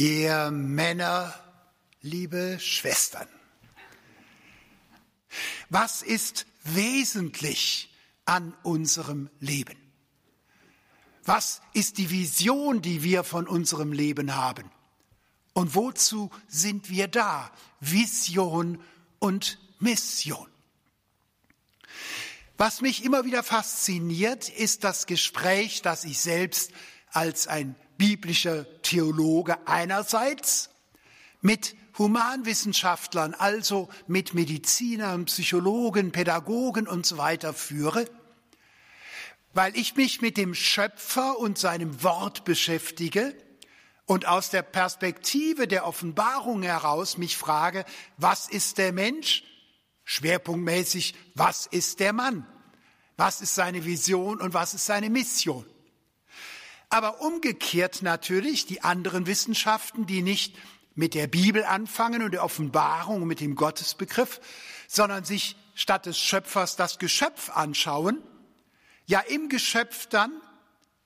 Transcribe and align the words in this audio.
Ihr 0.00 0.50
Männer, 0.50 1.34
liebe 2.00 2.58
Schwestern, 2.58 3.28
was 5.68 6.00
ist 6.00 6.46
wesentlich 6.64 7.94
an 8.24 8.56
unserem 8.62 9.28
Leben? 9.40 9.76
Was 11.24 11.60
ist 11.74 11.98
die 11.98 12.08
Vision, 12.08 12.80
die 12.80 13.02
wir 13.02 13.24
von 13.24 13.46
unserem 13.46 13.92
Leben 13.92 14.36
haben? 14.36 14.70
Und 15.52 15.74
wozu 15.74 16.30
sind 16.48 16.88
wir 16.88 17.06
da? 17.06 17.52
Vision 17.80 18.82
und 19.18 19.58
Mission. 19.80 20.48
Was 22.56 22.80
mich 22.80 23.04
immer 23.04 23.26
wieder 23.26 23.42
fasziniert, 23.42 24.48
ist 24.48 24.82
das 24.82 25.04
Gespräch, 25.04 25.82
das 25.82 26.04
ich 26.04 26.20
selbst 26.20 26.72
als 27.12 27.48
ein 27.48 27.76
biblischer 28.00 28.64
Theologe 28.80 29.58
einerseits 29.68 30.70
mit 31.42 31.76
Humanwissenschaftlern, 31.98 33.34
also 33.34 33.90
mit 34.06 34.32
Medizinern, 34.32 35.26
Psychologen, 35.26 36.10
Pädagogen 36.10 36.88
und 36.88 37.04
so 37.04 37.18
weiter 37.18 37.52
führe, 37.52 38.06
weil 39.52 39.76
ich 39.76 39.96
mich 39.96 40.22
mit 40.22 40.38
dem 40.38 40.54
Schöpfer 40.54 41.38
und 41.38 41.58
seinem 41.58 42.02
Wort 42.02 42.46
beschäftige 42.46 43.36
und 44.06 44.26
aus 44.26 44.48
der 44.48 44.62
Perspektive 44.62 45.68
der 45.68 45.86
Offenbarung 45.86 46.62
heraus 46.62 47.18
mich 47.18 47.36
frage, 47.36 47.84
was 48.16 48.48
ist 48.48 48.78
der 48.78 48.94
Mensch? 48.94 49.44
Schwerpunktmäßig, 50.04 51.14
was 51.34 51.66
ist 51.66 52.00
der 52.00 52.14
Mann? 52.14 52.46
Was 53.18 53.42
ist 53.42 53.54
seine 53.54 53.84
Vision 53.84 54.40
und 54.40 54.54
was 54.54 54.72
ist 54.72 54.86
seine 54.86 55.10
Mission? 55.10 55.66
Aber 56.90 57.20
umgekehrt 57.20 58.02
natürlich 58.02 58.66
die 58.66 58.82
anderen 58.82 59.26
Wissenschaften, 59.26 60.06
die 60.06 60.22
nicht 60.22 60.56
mit 60.96 61.14
der 61.14 61.28
Bibel 61.28 61.64
anfangen 61.64 62.22
und 62.22 62.32
der 62.32 62.44
Offenbarung 62.44 63.26
mit 63.26 63.40
dem 63.40 63.54
Gottesbegriff, 63.54 64.40
sondern 64.88 65.24
sich 65.24 65.56
statt 65.74 66.06
des 66.06 66.18
Schöpfers 66.18 66.74
das 66.74 66.98
Geschöpf 66.98 67.50
anschauen, 67.50 68.18
ja 69.06 69.20
im 69.20 69.48
Geschöpf 69.48 70.06
dann 70.08 70.32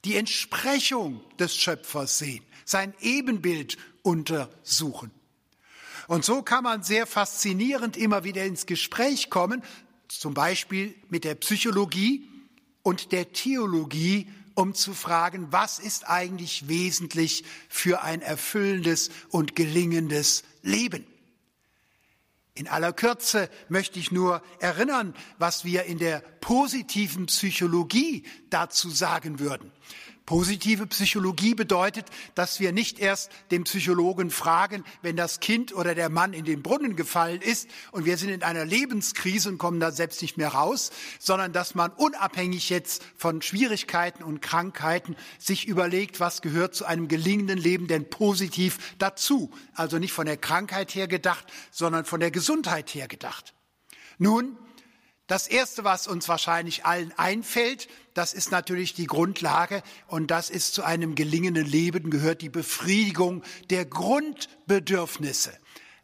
die 0.04 0.16
Entsprechung 0.16 1.20
des 1.38 1.54
Schöpfers 1.54 2.18
sehen, 2.18 2.44
sein 2.64 2.94
Ebenbild 3.00 3.76
untersuchen. 4.02 5.10
Und 6.08 6.24
so 6.24 6.42
kann 6.42 6.64
man 6.64 6.82
sehr 6.82 7.06
faszinierend 7.06 7.96
immer 7.96 8.24
wieder 8.24 8.44
ins 8.44 8.66
Gespräch 8.66 9.30
kommen, 9.30 9.62
zum 10.08 10.34
Beispiel 10.34 10.94
mit 11.08 11.24
der 11.24 11.34
Psychologie 11.34 12.28
und 12.82 13.12
der 13.12 13.32
Theologie 13.32 14.30
um 14.54 14.74
zu 14.74 14.94
fragen, 14.94 15.50
was 15.50 15.78
ist 15.78 16.08
eigentlich 16.08 16.68
wesentlich 16.68 17.44
für 17.68 18.02
ein 18.02 18.22
erfüllendes 18.22 19.10
und 19.30 19.56
gelingendes 19.56 20.44
Leben. 20.62 21.06
In 22.54 22.68
aller 22.68 22.92
Kürze 22.92 23.50
möchte 23.68 23.98
ich 23.98 24.12
nur 24.12 24.40
erinnern, 24.60 25.14
was 25.38 25.64
wir 25.64 25.84
in 25.84 25.98
der 25.98 26.20
positiven 26.40 27.26
Psychologie 27.26 28.24
dazu 28.48 28.90
sagen 28.90 29.40
würden. 29.40 29.72
Positive 30.26 30.86
Psychologie 30.86 31.54
bedeutet, 31.54 32.06
dass 32.34 32.58
wir 32.58 32.72
nicht 32.72 32.98
erst 32.98 33.30
den 33.50 33.64
Psychologen 33.64 34.30
fragen, 34.30 34.82
wenn 35.02 35.16
das 35.16 35.38
Kind 35.38 35.74
oder 35.74 35.94
der 35.94 36.08
Mann 36.08 36.32
in 36.32 36.46
den 36.46 36.62
Brunnen 36.62 36.96
gefallen 36.96 37.42
ist 37.42 37.68
und 37.92 38.06
wir 38.06 38.16
sind 38.16 38.30
in 38.30 38.42
einer 38.42 38.64
Lebenskrise 38.64 39.50
und 39.50 39.58
kommen 39.58 39.80
da 39.80 39.92
selbst 39.92 40.22
nicht 40.22 40.38
mehr 40.38 40.48
raus, 40.48 40.92
sondern 41.18 41.52
dass 41.52 41.74
man 41.74 41.90
unabhängig 41.90 42.70
jetzt 42.70 43.02
von 43.16 43.42
Schwierigkeiten 43.42 44.22
und 44.22 44.40
Krankheiten 44.40 45.14
sich 45.38 45.68
überlegt, 45.68 46.20
was 46.20 46.40
gehört 46.40 46.74
zu 46.74 46.86
einem 46.86 47.08
gelingenden 47.08 47.58
Leben 47.58 47.86
denn 47.86 48.08
positiv 48.08 48.94
dazu. 48.98 49.50
Also 49.74 49.98
nicht 49.98 50.12
von 50.12 50.24
der 50.24 50.38
Krankheit 50.38 50.94
her 50.94 51.06
gedacht, 51.06 51.44
sondern 51.70 52.06
von 52.06 52.20
der 52.20 52.30
Gesundheit 52.30 52.94
her 52.94 53.08
gedacht. 53.08 53.52
Nun, 54.16 54.56
das 55.26 55.48
Erste, 55.48 55.84
was 55.84 56.06
uns 56.06 56.28
wahrscheinlich 56.28 56.84
allen 56.84 57.12
einfällt, 57.16 57.88
das 58.12 58.34
ist 58.34 58.50
natürlich 58.50 58.92
die 58.94 59.06
Grundlage 59.06 59.82
und 60.06 60.30
das 60.30 60.50
ist 60.50 60.74
zu 60.74 60.82
einem 60.82 61.14
gelingenden 61.14 61.64
Leben 61.64 62.10
gehört 62.10 62.42
die 62.42 62.50
Befriedigung 62.50 63.42
der 63.70 63.86
Grundbedürfnisse. 63.86 65.52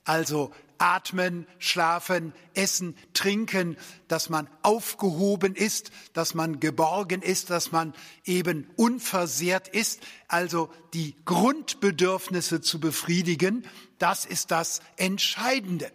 Also 0.04 0.53
atmen, 0.78 1.47
schlafen, 1.58 2.32
essen, 2.54 2.97
trinken, 3.12 3.76
dass 4.08 4.31
man 4.31 4.48
aufgehoben 4.62 5.54
ist, 5.54 5.91
dass 6.14 6.32
man 6.32 6.58
geborgen 6.58 7.20
ist, 7.20 7.50
dass 7.50 7.70
man 7.70 7.92
eben 8.25 8.70
unversehrt 8.76 9.69
ist. 9.69 10.00
Also 10.26 10.70
die 10.94 11.14
Grundbedürfnisse 11.26 12.62
zu 12.62 12.81
befriedigen, 12.81 13.66
das 13.98 14.25
ist 14.25 14.50
das 14.50 14.81
Entscheidende. 14.97 15.92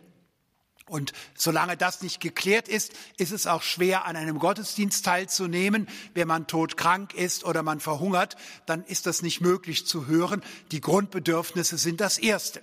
Und 0.88 1.14
solange 1.36 1.78
das 1.78 2.02
nicht 2.02 2.20
geklärt 2.20 2.68
ist, 2.68 2.94
ist 3.18 3.32
es 3.32 3.48
auch 3.48 3.64
schwer, 3.64 4.06
an 4.06 4.16
einem 4.16 4.38
Gottesdienst 4.38 5.04
teilzunehmen. 5.04 5.88
Wenn 6.14 6.28
man 6.28 6.46
todkrank 6.46 7.16
ist 7.16 7.44
oder 7.44 7.64
man 7.64 7.80
verhungert, 7.80 8.36
dann 8.68 8.84
ist 8.84 9.08
das 9.08 9.24
nicht 9.24 9.42
möglich 9.42 9.88
zu 9.88 10.06
hören. 10.06 10.44
Die 10.72 10.82
Grundbedürfnisse 10.82 11.78
sind 11.78 12.02
das 12.02 12.20
Erste. 12.20 12.62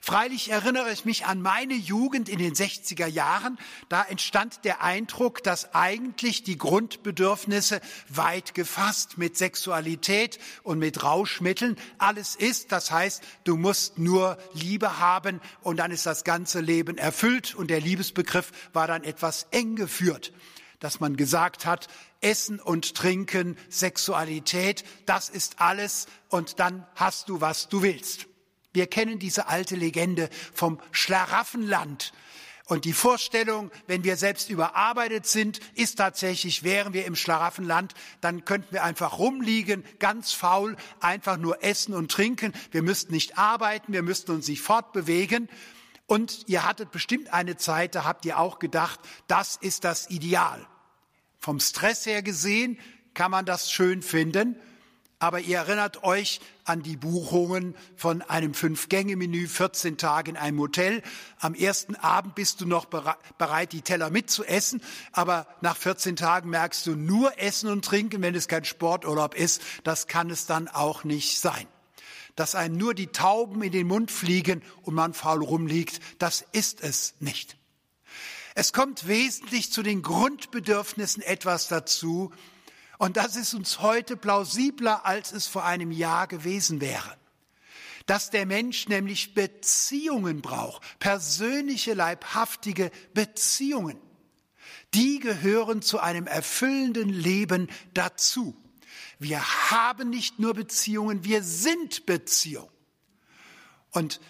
Freilich 0.00 0.50
erinnere 0.50 0.92
ich 0.92 1.04
mich 1.04 1.26
an 1.26 1.40
meine 1.40 1.74
Jugend 1.74 2.28
in 2.28 2.38
den 2.38 2.54
60er 2.54 3.06
Jahren. 3.06 3.58
Da 3.88 4.02
entstand 4.02 4.64
der 4.64 4.82
Eindruck, 4.82 5.42
dass 5.42 5.74
eigentlich 5.74 6.42
die 6.42 6.58
Grundbedürfnisse 6.58 7.80
weit 8.08 8.54
gefasst 8.54 9.18
mit 9.18 9.36
Sexualität 9.36 10.38
und 10.62 10.78
mit 10.78 11.02
Rauschmitteln 11.02 11.76
alles 11.98 12.36
ist. 12.36 12.72
Das 12.72 12.90
heißt, 12.90 13.22
du 13.44 13.56
musst 13.56 13.98
nur 13.98 14.38
Liebe 14.52 14.98
haben 14.98 15.40
und 15.62 15.78
dann 15.78 15.90
ist 15.90 16.06
das 16.06 16.24
ganze 16.24 16.60
Leben 16.60 16.98
erfüllt 16.98 17.54
und 17.54 17.68
der 17.68 17.80
Liebesbegriff 17.80 18.52
war 18.72 18.86
dann 18.86 19.04
etwas 19.04 19.46
eng 19.50 19.76
geführt 19.76 20.32
dass 20.80 21.00
man 21.00 21.16
gesagt 21.16 21.64
hat, 21.64 21.88
Essen 22.20 22.60
und 22.60 22.94
Trinken, 22.94 23.56
Sexualität, 23.70 24.84
das 25.06 25.30
ist 25.30 25.60
alles 25.60 26.06
und 26.28 26.60
dann 26.60 26.86
hast 26.94 27.30
du, 27.30 27.40
was 27.40 27.70
du 27.70 27.80
willst. 27.80 28.26
Wir 28.74 28.86
kennen 28.86 29.18
diese 29.18 29.46
alte 29.46 29.76
Legende 29.76 30.28
vom 30.52 30.78
Schlaraffenland. 30.92 32.12
Und 32.66 32.86
die 32.86 32.94
Vorstellung, 32.94 33.70
wenn 33.86 34.04
wir 34.04 34.16
selbst 34.16 34.48
überarbeitet 34.48 35.26
sind, 35.26 35.60
ist 35.74 35.96
tatsächlich, 35.96 36.62
wären 36.62 36.94
wir 36.94 37.04
im 37.04 37.14
Schlaraffenland, 37.14 37.92
dann 38.20 38.44
könnten 38.44 38.72
wir 38.72 38.82
einfach 38.82 39.18
rumliegen, 39.18 39.84
ganz 39.98 40.32
faul, 40.32 40.76
einfach 41.00 41.36
nur 41.36 41.62
essen 41.62 41.94
und 41.94 42.10
trinken. 42.10 42.52
Wir 42.70 42.82
müssten 42.82 43.12
nicht 43.12 43.38
arbeiten, 43.38 43.92
wir 43.92 44.02
müssten 44.02 44.32
uns 44.32 44.48
nicht 44.48 44.62
fortbewegen. 44.62 45.48
Und 46.06 46.44
ihr 46.48 46.66
hattet 46.66 46.90
bestimmt 46.90 47.32
eine 47.32 47.56
Zeit, 47.56 47.94
da 47.94 48.04
habt 48.04 48.24
ihr 48.24 48.38
auch 48.38 48.58
gedacht, 48.58 48.98
das 49.28 49.56
ist 49.56 49.84
das 49.84 50.10
Ideal. 50.10 50.66
Vom 51.38 51.60
Stress 51.60 52.06
her 52.06 52.22
gesehen 52.22 52.78
kann 53.12 53.30
man 53.30 53.44
das 53.44 53.70
schön 53.70 54.02
finden. 54.02 54.56
Aber 55.24 55.40
ihr 55.40 55.56
erinnert 55.56 56.04
euch 56.04 56.38
an 56.66 56.82
die 56.82 56.98
Buchungen 56.98 57.74
von 57.96 58.20
einem 58.20 58.52
Fünf-Gänge-Menü, 58.52 59.48
14 59.48 59.96
Tage 59.96 60.32
in 60.32 60.36
einem 60.36 60.60
Hotel. 60.60 61.00
Am 61.40 61.54
ersten 61.54 61.96
Abend 61.96 62.34
bist 62.34 62.60
du 62.60 62.66
noch 62.66 62.84
bereit, 62.84 63.72
die 63.72 63.80
Teller 63.80 64.10
mitzuessen, 64.10 64.82
aber 65.12 65.46
nach 65.62 65.78
14 65.78 66.16
Tagen 66.16 66.50
merkst 66.50 66.86
du 66.86 66.94
nur 66.94 67.38
Essen 67.38 67.70
und 67.70 67.86
Trinken, 67.86 68.20
wenn 68.20 68.34
es 68.34 68.48
kein 68.48 68.66
Sporturlaub 68.66 69.34
ist. 69.34 69.62
Das 69.82 70.08
kann 70.08 70.28
es 70.28 70.44
dann 70.44 70.68
auch 70.68 71.04
nicht 71.04 71.40
sein. 71.40 71.66
Dass 72.36 72.54
einem 72.54 72.76
nur 72.76 72.92
die 72.92 73.06
Tauben 73.06 73.62
in 73.62 73.72
den 73.72 73.86
Mund 73.86 74.10
fliegen 74.10 74.60
und 74.82 74.92
man 74.92 75.14
faul 75.14 75.42
rumliegt, 75.42 76.00
das 76.18 76.44
ist 76.52 76.82
es 76.82 77.14
nicht. 77.20 77.56
Es 78.54 78.74
kommt 78.74 79.08
wesentlich 79.08 79.72
zu 79.72 79.82
den 79.82 80.02
Grundbedürfnissen 80.02 81.22
etwas 81.22 81.68
dazu, 81.68 82.30
und 82.98 83.16
das 83.16 83.36
ist 83.36 83.54
uns 83.54 83.80
heute 83.80 84.16
plausibler, 84.16 85.04
als 85.04 85.32
es 85.32 85.46
vor 85.46 85.64
einem 85.64 85.90
Jahr 85.90 86.26
gewesen 86.26 86.80
wäre. 86.80 87.16
Dass 88.06 88.30
der 88.30 88.46
Mensch 88.46 88.88
nämlich 88.88 89.34
Beziehungen 89.34 90.42
braucht, 90.42 90.82
persönliche, 90.98 91.94
leibhaftige 91.94 92.90
Beziehungen. 93.14 93.98
Die 94.92 95.18
gehören 95.18 95.82
zu 95.82 95.98
einem 95.98 96.26
erfüllenden 96.26 97.08
Leben 97.08 97.68
dazu. 97.94 98.54
Wir 99.18 99.42
haben 99.70 100.10
nicht 100.10 100.38
nur 100.38 100.54
Beziehungen, 100.54 101.24
wir 101.24 101.42
sind 101.42 102.06
Beziehung. 102.06 102.68
Und 103.90 104.20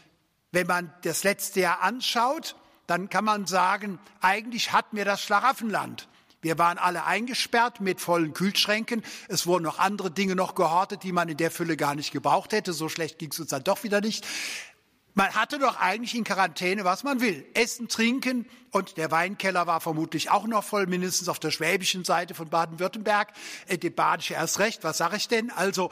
wenn 0.53 0.67
man 0.67 0.95
das 1.03 1.25
letzte 1.25 1.61
Jahr 1.61 1.83
anschaut, 1.83 2.57
dann 2.87 3.09
kann 3.09 3.25
man 3.25 3.47
sagen, 3.47 3.99
eigentlich 4.21 4.73
hatten 4.73 4.97
wir 4.97 5.05
das 5.05 5.23
Schlaraffenland. 5.23 6.09
Wir 6.45 6.59
waren 6.59 6.77
alle 6.77 7.07
eingesperrt 7.07 7.81
mit 7.81 8.03
vollen 8.03 8.35
Kühlschränken. 8.35 9.03
Es 9.29 9.47
wurden 9.47 9.65
noch 9.65 9.79
andere 9.79 10.11
Dinge 10.11 10.35
noch 10.35 10.55
gehortet, 10.55 11.03
die 11.03 11.11
man 11.11 11.31
in 11.31 11.39
der 11.39 11.51
Fülle 11.51 11.79
gar 11.79 11.95
nicht 11.95 12.13
gebraucht 12.13 12.53
hätte. 12.53 12.75
So 12.75 12.91
schlecht 12.91 13.19
ging 13.19 13.31
es 13.31 13.41
uns 13.41 13.49
dann 13.49 13.65
doch 13.65 13.83
wieder 13.83 14.03
nicht. 14.03 14.27
Man 15.15 15.35
hatte 15.35 15.59
doch 15.59 15.81
eigentlich 15.81 16.15
in 16.15 16.23
Quarantäne, 16.23 16.85
was 16.85 17.03
man 17.03 17.23
will. 17.23 17.47
Essen, 17.55 17.89
trinken 17.89 18.47
und 18.73 18.99
der 18.99 19.11
Weinkeller 19.11 19.67
war 19.67 19.81
vermutlich 19.81 20.31
auch 20.31 20.47
noch 20.47 20.65
voll, 20.65 20.87
mindestens 20.87 21.31
auf 21.31 21.39
der 21.39 21.51
schwäbischen 21.51 22.05
Seite 22.05 22.35
von 22.35 22.51
Baden-Württemberg. 22.51 23.33
Äh, 23.67 23.79
die 23.79 23.89
badische 23.89 24.35
erst 24.35 24.59
recht, 24.59 24.85
was 24.85 24.99
sage 24.99 25.17
ich 25.17 25.29
denn? 25.29 25.51
Also, 25.51 25.89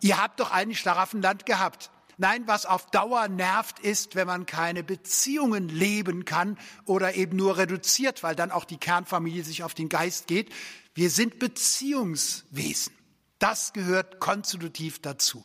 ihr 0.00 0.22
habt 0.22 0.40
doch 0.40 0.52
eigentlich 0.52 0.80
Schlaraffenland 0.80 1.44
gehabt. 1.44 1.90
Nein, 2.16 2.46
was 2.46 2.66
auf 2.66 2.90
Dauer 2.90 3.28
nervt, 3.28 3.80
ist, 3.80 4.14
wenn 4.14 4.26
man 4.26 4.46
keine 4.46 4.84
Beziehungen 4.84 5.68
leben 5.68 6.24
kann 6.24 6.58
oder 6.84 7.14
eben 7.14 7.36
nur 7.36 7.56
reduziert, 7.56 8.22
weil 8.22 8.36
dann 8.36 8.50
auch 8.50 8.64
die 8.64 8.78
Kernfamilie 8.78 9.44
sich 9.44 9.62
auf 9.64 9.74
den 9.74 9.88
Geist 9.88 10.26
geht. 10.26 10.52
Wir 10.94 11.10
sind 11.10 11.38
Beziehungswesen. 11.38 12.94
Das 13.38 13.72
gehört 13.72 14.20
konstitutiv 14.20 15.00
dazu. 15.00 15.44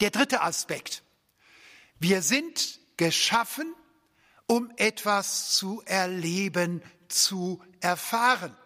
Der 0.00 0.10
dritte 0.10 0.42
Aspekt. 0.42 1.02
Wir 1.98 2.22
sind 2.22 2.80
geschaffen, 2.96 3.74
um 4.46 4.72
etwas 4.76 5.50
zu 5.54 5.82
erleben, 5.84 6.82
zu 7.08 7.62
erfahren. 7.80 8.56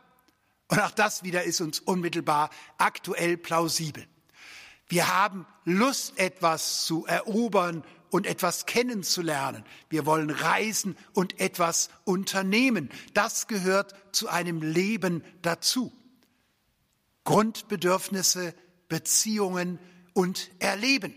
Und 0.68 0.80
auch 0.80 0.90
das 0.90 1.22
wieder 1.22 1.44
ist 1.44 1.60
uns 1.60 1.80
unmittelbar 1.80 2.50
aktuell 2.78 3.36
plausibel. 3.36 4.06
Wir 4.92 5.08
haben 5.08 5.46
Lust, 5.64 6.18
etwas 6.18 6.84
zu 6.84 7.06
erobern 7.06 7.82
und 8.10 8.26
etwas 8.26 8.66
kennenzulernen. 8.66 9.64
Wir 9.88 10.04
wollen 10.04 10.28
reisen 10.28 10.98
und 11.14 11.40
etwas 11.40 11.88
unternehmen. 12.04 12.90
Das 13.14 13.46
gehört 13.46 13.94
zu 14.14 14.28
einem 14.28 14.60
Leben 14.60 15.24
dazu. 15.40 15.90
Grundbedürfnisse, 17.24 18.54
Beziehungen 18.88 19.78
und 20.12 20.50
Erleben. 20.58 21.14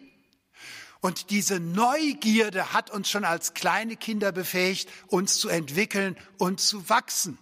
Und 1.02 1.30
diese 1.30 1.60
Neugierde 1.60 2.72
hat 2.72 2.92
uns 2.92 3.10
schon 3.10 3.26
als 3.26 3.54
kleine 3.56 3.98
Kinder 3.98 4.32
befähigt, 4.32 4.90
uns 5.08 5.36
zu 5.36 5.50
entwickeln 5.50 6.16
und 6.38 6.62
zu 6.62 6.88
wachsen. 6.88 7.38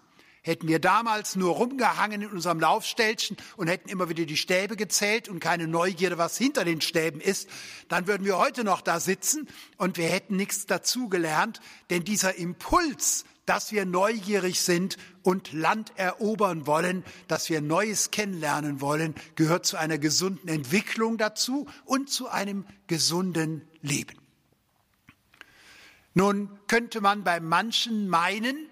Hätten 0.45 0.67
wir 0.67 0.79
damals 0.79 1.37
nur 1.37 1.55
rumgehangen 1.55 2.21
in 2.21 2.29
unserem 2.29 2.59
Laufstellchen 2.59 3.37
und 3.55 3.69
hätten 3.69 3.87
immer 3.87 4.09
wieder 4.09 4.25
die 4.25 4.35
Stäbe 4.35 4.75
gezählt 4.75 5.29
und 5.29 5.39
keine 5.39 5.67
Neugierde, 5.67 6.17
was 6.17 6.37
hinter 6.37 6.65
den 6.65 6.81
Stäben 6.81 7.21
ist, 7.21 7.47
dann 7.87 8.07
würden 8.07 8.25
wir 8.25 8.37
heute 8.37 8.65
noch 8.65 8.81
da 8.81 8.99
sitzen 8.99 9.47
und 9.77 9.95
wir 9.95 10.09
hätten 10.09 10.35
nichts 10.35 10.65
dazugelernt, 10.65 11.61
denn 11.89 12.03
dieser 12.03 12.35
Impuls, 12.35 13.23
dass 13.45 13.71
wir 13.71 13.85
neugierig 13.85 14.59
sind 14.59 14.97
und 15.21 15.53
Land 15.53 15.93
erobern 15.95 16.67
wollen, 16.67 17.05
dass 17.29 17.49
wir 17.49 17.61
Neues 17.61 18.11
kennenlernen 18.11 18.81
wollen, 18.81 19.15
gehört 19.35 19.65
zu 19.65 19.77
einer 19.77 19.97
gesunden 19.97 20.49
Entwicklung 20.49 21.17
dazu 21.17 21.67
und 21.85 22.09
zu 22.09 22.27
einem 22.27 22.65
gesunden 22.87 23.65
Leben. 23.81 24.17
Nun 26.13 26.49
könnte 26.67 26.99
man 26.99 27.23
bei 27.23 27.39
manchen 27.39 28.09
meinen, 28.09 28.69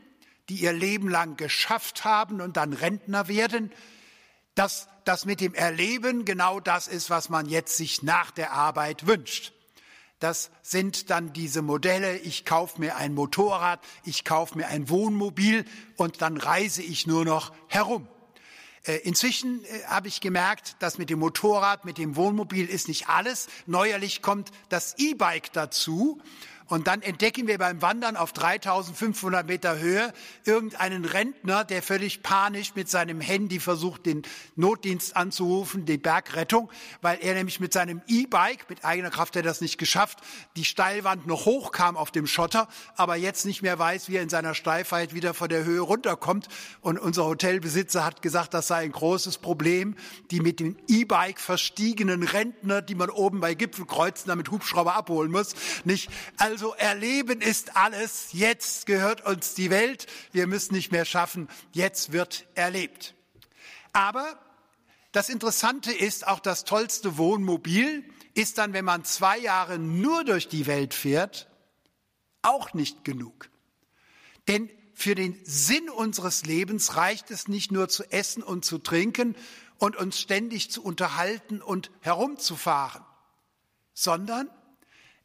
die 0.52 0.64
ihr 0.64 0.74
Leben 0.74 1.08
lang 1.08 1.38
geschafft 1.38 2.04
haben 2.04 2.42
und 2.42 2.58
dann 2.58 2.74
Rentner 2.74 3.30
werden, 3.30 3.72
dass 4.54 4.90
das 5.06 5.24
mit 5.24 5.40
dem 5.40 5.54
Erleben 5.54 6.26
genau 6.26 6.60
das 6.60 6.90
ist, 6.90 7.10
was 7.10 7.30
man 7.30 7.48
jetzt 7.48 7.78
sich 7.78 8.04
nach 8.04 8.32
der 8.32 8.52
Arbeit 8.52 9.08
wünscht. 9.08 9.54
Das 10.20 10.52
sind 10.62 11.10
dann 11.10 11.32
diese 11.32 11.62
Modelle, 11.62 12.18
ich 12.18 12.44
kaufe 12.44 12.82
mir 12.82 12.98
ein 12.98 13.14
Motorrad, 13.14 13.80
ich 14.04 14.26
kaufe 14.26 14.58
mir 14.58 14.68
ein 14.68 14.90
Wohnmobil 14.90 15.64
und 15.96 16.22
dann 16.22 16.36
reise 16.36 16.84
ich 16.84 17.08
nur 17.08 17.24
noch 17.24 17.54
herum. 17.68 18.10
Äh, 18.84 18.98
inzwischen 18.98 19.64
äh, 19.64 19.86
habe 19.86 20.10
ich 20.10 20.20
gemerkt, 20.20 20.76
dass 20.80 20.98
mit 20.98 21.10
dem 21.10 21.20
Motorrad, 21.20 21.86
mit 21.86 21.98
dem 21.98 22.18
Wohnmobil 22.18 22.66
ist 22.66 22.90
nicht 22.90 23.08
alles. 23.08 23.48
Neuerlich 23.68 24.22
kommt 24.22 24.52
das 24.68 24.98
E-Bike 24.98 25.54
dazu. 25.54 26.22
Und 26.72 26.88
dann 26.88 27.02
entdecken 27.02 27.48
wir 27.48 27.58
beim 27.58 27.82
Wandern 27.82 28.16
auf 28.16 28.32
3500 28.32 29.46
Meter 29.46 29.78
Höhe 29.78 30.14
irgendeinen 30.46 31.04
Rentner, 31.04 31.66
der 31.66 31.84
völlig 31.84 32.24
panisch 32.24 32.76
mit 32.76 32.90
seinem 32.90 33.20
Handy 33.20 33.60
versucht, 33.60 34.06
den 34.06 34.22
Notdienst 34.56 35.18
anzurufen, 35.18 35.86
die 35.86 35.98
Bergrettung, 35.98 36.72
weil 37.02 37.20
er 37.22 37.34
nämlich 37.34 37.60
mit 37.60 37.74
seinem 37.74 38.02
E-Bike, 38.08 38.70
mit 38.70 38.86
eigener 38.86 39.10
Kraft 39.10 39.36
hat 39.36 39.44
er 39.44 39.50
das 39.50 39.60
nicht 39.60 39.80
geschafft, 39.80 40.20
die 40.56 40.64
Steilwand 40.64 41.28
noch 41.28 41.44
hochkam 41.44 41.98
auf 41.98 42.10
dem 42.10 42.26
Schotter, 42.26 42.70
aber 42.96 43.18
jetzt 43.18 43.46
nicht 43.46 43.62
mehr 43.62 43.78
weiß, 43.78 44.08
wie 44.08 44.16
er 44.16 44.24
in 44.24 44.30
seiner 44.30 44.56
Steifheit 44.56 45.14
wieder 45.14 45.34
von 45.34 45.50
der 45.50 45.66
Höhe 45.66 45.82
runterkommt. 45.82 46.48
Und 46.80 46.98
unser 47.00 47.26
Hotelbesitzer 47.26 48.06
hat 48.06 48.22
gesagt, 48.22 48.54
das 48.54 48.68
sei 48.68 48.84
ein 48.84 48.94
großes 48.94 49.40
Problem, 49.40 49.98
die 50.32 50.40
mit 50.40 50.62
dem 50.62 50.78
E-Bike 50.88 51.42
verstiegenen 51.42 52.24
Rentner, 52.24 52.82
die 52.82 52.96
man 52.96 53.10
oben 53.10 53.42
bei 53.42 53.56
Gipfelkreuzen 53.56 54.30
damit 54.30 54.52
Hubschrauber 54.52 54.96
abholen 54.96 55.34
muss, 55.34 55.54
nicht? 55.84 56.10
Also 56.38 56.61
also 56.62 56.76
erleben 56.76 57.42
ist 57.42 57.76
alles. 57.76 58.34
Jetzt 58.34 58.86
gehört 58.86 59.26
uns 59.26 59.56
die 59.56 59.72
Welt. 59.72 60.06
Wir 60.32 60.46
müssen 60.46 60.76
nicht 60.76 60.92
mehr 60.92 61.06
schaffen. 61.06 61.48
Jetzt 61.72 62.12
wird 62.12 62.46
erlebt. 62.54 63.16
Aber 63.94 64.40
das 65.12 65.30
Interessante 65.30 65.92
ist, 65.92 66.28
auch 66.28 66.40
das 66.40 66.64
tollste 66.64 67.18
Wohnmobil 67.18 68.08
ist 68.36 68.60
dann, 68.60 68.74
wenn 68.74 68.86
man 68.86 69.04
zwei 69.06 69.40
Jahre 69.40 69.80
nur 69.80 70.24
durch 70.24 70.50
die 70.50 70.68
Welt 70.68 70.94
fährt, 70.94 71.50
auch 72.44 72.76
nicht 72.76 73.04
genug. 73.04 73.50
Denn 74.48 74.70
für 74.94 75.16
den 75.16 75.40
Sinn 75.44 75.90
unseres 75.90 76.46
Lebens 76.46 76.96
reicht 76.96 77.32
es 77.32 77.48
nicht 77.48 77.72
nur 77.72 77.90
zu 77.90 78.04
essen 78.12 78.44
und 78.44 78.66
zu 78.66 78.78
trinken 78.78 79.36
und 79.80 79.96
uns 79.96 80.20
ständig 80.20 80.70
zu 80.70 80.84
unterhalten 80.84 81.60
und 81.60 81.90
herumzufahren, 82.02 83.04
sondern 83.96 84.48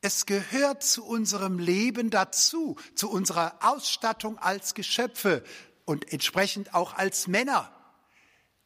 es 0.06 0.24
gehört 0.24 0.84
zu 0.84 1.04
unserem 1.04 1.58
Leben 1.58 2.10
dazu, 2.10 2.76
zu 2.94 3.10
unserer 3.10 3.56
Ausstattung 3.60 4.38
als 4.38 4.74
Geschöpfe 4.74 5.42
und 5.84 6.12
entsprechend 6.12 6.74
auch 6.74 6.94
als 6.94 7.26
Männer, 7.26 7.72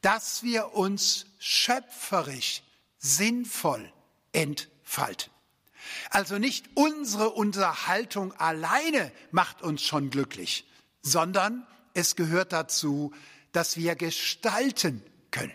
dass 0.03 0.43
wir 0.43 0.75
uns 0.75 1.25
schöpferisch, 1.39 2.63
sinnvoll 2.99 3.91
entfalten. 4.33 5.33
Also 6.11 6.37
nicht 6.37 6.69
unsere 6.75 7.31
Unterhaltung 7.31 8.35
alleine 8.35 9.11
macht 9.31 9.63
uns 9.63 9.83
schon 9.83 10.11
glücklich, 10.11 10.69
sondern 11.01 11.67
es 11.95 12.17
gehört 12.17 12.53
dazu, 12.53 13.15
dass 13.53 13.79
wir 13.79 13.95
gestalten 13.95 15.03
können 15.31 15.55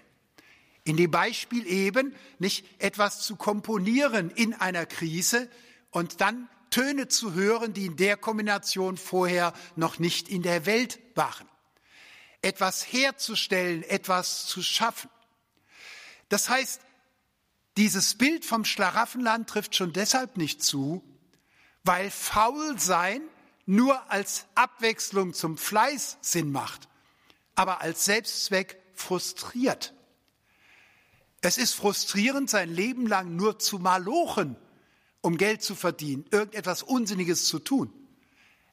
in 0.85 0.97
dem 0.97 1.11
Beispiel 1.11 1.67
eben 1.67 2.15
nicht 2.39 2.65
etwas 2.79 3.21
zu 3.21 3.35
komponieren 3.35 4.29
in 4.29 4.53
einer 4.53 4.85
Krise 4.85 5.49
und 5.95 6.19
dann 6.19 6.50
Töne 6.71 7.07
zu 7.07 7.36
hören, 7.36 7.71
die 7.71 7.86
in 7.86 7.95
der 7.95 8.18
Kombination 8.18 8.97
vorher 8.97 9.53
noch 9.77 9.97
nicht 9.97 10.27
in 10.27 10.42
der 10.42 10.65
Welt 10.65 11.00
waren. 11.15 11.47
Etwas 12.42 12.83
herzustellen, 12.92 13.81
etwas 13.81 14.45
zu 14.45 14.62
schaffen. 14.62 15.09
Das 16.27 16.50
heißt, 16.50 16.81
dieses 17.77 18.15
Bild 18.15 18.44
vom 18.44 18.65
Schlaraffenland 18.65 19.50
trifft 19.50 19.74
schon 19.74 19.94
deshalb 19.94 20.36
nicht 20.36 20.62
zu, 20.62 21.01
weil 21.86 22.12
Faulsein 22.12 23.22
nur 23.65 24.12
als 24.12 24.48
Abwechslung 24.53 25.34
zum 25.34 25.58
Fleiß 25.58 26.17
Sinn 26.19 26.51
macht, 26.51 26.89
aber 27.55 27.79
als 27.79 28.03
Selbstzweck 28.03 28.81
frustriert. 28.93 29.93
Es 31.39 31.58
ist 31.58 31.74
frustrierend, 31.74 32.50
sein 32.50 32.69
Leben 32.69 33.08
lang 33.08 33.38
nur 33.38 33.60
zu 33.60 33.79
malochen, 33.79 34.58
um 35.25 35.38
Geld 35.38 35.63
zu 35.63 35.74
verdienen, 35.74 36.24
irgendetwas 36.29 36.84
Unsinniges 36.84 37.46
zu 37.46 37.58
tun. 37.58 37.91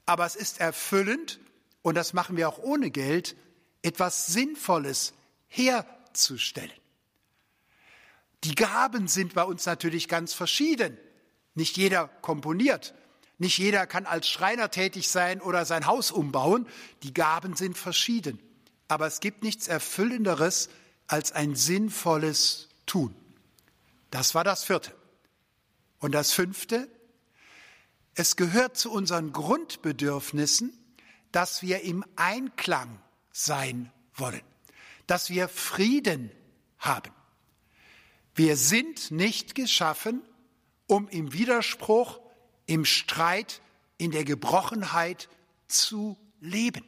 Aber 0.04 0.26
es 0.26 0.37
ist 0.37 0.61
erfüllend, 0.61 1.40
und 1.80 1.94
das 1.94 2.12
machen 2.12 2.37
wir 2.37 2.47
auch 2.47 2.59
ohne 2.59 2.90
Geld, 2.90 3.37
etwas 3.80 4.26
Sinnvolles 4.26 5.14
herzustellen. 5.49 6.71
Die 8.44 8.54
Gaben 8.54 9.09
sind 9.09 9.32
bei 9.32 9.44
uns 9.44 9.64
natürlich 9.64 10.09
ganz 10.09 10.35
verschieden. 10.35 10.99
Nicht 11.54 11.78
jeder 11.78 12.09
komponiert. 12.21 12.92
Nicht 13.38 13.56
jeder 13.56 13.87
kann 13.87 14.04
als 14.04 14.28
Schreiner 14.28 14.71
tätig 14.71 15.09
sein 15.09 15.40
oder 15.40 15.64
sein 15.64 15.87
Haus 15.87 16.11
umbauen. 16.11 16.68
Die 17.02 17.14
Gaben 17.14 17.56
sind 17.56 17.78
verschieden. 17.78 18.38
Aber 18.88 19.06
es 19.06 19.21
gibt 19.21 19.42
nichts 19.42 19.68
Erfüllenderes, 19.68 20.68
als 21.06 21.32
ein 21.32 21.54
sinnvolles 21.54 22.68
Tun. 22.85 23.14
Das 24.11 24.35
war 24.35 24.44
das 24.44 24.64
vierte. 24.64 24.92
Und 26.02 26.12
das 26.12 26.32
fünfte, 26.32 26.88
es 28.14 28.35
gehört 28.35 28.76
zu 28.76 28.90
unseren 28.90 29.32
Grundbedürfnissen, 29.32 30.76
dass 31.30 31.62
wir 31.62 31.82
im 31.82 32.04
Einklang 32.16 33.00
sein 33.30 33.92
wollen, 34.16 34.42
dass 35.06 35.30
wir 35.30 35.49
Frieden 35.49 36.32
haben. 36.78 37.12
Wir 38.35 38.56
sind 38.56 39.12
nicht 39.12 39.54
geschaffen, 39.54 40.23
um 40.88 41.09
im 41.09 41.32
Widerspruch, 41.32 42.21
im 42.66 42.85
Streit, 42.85 43.62
in 43.97 44.11
der 44.11 44.25
Gebrochenheit 44.25 45.28
zu 45.68 46.18
leben. 46.40 46.85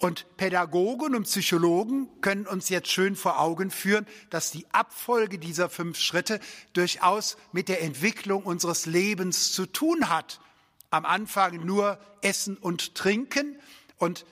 Und 0.00 0.24
Pädagogen 0.38 1.14
und 1.14 1.24
Psychologen 1.24 2.08
können 2.22 2.46
uns 2.46 2.70
jetzt 2.70 2.90
schön 2.90 3.14
vor 3.16 3.38
Augen 3.38 3.70
führen, 3.70 4.06
dass 4.30 4.50
die 4.50 4.64
Abfolge 4.72 5.38
dieser 5.38 5.68
fünf 5.68 5.98
Schritte 5.98 6.40
durchaus 6.72 7.36
mit 7.52 7.68
der 7.68 7.82
Entwicklung 7.82 8.44
unseres 8.44 8.86
Lebens 8.86 9.52
zu 9.52 9.66
tun 9.66 10.08
hat. 10.08 10.40
Am 10.88 11.04
Anfang 11.04 11.66
nur 11.66 11.98
Essen 12.22 12.56
und 12.56 12.94
Trinken 12.94 13.60
und 13.98 14.24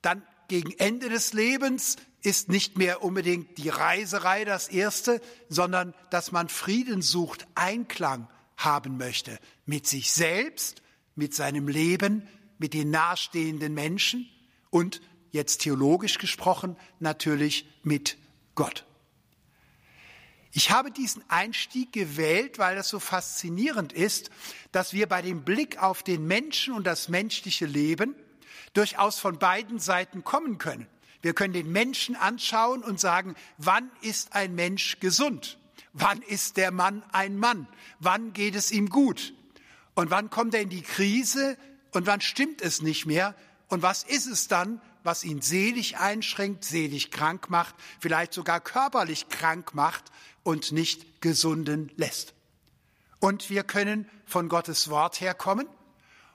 dann 0.00 0.22
gegen 0.46 0.70
Ende 0.78 1.08
des 1.08 1.32
Lebens 1.32 1.96
ist 2.22 2.48
nicht 2.48 2.78
mehr 2.78 3.02
unbedingt 3.02 3.58
die 3.58 3.68
Reiserei 3.68 4.44
das 4.44 4.68
Erste, 4.68 5.20
sondern 5.48 5.92
dass 6.10 6.30
man 6.30 6.48
Frieden 6.48 7.02
sucht, 7.02 7.48
Einklang 7.56 8.28
haben 8.56 8.96
möchte 8.96 9.40
mit 9.66 9.88
sich 9.88 10.12
selbst, 10.12 10.82
mit 11.16 11.34
seinem 11.34 11.66
Leben, 11.66 12.28
mit 12.58 12.74
den 12.74 12.90
nahestehenden 12.90 13.74
Menschen 13.74 14.30
und, 14.70 15.00
jetzt 15.32 15.58
theologisch 15.58 16.18
gesprochen, 16.18 16.76
natürlich 16.98 17.66
mit 17.82 18.16
Gott. 18.54 18.84
Ich 20.52 20.72
habe 20.72 20.90
diesen 20.90 21.22
Einstieg 21.28 21.92
gewählt, 21.92 22.58
weil 22.58 22.74
das 22.74 22.88
so 22.88 22.98
faszinierend 22.98 23.92
ist, 23.92 24.30
dass 24.72 24.92
wir 24.92 25.08
bei 25.08 25.22
dem 25.22 25.44
Blick 25.44 25.80
auf 25.80 26.02
den 26.02 26.26
Menschen 26.26 26.74
und 26.74 26.84
das 26.84 27.08
menschliche 27.08 27.66
Leben 27.66 28.16
durchaus 28.72 29.18
von 29.20 29.38
beiden 29.38 29.78
Seiten 29.78 30.24
kommen 30.24 30.58
können. 30.58 30.88
Wir 31.22 31.34
können 31.34 31.52
den 31.52 31.70
Menschen 31.70 32.16
anschauen 32.16 32.82
und 32.82 32.98
sagen, 32.98 33.36
wann 33.58 33.90
ist 34.00 34.32
ein 34.34 34.54
Mensch 34.54 34.98
gesund? 35.00 35.58
Wann 35.92 36.22
ist 36.22 36.56
der 36.56 36.72
Mann 36.72 37.02
ein 37.12 37.36
Mann? 37.36 37.68
Wann 37.98 38.32
geht 38.32 38.54
es 38.54 38.70
ihm 38.72 38.88
gut? 38.88 39.34
Und 39.94 40.10
wann 40.10 40.30
kommt 40.30 40.54
er 40.54 40.62
in 40.62 40.68
die 40.68 40.82
Krise? 40.82 41.56
Und 41.92 42.06
wann 42.06 42.20
stimmt 42.20 42.62
es 42.62 42.80
nicht 42.80 43.06
mehr? 43.06 43.34
Und 43.70 43.82
was 43.82 44.02
ist 44.02 44.26
es 44.26 44.48
dann, 44.48 44.82
was 45.02 45.24
ihn 45.24 45.40
selig 45.40 45.96
einschränkt, 45.96 46.64
selig 46.64 47.10
krank 47.10 47.48
macht, 47.48 47.74
vielleicht 48.00 48.34
sogar 48.34 48.60
körperlich 48.60 49.28
krank 49.28 49.74
macht 49.74 50.04
und 50.42 50.72
nicht 50.72 51.22
gesunden 51.22 51.90
lässt? 51.96 52.34
Und 53.20 53.48
wir 53.48 53.64
können 53.64 54.08
von 54.26 54.48
Gottes 54.48 54.90
Wort 54.90 55.20
herkommen 55.20 55.66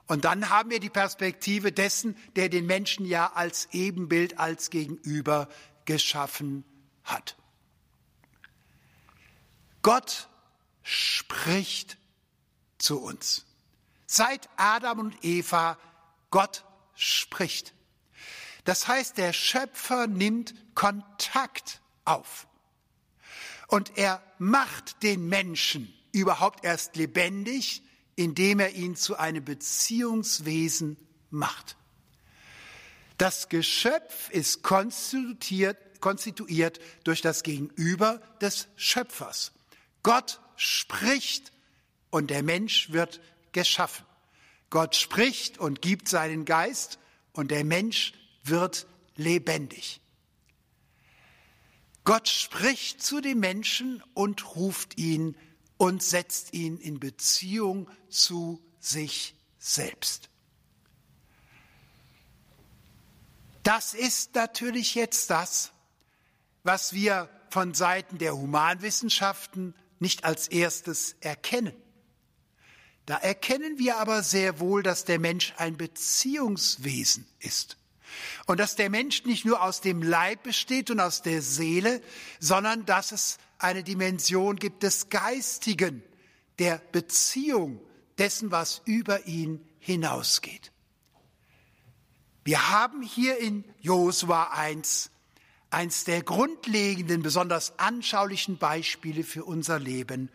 und 0.08 0.26
dann 0.26 0.50
haben 0.50 0.70
wir 0.70 0.80
die 0.80 0.90
Perspektive 0.90 1.72
dessen, 1.72 2.16
der 2.36 2.50
den 2.50 2.66
Menschen 2.66 3.06
ja 3.06 3.34
als 3.34 3.70
Ebenbild, 3.72 4.40
als 4.40 4.70
Gegenüber 4.70 5.50
geschaffen 5.86 6.64
hat. 7.04 7.36
Gott 9.82 10.30
spricht 10.84 11.98
zu 12.78 13.00
uns. 13.02 13.46
Seit 14.06 14.48
Adam 14.58 15.00
und 15.00 15.24
Eva, 15.24 15.78
Gott 16.30 16.64
spricht. 16.96 17.74
Das 18.64 18.88
heißt, 18.88 19.18
der 19.18 19.34
Schöpfer 19.34 20.08
nimmt 20.08 20.54
Kontakt 20.74 21.82
auf. 22.04 22.48
Und 23.68 23.98
er 23.98 24.22
macht 24.38 25.04
den 25.04 25.28
Menschen 25.28 25.94
überhaupt 26.12 26.64
erst 26.64 26.96
lebendig, 26.96 27.84
indem 28.16 28.60
er 28.60 28.74
ihn 28.74 28.96
zu 28.96 29.18
einem 29.18 29.44
Beziehungswesen 29.44 30.98
macht. 31.30 31.76
Das 33.18 33.50
Geschöpf 33.50 34.30
ist 34.30 34.62
konstituiert, 34.64 36.02
konstituiert 36.02 36.80
durch 37.04 37.22
das 37.22 37.44
Gegenüber 37.44 38.22
des 38.42 38.68
Schöpfers. 38.76 39.52
Gott 40.04 40.40
spricht 40.56 41.52
und 42.10 42.30
der 42.30 42.44
Mensch 42.44 42.92
wird 42.92 43.22
geschaffen. 43.52 44.06
Gott 44.70 44.96
spricht 44.96 45.58
und 45.58 45.82
gibt 45.82 46.08
seinen 46.10 46.46
Geist 46.46 47.00
und 47.34 47.52
der 47.52 47.64
Mensch 47.64 48.14
wird 48.44 48.88
lebendig. 49.16 50.02
Gott 52.04 52.28
spricht 52.30 53.02
zu 53.02 53.20
dem 53.20 53.40
Menschen 53.40 54.04
und 54.14 54.56
ruft 54.56 54.98
ihn 54.98 55.36
und 55.78 56.04
setzt 56.04 56.54
ihn 56.54 56.78
in 56.78 57.00
Beziehung 57.00 57.90
zu 58.10 58.64
sich 58.80 59.36
selbst. 59.58 60.30
Das 63.64 63.96
ist 63.96 64.36
natürlich 64.36 64.94
jetzt 64.94 65.32
das, 65.32 65.72
was 66.64 66.94
wir 66.94 67.30
von 67.50 67.74
Seiten 67.74 68.20
der 68.20 68.36
Humanwissenschaften 68.36 69.74
nicht 70.00 70.24
als 70.24 70.48
erstes 70.48 71.16
erkennen. 71.22 71.74
Da 73.06 73.18
erkennen 73.18 73.78
wir 73.78 73.98
aber 73.98 74.24
sehr 74.24 74.60
wohl, 74.60 74.82
dass 74.82 75.06
der 75.06 75.20
Mensch 75.20 75.54
ein 75.58 75.78
Beziehungswesen 75.78 77.26
ist. 77.40 77.78
Und 78.46 78.60
dass 78.60 78.76
der 78.76 78.90
Mensch 78.90 79.26
nicht 79.26 79.46
nur 79.46 79.62
aus 79.62 79.82
dem 79.82 80.02
Leib 80.02 80.44
besteht 80.44 80.90
und 80.90 81.00
aus 81.00 81.22
der 81.22 81.42
Seele, 81.42 82.02
sondern 82.40 82.86
dass 82.86 83.12
es 83.12 83.38
eine 83.60 83.84
Dimension 83.84 84.56
gibt 84.56 84.84
des 84.84 85.10
Geistigen, 85.10 86.04
der 86.60 86.82
Beziehung, 86.92 87.82
dessen, 88.18 88.52
was 88.52 88.82
über 88.86 89.28
ihn 89.28 89.60
hinausgeht. 89.80 90.72
Wir 92.46 92.70
haben 92.70 93.02
hier 93.02 93.38
in 93.40 93.66
Josua 93.82 94.52
1 94.52 95.12
eins 95.76 96.06
der 96.06 96.24
grundlegenden, 96.24 97.22
besonders 97.22 97.78
anschaulichen 97.80 98.58
Beispiele 98.58 99.24
für 99.24 99.44
unser 99.44 99.80
Leben. 99.80 100.30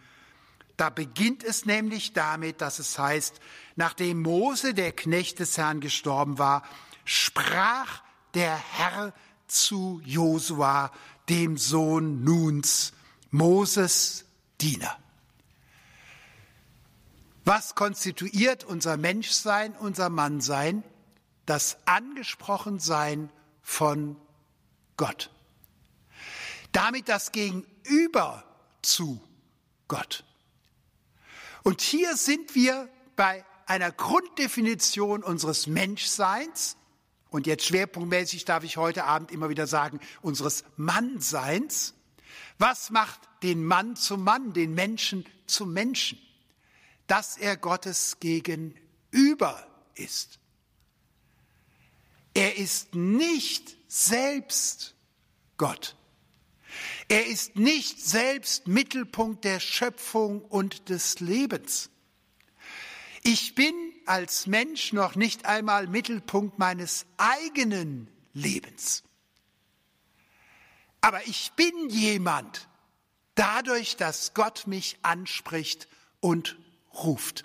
Da 0.81 0.89
beginnt 0.89 1.45
es 1.45 1.67
nämlich 1.67 2.15
damit, 2.15 2.63
dass 2.63 2.79
es 2.79 2.99
heißt, 2.99 3.39
nachdem 3.77 4.23
Mose, 4.23 4.73
der 4.73 4.93
Knecht 4.93 5.39
des 5.39 5.59
Herrn, 5.59 5.81
gestorben 5.81 6.39
war, 6.39 6.63
sprach 7.05 8.03
der 8.33 8.57
Herr 8.57 9.13
zu 9.47 10.01
Josua, 10.07 10.91
dem 11.29 11.59
Sohn 11.59 12.25
Nuns, 12.25 12.95
Moses 13.31 14.25
Diener. 14.59 14.99
Was 17.45 17.75
konstituiert 17.75 18.65
unser 18.65 18.97
Menschsein, 18.97 19.77
unser 19.77 20.09
Mannsein? 20.09 20.83
Das 21.45 21.77
Angesprochensein 21.85 23.31
von 23.61 24.17
Gott. 24.97 25.31
Damit 26.73 27.11
das 27.11 27.33
Gegenüber 27.33 28.45
zu 28.81 29.23
Gott. 29.87 30.25
Und 31.63 31.81
hier 31.81 32.17
sind 32.17 32.55
wir 32.55 32.89
bei 33.17 33.45
einer 33.67 33.93
Grunddefinition 33.93 35.23
unseres 35.23 35.67
Menschseins 35.67 36.77
und 37.31 37.47
jetzt 37.47 37.65
schwerpunktmäßig 37.65 38.45
darf 38.45 38.65
ich 38.65 38.77
heute 38.77 39.05
Abend 39.05 39.31
immer 39.31 39.49
wieder 39.49 39.67
sagen, 39.67 40.01
unseres 40.21 40.65
Mannseins. 40.77 41.95
Was 42.59 42.91
macht 42.91 43.21
den 43.43 43.65
Mann 43.65 43.97
zum 43.97 44.25
Mann, 44.25 44.53
den 44.53 44.75
Menschen 44.75 45.25
zum 45.47 45.73
Menschen? 45.73 46.19
Dass 47.07 47.37
er 47.37 47.57
Gottes 47.57 48.19
gegenüber 48.21 49.67
ist. 49.95 50.39
Er 52.35 52.57
ist 52.57 52.95
nicht 52.95 53.77
selbst 53.89 54.95
Gott. 55.57 55.97
Er 57.11 57.27
ist 57.27 57.57
nicht 57.57 58.01
selbst 58.01 58.69
Mittelpunkt 58.69 59.43
der 59.43 59.59
Schöpfung 59.59 60.43
und 60.43 60.91
des 60.91 61.19
Lebens. 61.19 61.91
Ich 63.25 63.57
bin 63.57 63.75
als 64.07 64.47
Mensch 64.47 64.93
noch 64.93 65.17
nicht 65.17 65.45
einmal 65.45 65.89
Mittelpunkt 65.89 66.61
meines 66.61 67.07
eigenen 67.17 68.09
Lebens. 68.33 69.03
Aber 71.01 71.27
ich 71.27 71.51
bin 71.57 71.89
jemand 71.89 72.69
dadurch, 73.35 73.97
dass 73.97 74.33
Gott 74.33 74.69
mich 74.69 74.97
anspricht 75.03 75.89
und 76.21 76.61
ruft. 76.95 77.45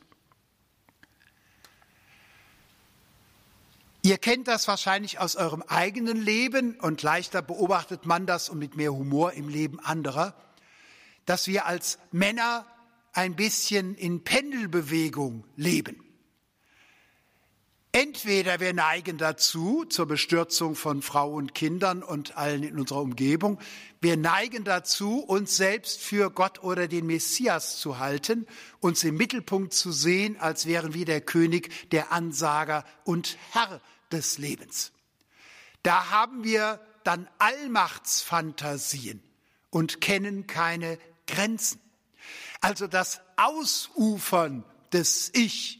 Ihr 4.05 4.19
kennt 4.19 4.47
das 4.47 4.67
wahrscheinlich 4.67 5.17
aus 5.17 5.35
eurem 5.35 5.63
eigenen 5.63 6.21
Leben 6.21 6.79
und 6.79 7.01
leichter 7.01 7.41
beobachtet 7.41 8.05
man 8.05 8.27
das 8.27 8.49
und 8.49 8.59
mit 8.59 8.75
mehr 8.75 8.93
Humor 8.93 9.33
im 9.33 9.49
Leben 9.49 9.79
anderer, 9.79 10.35
dass 11.25 11.47
wir 11.47 11.65
als 11.65 11.97
Männer 12.11 12.67
ein 13.13 13.35
bisschen 13.35 13.95
in 13.95 14.23
Pendelbewegung 14.23 15.43
leben. 15.55 16.03
Entweder 17.93 18.59
wir 18.59 18.73
neigen 18.73 19.17
dazu, 19.17 19.85
zur 19.85 20.05
Bestürzung 20.05 20.75
von 20.75 21.01
Frau 21.01 21.33
und 21.33 21.55
Kindern 21.55 22.03
und 22.03 22.37
allen 22.37 22.61
in 22.61 22.77
unserer 22.77 23.01
Umgebung, 23.01 23.57
wir 24.01 24.17
neigen 24.17 24.65
dazu, 24.65 25.21
uns 25.21 25.57
selbst 25.57 25.99
für 25.99 26.29
Gott 26.29 26.61
oder 26.61 26.87
den 26.87 27.07
Messias 27.07 27.79
zu 27.79 27.97
halten, 27.97 28.45
uns 28.81 29.03
im 29.03 29.15
Mittelpunkt 29.15 29.73
zu 29.73 29.91
sehen, 29.91 30.37
als 30.39 30.67
wären 30.67 30.93
wir 30.93 31.05
der 31.05 31.21
König, 31.21 31.89
der 31.89 32.11
Ansager 32.11 32.85
und 33.03 33.37
Herr 33.51 33.81
des 34.11 34.37
Lebens. 34.37 34.91
Da 35.83 36.09
haben 36.09 36.43
wir 36.43 36.79
dann 37.03 37.29
Allmachtsfantasien 37.37 39.21
und 39.69 40.01
kennen 40.01 40.47
keine 40.47 40.97
Grenzen. 41.27 41.79
Also 42.61 42.87
das 42.87 43.21
Ausufern 43.37 44.63
des 44.91 45.29
Ich 45.33 45.79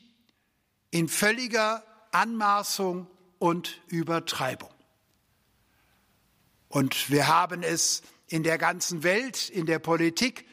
in 0.92 1.08
völliger 1.10 1.84
Anmaßung 2.12 3.08
und 3.40 3.82
Übertreibung. 3.88 4.70
Und 6.68 7.10
wir 7.10 7.28
haben 7.28 7.64
es 7.64 8.04
in 8.28 8.44
der 8.44 8.58
ganzen 8.58 9.04
Welt, 9.04 9.50
in 9.50 9.66
der 9.66 9.80
Politik, 9.80 10.46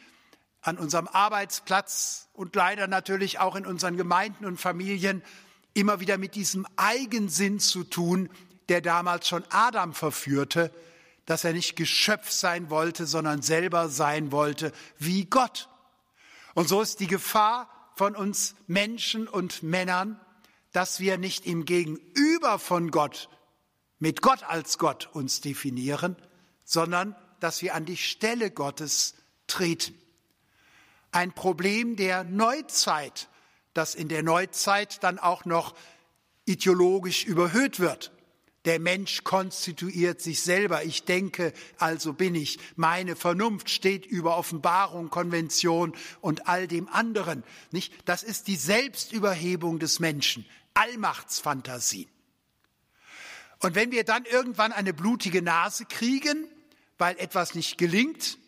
an 0.61 0.79
unserem 0.79 1.09
Arbeitsplatz 1.09 2.29
und 2.33 2.55
leider 2.55 2.87
natürlich 2.87 3.41
auch 3.41 3.57
in 3.57 3.67
unseren 3.67 3.97
Gemeinden 3.97 4.45
und 4.45 4.59
Familien 4.59 5.23
immer 5.75 6.01
wieder 6.01 6.19
mit 6.19 6.35
diesem 6.35 6.67
Eigensinn 6.77 7.61
zu 7.61 7.85
tun, 7.85 8.29
der 8.69 8.81
damals 8.81 9.29
schon 9.29 9.45
Adam 9.51 9.95
verführte, 9.95 10.73
dass 11.27 11.45
er 11.45 11.53
nicht 11.53 11.77
Geschöpf 11.77 12.31
sein 12.31 12.71
wollte, 12.71 13.07
sondern 13.07 13.43
selber 13.43 13.89
sein 13.89 14.33
wollte 14.33 14.73
wie 14.99 15.25
Gott. 15.27 15.69
Und 16.55 16.69
so 16.69 16.81
ist 16.81 17.01
die 17.01 17.07
Gefahr 17.07 17.69
von 17.97 18.17
uns 18.17 18.55
Menschen 18.67 19.29
und 19.29 19.63
Männern, 19.63 20.21
dass 20.73 21.01
wir 21.01 21.19
nicht 21.19 21.47
im 21.47 21.65
Gegenüber 21.65 22.59
von 22.59 22.91
Gott, 22.91 23.29
mit 23.99 24.23
Gott 24.23 24.43
als 24.43 24.79
Gott 24.79 25.11
uns 25.13 25.41
definieren, 25.41 26.17
sondern 26.65 27.15
dass 27.41 27.63
wir 27.63 27.75
an 27.75 27.85
die 27.85 27.97
Stelle 27.97 28.51
Gottes 28.51 29.15
treten. 29.47 29.95
Ein 31.11 31.33
Problem 31.33 31.97
der 31.97 32.25
Neuzeit, 32.25 33.29
das 33.75 33.95
in 33.95 34.09
der 34.09 34.23
Neuzeit 34.23 35.03
dann 35.03 35.19
auch 35.19 35.45
noch 35.45 35.75
ideologisch 36.45 37.25
überhöht 37.25 37.81
wird. 37.81 38.13
Der 38.65 38.79
Mensch 38.79 39.25
konstituiert 39.25 40.21
sich 40.21 40.41
selber. 40.43 40.85
Ich 40.85 41.05
denke, 41.05 41.53
also 41.79 42.13
bin 42.13 42.37
ich. 42.37 42.61
Meine 42.77 43.17
Vernunft 43.17 43.71
steht 43.71 44.07
über 44.07 44.37
Offenbarung, 44.37 45.11
Konvention 45.11 45.95
und 46.21 46.47
all 46.47 46.69
dem 46.69 46.89
anderen. 46.89 47.43
Nicht? 47.73 47.93
Das 48.05 48.23
ist 48.23 48.47
die 48.47 48.57
Selbstüberhebung 48.57 49.81
des 49.81 49.99
Menschen. 49.99 50.47
Allmachtsfantasien. 50.75 52.09
Und 53.59 53.75
wenn 53.75 53.91
wir 53.91 54.05
dann 54.05 54.25
irgendwann 54.25 54.73
eine 54.73 54.95
blutige 54.95 55.43
Nase 55.43 55.85
kriegen, 55.85 56.47
weil 56.99 57.17
etwas 57.19 57.55
nicht 57.55 57.79
gelingt, 57.79 58.39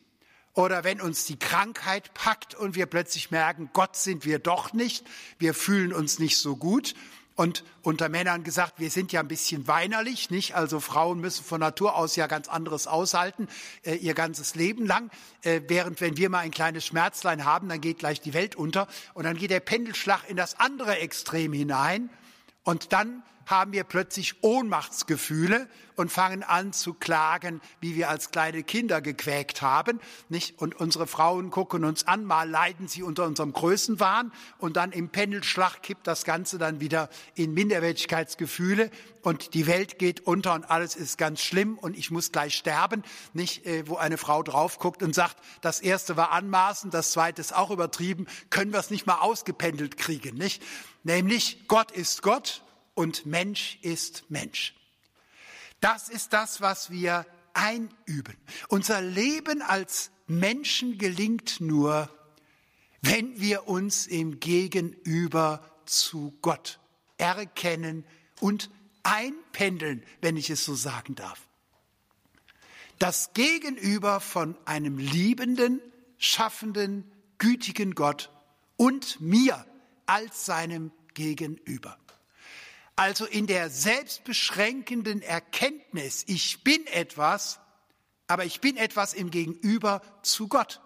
oder 0.55 0.85
wenn 0.85 1.01
uns 1.01 1.25
die 1.25 1.39
Krankheit 1.39 2.15
packt 2.15 2.55
und 2.55 2.75
wir 2.77 2.87
plötzlich 2.87 3.31
merken, 3.31 3.71
Gott 3.73 3.97
sind 3.97 4.25
wir 4.25 4.39
doch 4.39 4.73
nicht, 4.73 5.05
wir 5.39 5.53
fühlen 5.55 5.93
uns 5.93 6.19
nicht 6.19 6.39
so 6.39 6.57
gut, 6.57 6.95
und 7.37 7.65
unter 7.83 8.09
Männern 8.09 8.45
gesagt, 8.45 8.75
wir 8.79 8.91
sind 8.91 9.11
ja 9.11 9.21
ein 9.21 9.29
bisschen 9.29 9.67
weinerlich, 9.67 10.31
nicht? 10.31 10.55
Also 10.55 10.79
Frauen 10.79 11.21
müssen 11.21 11.45
von 11.45 11.59
Natur 11.61 11.97
aus 11.97 12.15
ja 12.15 12.29
ganz 12.29 12.49
anderes 12.49 12.87
aushalten, 12.87 13.49
äh, 13.83 13.97
ihr 13.97 14.15
ganzes 14.15 14.55
Leben 14.55 14.87
lang. 14.87 15.11
Äh, 15.43 15.63
während 15.67 16.01
wenn 16.01 16.17
wir 16.17 16.31
mal 16.31 16.41
ein 16.41 16.53
kleines 16.53 16.87
Schmerzlein 16.87 17.45
haben, 17.45 17.69
dann 17.69 17.81
geht 17.81 17.99
gleich 17.99 18.21
die 18.21 18.35
Welt 18.35 18.55
unter. 18.55 18.87
Und 19.15 19.25
dann 19.25 19.37
geht 19.37 19.51
der 19.51 19.61
Pendelschlag 19.61 20.21
in 20.29 20.37
das 20.37 20.61
andere 20.61 20.99
Extrem 20.99 21.53
hinein. 21.53 22.09
Und 22.63 22.93
dann 22.93 23.25
haben 23.47 23.73
wir 23.73 23.85
plötzlich 23.85 24.43
Ohnmachtsgefühle 24.43 25.69
und 25.97 26.11
fangen 26.11 26.43
an 26.43 26.73
zu 26.73 26.95
klagen, 26.95 27.61
wie 27.81 27.95
wir 27.95 28.11
als 28.11 28.31
kleine 28.31 28.63
Kinder 28.63 29.01
gequäkt 29.01 29.63
haben, 29.63 30.01
nicht? 30.29 30.61
Und 30.61 30.75
unsere 30.75 31.07
Frauen 31.07 31.51
gucken 31.51 31.85
uns 31.85 32.07
an, 32.07 32.25
mal 32.25 32.49
leiden 32.49 32.89
sie 32.89 33.03
unter 33.03 33.25
unserem 33.25 33.53
Größenwahn 33.53 34.33
und 34.59 34.77
dann 34.77 34.93
im 34.93 35.09
Pendelschlag 35.09 35.83
kippt 35.83 36.07
das 36.07 36.25
Ganze 36.25 36.59
dann 36.59 36.81
wieder 36.81 37.09
in 37.35 37.55
Minderwertigkeitsgefühle 37.55 38.91
und 39.23 39.55
die 39.55 39.67
Welt 39.67 39.99
geht 39.99 40.27
unter 40.27 40.55
und 40.55 40.71
alles 40.71 40.97
ist 40.97 41.17
ganz 41.17 41.41
schlimm 41.41 41.79
und 41.79 41.97
ich 41.97 42.11
muss 42.11 42.33
gleich 42.33 42.55
sterben, 42.55 43.03
nicht? 43.33 43.65
Äh, 43.67 43.89
wo 43.89 43.97
eine 43.97 44.19
Frau 44.19 44.43
drauf 44.43 44.79
guckt 44.79 45.03
und 45.03 45.15
sagt, 45.15 45.37
das 45.61 45.81
erste 45.81 46.17
war 46.17 46.33
anmaßend, 46.33 46.93
das 46.93 47.13
zweite 47.13 47.41
ist 47.41 47.55
auch 47.55 47.71
übertrieben, 47.71 48.27
können 48.51 48.73
wir 48.73 48.81
es 48.81 48.91
nicht 48.91 49.07
mal 49.07 49.19
ausgependelt 49.19 49.97
kriegen, 49.97 50.37
nicht? 50.37 50.63
Nämlich 51.05 51.69
Gott 51.69 51.93
ist 51.93 52.23
Gott 52.23 52.63
und 52.95 53.27
Mensch 53.27 53.79
ist 53.83 54.25
Mensch. 54.31 54.75
Das 55.81 56.09
ist 56.09 56.33
das, 56.33 56.61
was 56.61 56.91
wir 56.91 57.27
einüben. 57.53 58.37
Unser 58.69 59.01
Leben 59.01 59.63
als 59.63 60.11
Menschen 60.27 60.99
gelingt 60.99 61.61
nur, 61.61 62.09
wenn 63.03 63.39
wir 63.39 63.69
uns 63.69 64.07
im 64.07 64.41
Gegenüber 64.41 65.71
zu 65.85 66.37
Gott 66.41 66.79
erkennen 67.19 68.05
und 68.41 68.71
einpendeln, 69.03 70.03
wenn 70.21 70.37
ich 70.37 70.51
es 70.51 70.65
so 70.65 70.75
sagen 70.75 71.15
darf. 71.15 71.41
Das 72.99 73.35
Gegenüber 73.35 74.21
von 74.21 74.57
einem 74.65 74.99
liebenden, 74.99 75.81
schaffenden, 76.17 77.11
gütigen 77.39 77.95
Gott 77.95 78.31
und 78.77 79.21
mir 79.21 79.67
als 80.07 80.47
seinem 80.47 80.93
Gegenüber. 81.13 81.99
Also 82.97 83.27
in 83.27 83.47
der 83.47 83.71
selbstbeschränkenden 83.71 85.21
Erkenntnis, 85.23 86.25
ich 86.27 86.63
bin 86.63 86.87
etwas, 86.87 87.59
aber 88.29 88.45
ich 88.45 88.61
bin 88.61 88.77
etwas 88.77 89.15
im 89.15 89.31
Gegenüber 89.31 90.01
zu 90.23 90.49
Gott. 90.49 90.81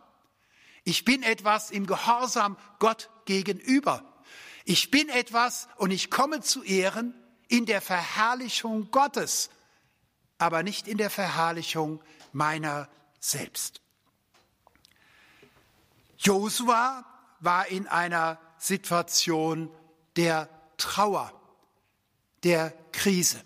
Ich 0.84 1.04
bin 1.04 1.22
etwas 1.22 1.70
im 1.70 1.86
Gehorsam 1.86 2.56
Gott 2.78 3.10
gegenüber. 3.26 4.22
Ich 4.64 4.90
bin 4.90 5.10
etwas 5.10 5.68
und 5.76 5.90
ich 5.90 6.10
komme 6.10 6.40
zu 6.40 6.62
Ehren 6.62 7.14
in 7.48 7.66
der 7.66 7.82
Verherrlichung 7.82 8.90
Gottes, 8.90 9.50
aber 10.38 10.62
nicht 10.62 10.88
in 10.88 10.96
der 10.96 11.10
Verherrlichung 11.10 12.02
meiner 12.32 12.88
selbst. 13.20 13.82
Josua 16.18 17.04
war 17.40 17.66
in 17.68 17.86
einer 17.86 18.40
Situation 18.58 19.70
der 20.16 20.48
Trauer 20.78 21.37
der 22.44 22.72
Krise. 22.92 23.40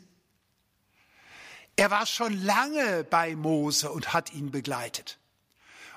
Er 1.76 1.90
war 1.90 2.07
schon 2.07 2.40
lange 2.42 3.05
bei 3.05 3.35
Mose 3.35 3.90
und 3.90 4.12
hat 4.12 4.33
ihn 4.33 4.50
begleitet. 4.50 5.18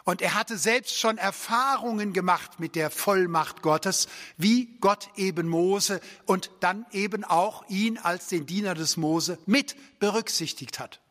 Und 0.06 0.22
er 0.22 0.36
hatte 0.36 0.58
selbst 0.58 1.00
schon 1.00 1.18
Erfahrungen 1.18 2.14
gemacht 2.14 2.60
mit 2.60 2.76
der 2.76 2.92
Vollmacht 2.92 3.64
Gottes, 3.64 4.08
wie 4.38 4.78
Gott 4.80 5.10
eben 5.16 5.48
Mose 5.48 6.00
und 6.26 6.52
dann 6.60 6.86
eben 6.92 7.24
auch 7.24 7.68
ihn 7.70 7.98
als 7.98 8.28
den 8.28 8.46
Diener 8.46 8.76
des 8.76 8.98
Mose 8.98 9.40
mit 9.48 9.76
berücksichtigt 10.00 10.80
hat. 10.80 11.02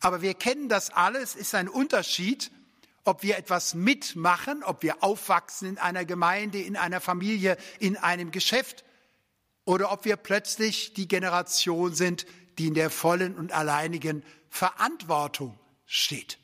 Aber 0.00 0.22
wir 0.22 0.34
kennen 0.34 0.68
das 0.68 0.90
alles, 0.90 1.36
ist 1.36 1.54
ein 1.54 1.68
Unterschied, 1.68 2.50
ob 3.04 3.22
wir 3.22 3.38
etwas 3.38 3.74
mitmachen, 3.74 4.64
ob 4.64 4.82
wir 4.82 5.04
aufwachsen 5.04 5.68
in 5.68 5.78
einer 5.78 6.04
Gemeinde, 6.04 6.60
in 6.60 6.76
einer 6.76 7.00
Familie, 7.00 7.56
in 7.78 7.96
einem 7.96 8.32
Geschäft 8.32 8.84
oder 9.64 9.92
ob 9.92 10.04
wir 10.04 10.16
plötzlich 10.16 10.94
die 10.94 11.08
Generation 11.08 11.94
sind, 11.94 12.26
die 12.58 12.68
in 12.68 12.74
der 12.74 12.90
vollen 12.90 13.36
und 13.36 13.52
alleinigen 13.52 14.24
Verantwortung 14.48 15.58
steht. 15.86 16.38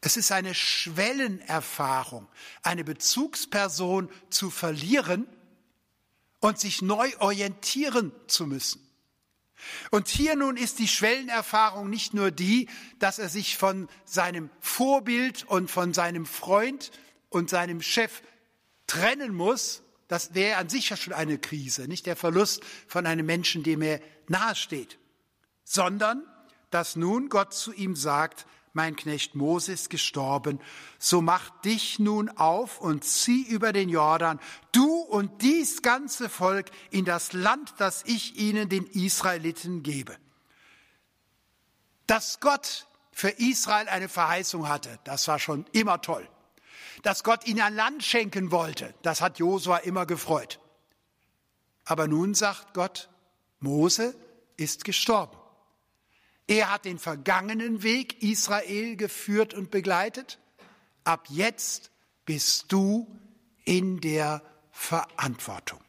Es 0.00 0.16
ist 0.16 0.32
eine 0.32 0.54
Schwellenerfahrung, 0.54 2.28
eine 2.62 2.84
Bezugsperson 2.84 4.10
zu 4.30 4.50
verlieren 4.50 5.26
und 6.40 6.58
sich 6.58 6.82
neu 6.82 7.10
orientieren 7.18 8.12
zu 8.26 8.46
müssen. 8.46 8.82
Und 9.90 10.08
hier 10.08 10.36
nun 10.36 10.56
ist 10.56 10.78
die 10.78 10.88
Schwellenerfahrung 10.88 11.88
nicht 11.88 12.14
nur 12.14 12.30
die, 12.30 12.68
dass 12.98 13.18
er 13.18 13.28
sich 13.28 13.56
von 13.56 13.88
seinem 14.04 14.50
Vorbild 14.60 15.44
und 15.44 15.70
von 15.70 15.94
seinem 15.94 16.26
Freund 16.26 16.92
und 17.30 17.50
seinem 17.50 17.80
Chef 17.82 18.22
trennen 18.86 19.34
muss, 19.34 19.82
das 20.08 20.34
wäre 20.34 20.58
an 20.58 20.68
sich 20.68 20.90
ja 20.90 20.96
schon 20.96 21.12
eine 21.12 21.38
Krise, 21.38 21.88
nicht 21.88 22.06
der 22.06 22.16
Verlust 22.16 22.62
von 22.86 23.06
einem 23.06 23.26
Menschen, 23.26 23.62
dem 23.62 23.82
er 23.82 24.00
nahesteht, 24.28 24.98
sondern 25.64 26.22
dass 26.70 26.96
nun 26.96 27.28
Gott 27.28 27.54
zu 27.54 27.72
ihm 27.72 27.96
sagt, 27.96 28.46
mein 28.72 28.94
Knecht 28.94 29.34
Mose 29.34 29.72
ist 29.72 29.88
gestorben, 29.88 30.60
so 30.98 31.22
mach 31.22 31.48
dich 31.62 31.98
nun 31.98 32.28
auf 32.28 32.78
und 32.78 33.04
zieh 33.04 33.42
über 33.48 33.72
den 33.72 33.88
Jordan, 33.88 34.38
du 34.72 34.86
und 34.86 35.42
dies 35.42 35.80
ganze 35.80 36.28
Volk 36.28 36.70
in 36.90 37.06
das 37.06 37.32
Land, 37.32 37.74
das 37.78 38.04
ich 38.04 38.36
ihnen, 38.36 38.68
den 38.68 38.86
Israeliten, 38.86 39.82
gebe. 39.82 40.16
Dass 42.06 42.38
Gott 42.38 42.86
für 43.12 43.30
Israel 43.30 43.88
eine 43.88 44.10
Verheißung 44.10 44.68
hatte, 44.68 44.98
das 45.04 45.26
war 45.26 45.38
schon 45.38 45.64
immer 45.72 46.02
toll 46.02 46.28
dass 47.02 47.24
Gott 47.24 47.46
ihnen 47.46 47.60
ein 47.60 47.74
Land 47.74 48.02
schenken 48.02 48.50
wollte. 48.50 48.94
Das 49.02 49.20
hat 49.20 49.38
Josua 49.38 49.78
immer 49.78 50.06
gefreut. 50.06 50.60
Aber 51.84 52.08
nun 52.08 52.34
sagt 52.34 52.74
Gott, 52.74 53.08
Mose 53.60 54.14
ist 54.56 54.84
gestorben. 54.84 55.36
Er 56.46 56.72
hat 56.72 56.84
den 56.84 56.98
vergangenen 56.98 57.82
Weg 57.82 58.22
Israel 58.22 58.96
geführt 58.96 59.54
und 59.54 59.70
begleitet. 59.70 60.38
Ab 61.04 61.26
jetzt 61.28 61.90
bist 62.24 62.72
du 62.72 63.06
in 63.64 64.00
der 64.00 64.42
Verantwortung. 64.70 65.80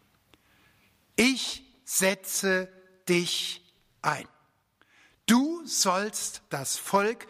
Ich 1.16 1.64
setze 1.86 2.72
dich 3.08 3.64
ein. 4.02 4.28
Du 5.26 5.66
sollst 5.66 6.42
das 6.50 6.78
Volk 6.78 7.28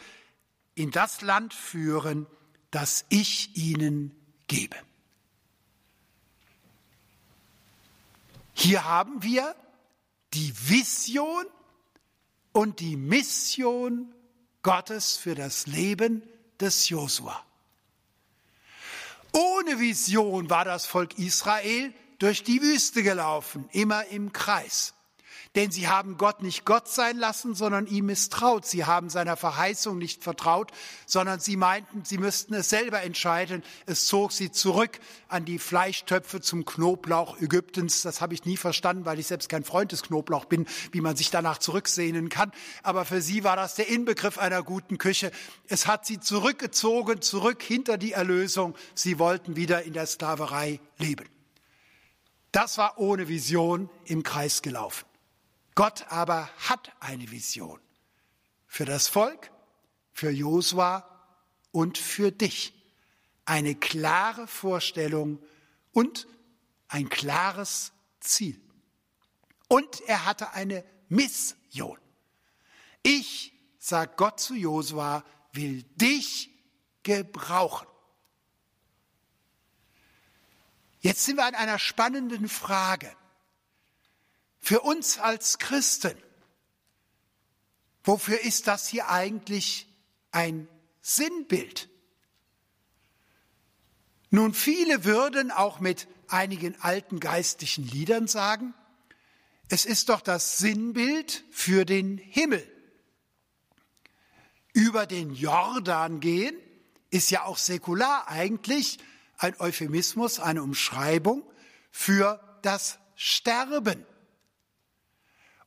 in 0.75 0.91
das 0.91 1.21
Land 1.21 1.53
führen, 1.53 2.27
das 2.71 3.05
ich 3.09 3.55
ihnen 3.55 4.15
gebe. 4.47 4.75
Hier 8.53 8.85
haben 8.85 9.21
wir 9.21 9.55
die 10.33 10.53
Vision 10.55 11.45
und 12.51 12.79
die 12.79 12.95
Mission 12.95 14.13
Gottes 14.63 15.15
für 15.15 15.35
das 15.35 15.67
Leben 15.67 16.23
des 16.59 16.89
Josua. 16.89 17.45
Ohne 19.31 19.79
Vision 19.79 20.49
war 20.49 20.65
das 20.65 20.85
Volk 20.85 21.19
Israel 21.19 21.93
durch 22.17 22.43
die 22.43 22.61
Wüste 22.61 23.03
gelaufen, 23.03 23.69
immer 23.71 24.05
im 24.07 24.33
Kreis. 24.33 24.95
Denn 25.57 25.71
sie 25.71 25.87
haben 25.87 26.17
Gott 26.17 26.43
nicht 26.43 26.65
Gott 26.65 26.87
sein 26.87 27.17
lassen, 27.17 27.55
sondern 27.55 27.87
ihm 27.87 28.05
misstraut. 28.05 28.63
Sie 28.63 28.85
haben 28.85 29.09
seiner 29.09 29.35
Verheißung 29.35 29.97
nicht 29.97 30.23
vertraut, 30.23 30.69
sondern 31.07 31.39
sie 31.39 31.57
meinten, 31.57 32.05
sie 32.05 32.19
müssten 32.19 32.53
es 32.53 32.69
selber 32.69 33.01
entscheiden. 33.01 33.63
Es 33.87 34.05
zog 34.05 34.33
sie 34.33 34.51
zurück 34.51 34.99
an 35.29 35.45
die 35.45 35.57
Fleischtöpfe 35.57 36.41
zum 36.41 36.63
Knoblauch 36.63 37.41
Ägyptens. 37.41 38.03
Das 38.03 38.21
habe 38.21 38.35
ich 38.35 38.45
nie 38.45 38.55
verstanden, 38.55 39.05
weil 39.05 39.17
ich 39.17 39.25
selbst 39.25 39.49
kein 39.49 39.63
Freund 39.63 39.91
des 39.91 40.03
Knoblauch 40.03 40.45
bin, 40.45 40.67
wie 40.91 41.01
man 41.01 41.15
sich 41.15 41.31
danach 41.31 41.57
zurücksehnen 41.57 42.29
kann. 42.29 42.51
Aber 42.83 43.03
für 43.03 43.23
sie 43.23 43.43
war 43.43 43.55
das 43.55 43.73
der 43.73 43.87
Inbegriff 43.87 44.37
einer 44.37 44.61
guten 44.61 44.99
Küche. 44.99 45.31
Es 45.67 45.87
hat 45.87 46.05
sie 46.05 46.19
zurückgezogen, 46.19 47.23
zurück 47.23 47.63
hinter 47.63 47.97
die 47.97 48.11
Erlösung. 48.11 48.75
Sie 48.93 49.17
wollten 49.17 49.55
wieder 49.55 49.81
in 49.81 49.93
der 49.93 50.05
Sklaverei 50.05 50.79
leben. 50.99 51.25
Das 52.51 52.77
war 52.77 52.99
ohne 52.99 53.27
Vision 53.27 53.89
im 54.05 54.21
Kreis 54.21 54.61
gelaufen. 54.61 55.07
Gott 55.77 56.07
aber 56.09 56.49
hat 56.57 56.91
eine 57.01 57.29
Vision 57.29 57.79
für 58.65 58.83
das 58.83 59.07
Volk, 59.07 59.51
für 60.11 60.31
Josua 60.31 61.07
und 61.71 61.99
für 61.99 62.31
dich. 62.31 62.73
Eine 63.45 63.75
klare 63.75 64.47
Vorstellung 64.47 65.37
und 65.91 66.27
ein 66.87 67.09
klares 67.09 67.91
Ziel. 68.19 68.59
Und 69.67 70.01
er 70.07 70.25
hatte 70.25 70.49
eine 70.53 70.83
Mission. 71.09 71.99
Ich, 73.03 73.53
sagt 73.77 74.17
Gott 74.17 74.39
zu 74.39 74.55
Josua, 74.55 75.23
will 75.51 75.83
dich 75.95 76.49
gebrauchen. 77.03 77.87
Jetzt 81.01 81.23
sind 81.23 81.35
wir 81.35 81.45
an 81.45 81.53
einer 81.53 81.77
spannenden 81.77 82.49
Frage. 82.49 83.15
Für 84.67 84.81
uns 84.81 85.17
als 85.17 85.59
Christen, 85.59 86.17
wofür 88.03 88.41
ist 88.41 88.67
das 88.67 88.85
hier 88.85 89.07
eigentlich 89.07 89.87
ein 90.31 90.67
Sinnbild? 90.99 91.87
Nun, 94.29 94.53
viele 94.53 95.05
würden 95.05 95.51
auch 95.51 95.79
mit 95.79 96.09
einigen 96.27 96.75
alten 96.81 97.21
geistlichen 97.21 97.87
Liedern 97.87 98.27
sagen, 98.27 98.73
es 99.69 99.85
ist 99.85 100.09
doch 100.09 100.19
das 100.19 100.57
Sinnbild 100.57 101.45
für 101.49 101.85
den 101.85 102.17
Himmel. 102.17 102.69
Über 104.73 105.05
den 105.05 105.33
Jordan 105.33 106.19
gehen 106.19 106.57
ist 107.09 107.31
ja 107.31 107.45
auch 107.45 107.57
säkular 107.57 108.27
eigentlich 108.27 108.97
ein 109.37 109.57
Euphemismus, 109.61 110.41
eine 110.41 110.61
Umschreibung 110.61 111.49
für 111.89 112.59
das 112.63 112.99
Sterben. 113.15 114.05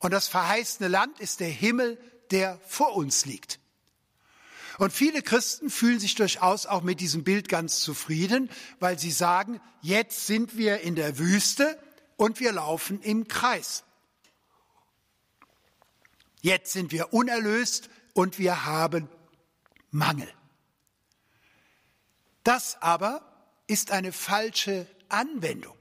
Und 0.00 0.12
das 0.12 0.28
verheißene 0.28 0.88
Land 0.88 1.20
ist 1.20 1.40
der 1.40 1.48
Himmel, 1.48 1.98
der 2.30 2.58
vor 2.66 2.96
uns 2.96 3.26
liegt. 3.26 3.60
Und 4.78 4.92
viele 4.92 5.22
Christen 5.22 5.68
fühlen 5.68 6.00
sich 6.00 6.14
durchaus 6.14 6.64
auch 6.64 6.82
mit 6.82 7.00
diesem 7.00 7.22
Bild 7.22 7.48
ganz 7.50 7.80
zufrieden, 7.80 8.50
weil 8.78 8.98
sie 8.98 9.10
sagen, 9.10 9.60
jetzt 9.82 10.26
sind 10.26 10.56
wir 10.56 10.80
in 10.80 10.94
der 10.94 11.18
Wüste 11.18 11.78
und 12.16 12.40
wir 12.40 12.52
laufen 12.52 13.02
im 13.02 13.28
Kreis. 13.28 13.84
Jetzt 16.40 16.72
sind 16.72 16.92
wir 16.92 17.12
unerlöst 17.12 17.90
und 18.14 18.38
wir 18.38 18.64
haben 18.64 19.10
Mangel. 19.90 20.32
Das 22.42 22.80
aber 22.80 23.22
ist 23.66 23.90
eine 23.90 24.12
falsche 24.12 24.86
Anwendung. 25.10 25.76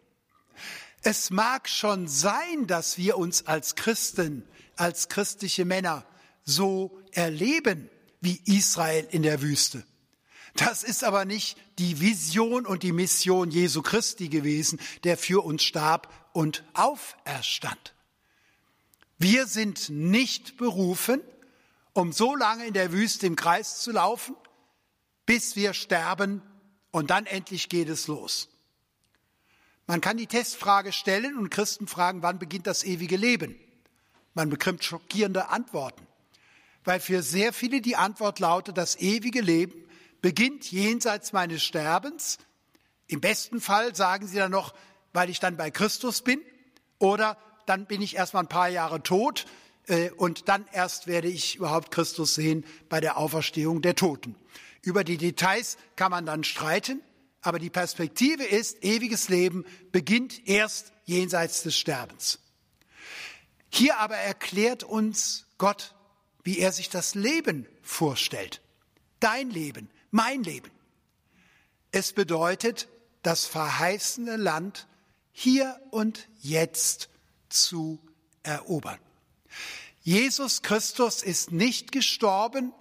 Es 1.01 1.29
mag 1.29 1.69
schon 1.69 2.07
sein, 2.07 2.67
dass 2.67 2.97
wir 2.97 3.17
uns 3.17 3.47
als 3.47 3.75
Christen, 3.75 4.43
als 4.75 5.07
christliche 5.07 5.65
Männer 5.65 6.05
so 6.43 6.99
erleben 7.11 7.89
wie 8.21 8.41
Israel 8.45 9.07
in 9.11 9.23
der 9.23 9.41
Wüste. 9.41 9.85
Das 10.55 10.83
ist 10.83 11.03
aber 11.03 11.25
nicht 11.25 11.57
die 11.77 12.01
Vision 12.01 12.65
und 12.65 12.83
die 12.83 12.91
Mission 12.91 13.51
Jesu 13.51 13.81
Christi 13.81 14.29
gewesen, 14.29 14.79
der 15.03 15.17
für 15.17 15.45
uns 15.45 15.63
starb 15.63 16.11
und 16.33 16.63
auferstand. 16.73 17.93
Wir 19.17 19.47
sind 19.47 19.89
nicht 19.89 20.57
berufen, 20.57 21.21
um 21.93 22.11
so 22.11 22.35
lange 22.35 22.65
in 22.65 22.73
der 22.73 22.91
Wüste 22.91 23.27
im 23.27 23.35
Kreis 23.35 23.79
zu 23.79 23.91
laufen, 23.91 24.35
bis 25.25 25.55
wir 25.55 25.73
sterben 25.73 26.41
und 26.91 27.09
dann 27.09 27.25
endlich 27.25 27.69
geht 27.69 27.89
es 27.89 28.07
los. 28.07 28.49
Man 29.89 30.01
kann 30.01 30.17
die 30.17 30.27
Testfrage 30.27 30.91
stellen 30.91 31.35
und 31.35 31.49
Christen 31.49 31.87
fragen, 31.87 32.21
wann 32.21 32.37
beginnt 32.37 32.67
das 32.67 32.83
ewige 32.83 33.17
Leben? 33.17 33.55
Man 34.35 34.51
bekommt 34.51 34.83
schockierende 34.83 35.49
Antworten, 35.49 36.05
weil 36.83 36.99
für 36.99 37.23
sehr 37.23 37.53
viele 37.53 37.81
die 37.81 37.95
Antwort 37.95 38.37
lautet, 38.37 38.77
das 38.77 38.97
ewige 38.99 39.41
Leben 39.41 39.73
beginnt 40.21 40.71
jenseits 40.71 41.33
meines 41.33 41.63
Sterbens. 41.63 42.37
Im 43.07 43.19
besten 43.19 43.61
Fall 43.61 43.95
sagen 43.95 44.27
sie 44.27 44.37
dann 44.37 44.51
noch, 44.51 44.75
weil 45.11 45.31
ich 45.31 45.39
dann 45.39 45.57
bei 45.57 45.71
Christus 45.71 46.21
bin, 46.21 46.39
oder 46.99 47.35
dann 47.65 47.87
bin 47.87 48.03
ich 48.03 48.15
erst 48.15 48.35
mal 48.35 48.41
ein 48.41 48.47
paar 48.47 48.69
Jahre 48.69 49.01
tot 49.01 49.47
äh, 49.87 50.11
und 50.11 50.49
dann 50.49 50.65
erst 50.71 51.07
werde 51.07 51.29
ich 51.29 51.55
überhaupt 51.55 51.89
Christus 51.89 52.35
sehen 52.35 52.63
bei 52.89 52.99
der 52.99 53.17
Auferstehung 53.17 53.81
der 53.81 53.95
Toten. 53.95 54.35
Über 54.83 55.03
die 55.03 55.17
Details 55.17 55.79
kann 55.95 56.11
man 56.11 56.27
dann 56.27 56.43
streiten, 56.43 57.01
aber 57.41 57.59
die 57.59 57.69
Perspektive 57.69 58.43
ist, 58.43 58.83
ewiges 58.83 59.29
Leben 59.29 59.65
beginnt 59.91 60.47
erst 60.47 60.91
jenseits 61.05 61.63
des 61.63 61.77
Sterbens. 61.77 62.39
Hier 63.69 63.97
aber 63.97 64.15
erklärt 64.17 64.83
uns 64.83 65.45
Gott, 65.57 65.95
wie 66.43 66.59
er 66.59 66.71
sich 66.71 66.89
das 66.89 67.15
Leben 67.15 67.67
vorstellt. 67.81 68.61
Dein 69.19 69.49
Leben, 69.49 69.89
mein 70.11 70.43
Leben. 70.43 70.71
Es 71.91 72.13
bedeutet, 72.13 72.87
das 73.21 73.45
verheißene 73.45 74.37
Land 74.37 74.87
hier 75.31 75.79
und 75.91 76.27
jetzt 76.39 77.09
zu 77.49 77.99
erobern. 78.43 78.99
Jesus 80.01 80.61
Christus 80.61 81.23
ist 81.23 81.51
nicht 81.51 81.91
gestorben, 81.91 82.73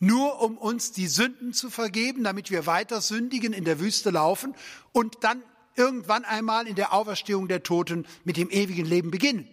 nur 0.00 0.40
um 0.40 0.56
uns 0.56 0.92
die 0.92 1.06
Sünden 1.06 1.52
zu 1.52 1.70
vergeben, 1.70 2.24
damit 2.24 2.50
wir 2.50 2.66
weiter 2.66 3.00
sündigen 3.00 3.52
in 3.52 3.64
der 3.64 3.78
Wüste 3.78 4.10
laufen 4.10 4.54
und 4.92 5.18
dann 5.20 5.42
irgendwann 5.76 6.24
einmal 6.24 6.66
in 6.66 6.74
der 6.74 6.92
Auferstehung 6.92 7.46
der 7.46 7.62
Toten 7.62 8.06
mit 8.24 8.36
dem 8.36 8.50
ewigen 8.50 8.86
Leben 8.86 9.10
beginnen. 9.10 9.48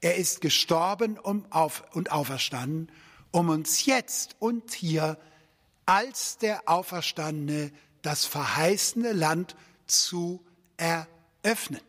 Er 0.00 0.16
ist 0.16 0.40
gestorben 0.40 1.18
und 1.18 1.52
auferstanden, 1.52 2.90
um 3.32 3.48
uns 3.48 3.84
jetzt 3.84 4.36
und 4.38 4.72
hier 4.72 5.18
als 5.86 6.38
der 6.38 6.68
Auferstandene 6.68 7.72
das 8.02 8.24
verheißene 8.24 9.12
Land 9.12 9.56
zu 9.86 10.44
eröffnen. 10.76 11.80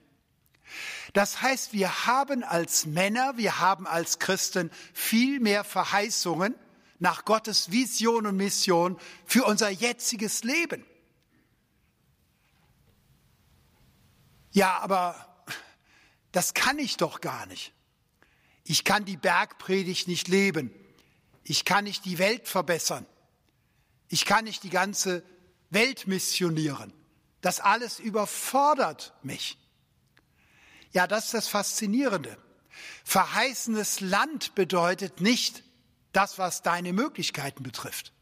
Das 1.14 1.42
heißt, 1.42 1.74
wir 1.74 2.08
haben 2.08 2.44
als 2.44 2.86
Männer, 2.86 3.38
wir 3.38 3.60
haben 3.60 3.86
als 3.86 4.20
Christen 4.20 4.72
viel 4.94 5.40
mehr 5.40 5.64
Verheißungen, 5.64 6.56
nach 7.00 7.26
Gottes 7.26 7.72
Vision 7.72 8.26
und 8.26 8.38
Mission 8.38 9.00
für 9.26 9.44
unser 9.46 9.70
jetziges 9.70 10.44
Leben. 10.44 10.86
Ja, 14.52 14.80
aber 14.80 15.46
das 16.32 16.54
kann 16.54 16.80
ich 16.80 16.98
doch 16.98 17.20
gar 17.20 17.46
nicht. 17.46 17.74
Ich 18.64 18.84
kann 18.84 19.06
die 19.06 19.18
Bergpredigt 19.18 20.08
nicht 20.08 20.28
leben. 20.28 20.72
Ich 21.44 21.66
kann 21.66 21.84
nicht 21.84 22.06
die 22.06 22.18
Welt 22.18 22.48
verbessern. 22.48 23.06
Ich 24.08 24.26
kann 24.26 24.46
nicht 24.46 24.64
die 24.64 24.70
ganze 24.70 25.24
Welt 25.70 26.08
missionieren. 26.08 26.94
Das 27.42 27.60
alles 27.60 28.00
überfordert 28.00 29.14
mich. 29.22 29.58
Ja, 30.94 31.06
das 31.06 31.26
ist 31.26 31.34
das 31.34 31.48
Faszinierende. 31.50 32.38
Verheißenes 33.04 34.00
Land 34.00 34.56
bedeutet 34.56 35.20
nicht, 35.20 35.65
das, 36.16 36.38
was 36.38 36.62
deine 36.62 36.94
Möglichkeiten 36.94 37.64
betrifft. 37.64 38.14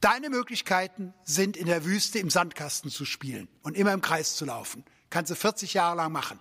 Deine 0.00 0.30
Möglichkeiten 0.30 1.14
sind 1.24 1.56
in 1.56 1.66
der 1.66 1.84
Wüste 1.84 2.18
im 2.18 2.30
Sandkasten 2.30 2.90
zu 2.90 3.04
spielen 3.04 3.48
und 3.62 3.76
immer 3.76 3.92
im 3.92 4.00
Kreis 4.00 4.36
zu 4.36 4.44
laufen. 4.44 4.84
Kannst 5.10 5.30
du 5.30 5.34
40 5.34 5.74
Jahre 5.74 5.96
lang 5.96 6.12
machen. 6.12 6.40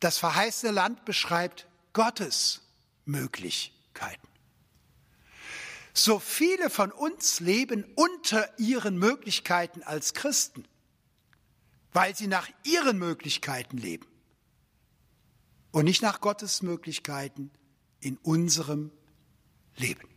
Das 0.00 0.18
verheißene 0.18 0.72
Land 0.72 1.04
beschreibt 1.04 1.66
Gottes 1.92 2.60
Möglichkeiten. 3.04 4.28
So 5.94 6.18
viele 6.18 6.70
von 6.70 6.90
uns 6.90 7.40
leben 7.40 7.84
unter 7.94 8.58
ihren 8.58 8.98
Möglichkeiten 8.98 9.82
als 9.82 10.14
Christen, 10.14 10.66
weil 11.92 12.16
sie 12.16 12.26
nach 12.26 12.48
ihren 12.64 12.98
Möglichkeiten 12.98 13.76
leben 13.76 14.06
und 15.70 15.84
nicht 15.84 16.02
nach 16.02 16.20
Gottes 16.20 16.62
Möglichkeiten 16.62 17.50
in 18.02 18.18
unserem 18.18 18.90
Leben. 19.76 20.08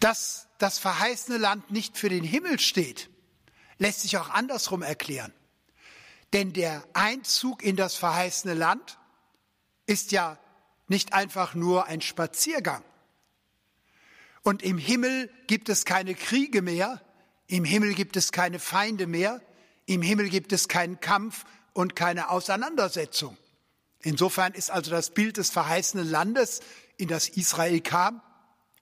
Dass 0.00 0.48
das 0.58 0.78
verheißene 0.78 1.38
Land 1.38 1.70
nicht 1.70 1.96
für 1.96 2.08
den 2.08 2.24
Himmel 2.24 2.58
steht, 2.58 3.08
lässt 3.78 4.02
sich 4.02 4.18
auch 4.18 4.30
andersrum 4.30 4.82
erklären. 4.82 5.32
Denn 6.32 6.52
der 6.52 6.86
Einzug 6.92 7.62
in 7.62 7.76
das 7.76 7.94
verheißene 7.94 8.54
Land 8.54 8.98
ist 9.86 10.12
ja 10.12 10.38
nicht 10.88 11.12
einfach 11.14 11.54
nur 11.54 11.86
ein 11.86 12.00
Spaziergang. 12.00 12.84
Und 14.42 14.62
im 14.62 14.78
Himmel 14.78 15.30
gibt 15.46 15.68
es 15.68 15.84
keine 15.84 16.14
Kriege 16.14 16.62
mehr, 16.62 17.02
im 17.46 17.64
Himmel 17.64 17.94
gibt 17.94 18.16
es 18.16 18.30
keine 18.32 18.58
Feinde 18.58 19.06
mehr, 19.06 19.40
im 19.86 20.02
Himmel 20.02 20.28
gibt 20.28 20.52
es 20.52 20.68
keinen 20.68 21.00
Kampf 21.00 21.44
und 21.72 21.96
keine 21.96 22.30
Auseinandersetzung. 22.30 23.36
Insofern 24.08 24.54
ist 24.54 24.70
also 24.70 24.90
das 24.90 25.10
Bild 25.10 25.36
des 25.36 25.50
verheißenen 25.50 26.08
Landes, 26.08 26.60
in 26.96 27.08
das 27.08 27.28
Israel 27.28 27.78
kam, 27.82 28.22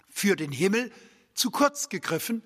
für 0.08 0.36
den 0.36 0.52
Himmel 0.52 0.92
zu 1.34 1.50
kurz 1.50 1.88
gegriffen, 1.88 2.44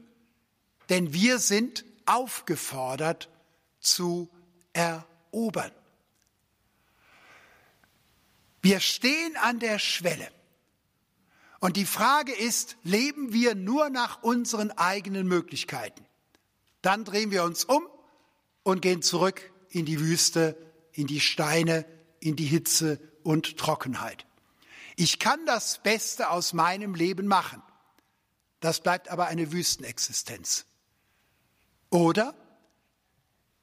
denn 0.88 1.12
wir 1.12 1.40
sind 1.40 1.84
aufgefordert 2.06 3.28
zu 3.80 4.30
erobern. 4.72 5.70
Wir 8.62 8.80
stehen 8.80 9.36
an 9.36 9.58
der 9.58 9.78
Schwelle. 9.78 10.30
Und 11.58 11.76
die 11.76 11.84
Frage 11.84 12.32
ist, 12.32 12.78
leben 12.82 13.34
wir 13.34 13.54
nur 13.54 13.90
nach 13.90 14.22
unseren 14.22 14.70
eigenen 14.70 15.28
Möglichkeiten? 15.28 16.06
Dann 16.80 17.04
drehen 17.04 17.30
wir 17.30 17.44
uns 17.44 17.62
um 17.62 17.86
und 18.62 18.80
gehen 18.80 19.02
zurück 19.02 19.52
in 19.68 19.84
die 19.84 20.00
Wüste, 20.00 20.56
in 20.92 21.06
die 21.06 21.20
Steine, 21.20 21.84
in 22.20 22.36
die 22.36 22.46
Hitze 22.46 23.00
und 23.22 23.56
Trockenheit. 23.58 24.26
Ich 24.96 25.18
kann 25.18 25.44
das 25.46 25.82
Beste 25.82 26.30
aus 26.30 26.52
meinem 26.52 26.94
Leben 26.94 27.26
machen. 27.26 27.62
Das 28.60 28.80
bleibt 28.80 29.08
aber 29.08 29.26
eine 29.26 29.52
Wüstenexistenz. 29.52 30.66
Oder 31.88 32.34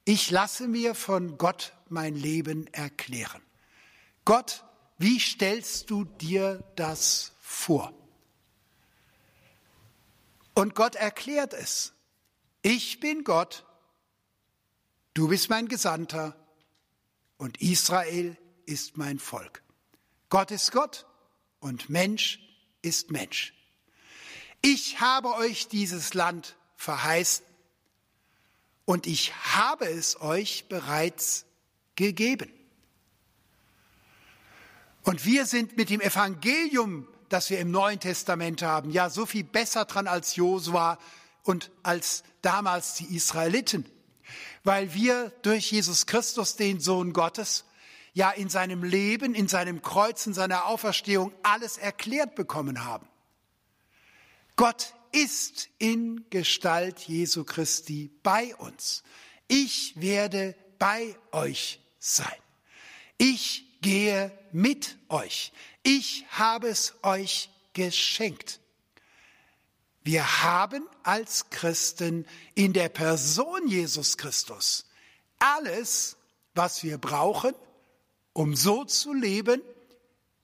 ich 0.03 0.31
lasse 0.31 0.67
mir 0.67 0.95
von 0.95 1.37
Gott 1.37 1.73
mein 1.89 2.15
Leben 2.15 2.67
erklären. 2.73 3.41
Gott, 4.25 4.63
wie 4.97 5.19
stellst 5.19 5.89
du 5.89 6.05
dir 6.05 6.63
das 6.75 7.33
vor? 7.39 7.93
Und 10.55 10.73
Gott 10.73 10.95
erklärt 10.95 11.53
es. 11.53 11.93
Ich 12.63 12.99
bin 12.99 13.23
Gott, 13.23 13.65
du 15.13 15.27
bist 15.27 15.49
mein 15.49 15.67
Gesandter 15.67 16.35
und 17.37 17.61
Israel 17.61 18.37
ist 18.67 18.97
mein 18.97 19.17
Volk. 19.17 19.63
Gott 20.29 20.51
ist 20.51 20.71
Gott 20.71 21.05
und 21.59 21.89
Mensch 21.89 22.39
ist 22.81 23.11
Mensch. 23.11 23.53
Ich 24.61 24.99
habe 24.99 25.33
euch 25.35 25.67
dieses 25.67 26.13
Land 26.13 26.55
verheißen 26.75 27.45
und 28.85 29.07
ich 29.07 29.33
habe 29.55 29.85
es 29.85 30.21
euch 30.21 30.67
bereits 30.69 31.45
gegeben. 31.95 32.51
Und 35.03 35.25
wir 35.25 35.45
sind 35.45 35.77
mit 35.77 35.89
dem 35.89 36.01
Evangelium, 36.01 37.07
das 37.29 37.49
wir 37.49 37.59
im 37.59 37.71
Neuen 37.71 37.99
Testament 37.99 38.61
haben, 38.61 38.91
ja 38.91 39.09
so 39.09 39.25
viel 39.25 39.43
besser 39.43 39.85
dran 39.85 40.07
als 40.07 40.35
Josua 40.35 40.99
und 41.43 41.71
als 41.83 42.23
damals 42.41 42.95
die 42.95 43.15
Israeliten, 43.15 43.85
weil 44.63 44.93
wir 44.93 45.31
durch 45.43 45.71
Jesus 45.71 46.05
Christus, 46.05 46.57
den 46.57 46.81
Sohn 46.81 47.13
Gottes, 47.13 47.63
ja 48.17 48.31
in 48.31 48.49
seinem 48.49 48.83
Leben, 48.83 49.35
in 49.35 49.47
seinem 49.47 49.83
Kreuz, 49.83 50.25
in 50.25 50.33
seiner 50.33 50.65
Auferstehung 50.65 51.31
alles 51.43 51.77
erklärt 51.77 52.33
bekommen 52.33 52.83
haben. 52.83 53.07
Gott 54.55 54.95
ist 55.11 55.69
in 55.77 56.25
Gestalt 56.31 56.99
Jesu 57.01 57.43
Christi 57.43 58.09
bei 58.23 58.55
uns. 58.55 59.03
Ich 59.47 60.01
werde 60.01 60.55
bei 60.79 61.15
euch 61.31 61.79
sein. 61.99 62.25
Ich 63.19 63.79
gehe 63.81 64.31
mit 64.51 64.97
euch. 65.09 65.51
Ich 65.83 66.25
habe 66.31 66.69
es 66.69 66.95
euch 67.03 67.51
geschenkt. 67.73 68.59
Wir 70.01 70.41
haben 70.41 70.87
als 71.03 71.51
Christen 71.51 72.25
in 72.55 72.73
der 72.73 72.89
Person 72.89 73.67
Jesus 73.67 74.17
Christus 74.17 74.87
alles, 75.37 76.17
was 76.55 76.81
wir 76.81 76.97
brauchen, 76.97 77.53
um 78.37 78.55
so 78.55 78.85
zu 78.85 79.15
leben, 79.15 79.63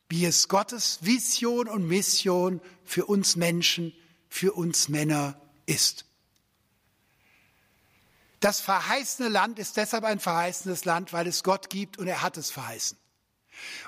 wie 0.09 0.25
es 0.25 0.47
Gottes 0.47 0.97
Vision 1.01 1.67
und 1.67 1.87
Mission 1.87 2.59
für 2.83 3.05
uns 3.05 3.35
Menschen 3.35 3.93
für 4.29 4.53
uns 4.53 4.89
Männer 4.89 5.39
ist. 5.67 6.05
Das 8.39 8.61
verheißene 8.61 9.29
Land 9.29 9.59
ist 9.59 9.77
deshalb 9.77 10.05
ein 10.05 10.19
verheißenes 10.19 10.85
Land, 10.85 11.13
weil 11.13 11.27
es 11.27 11.43
Gott 11.43 11.69
gibt 11.69 11.99
und 11.99 12.07
er 12.07 12.23
hat 12.23 12.35
es 12.37 12.49
verheißen. 12.49 12.97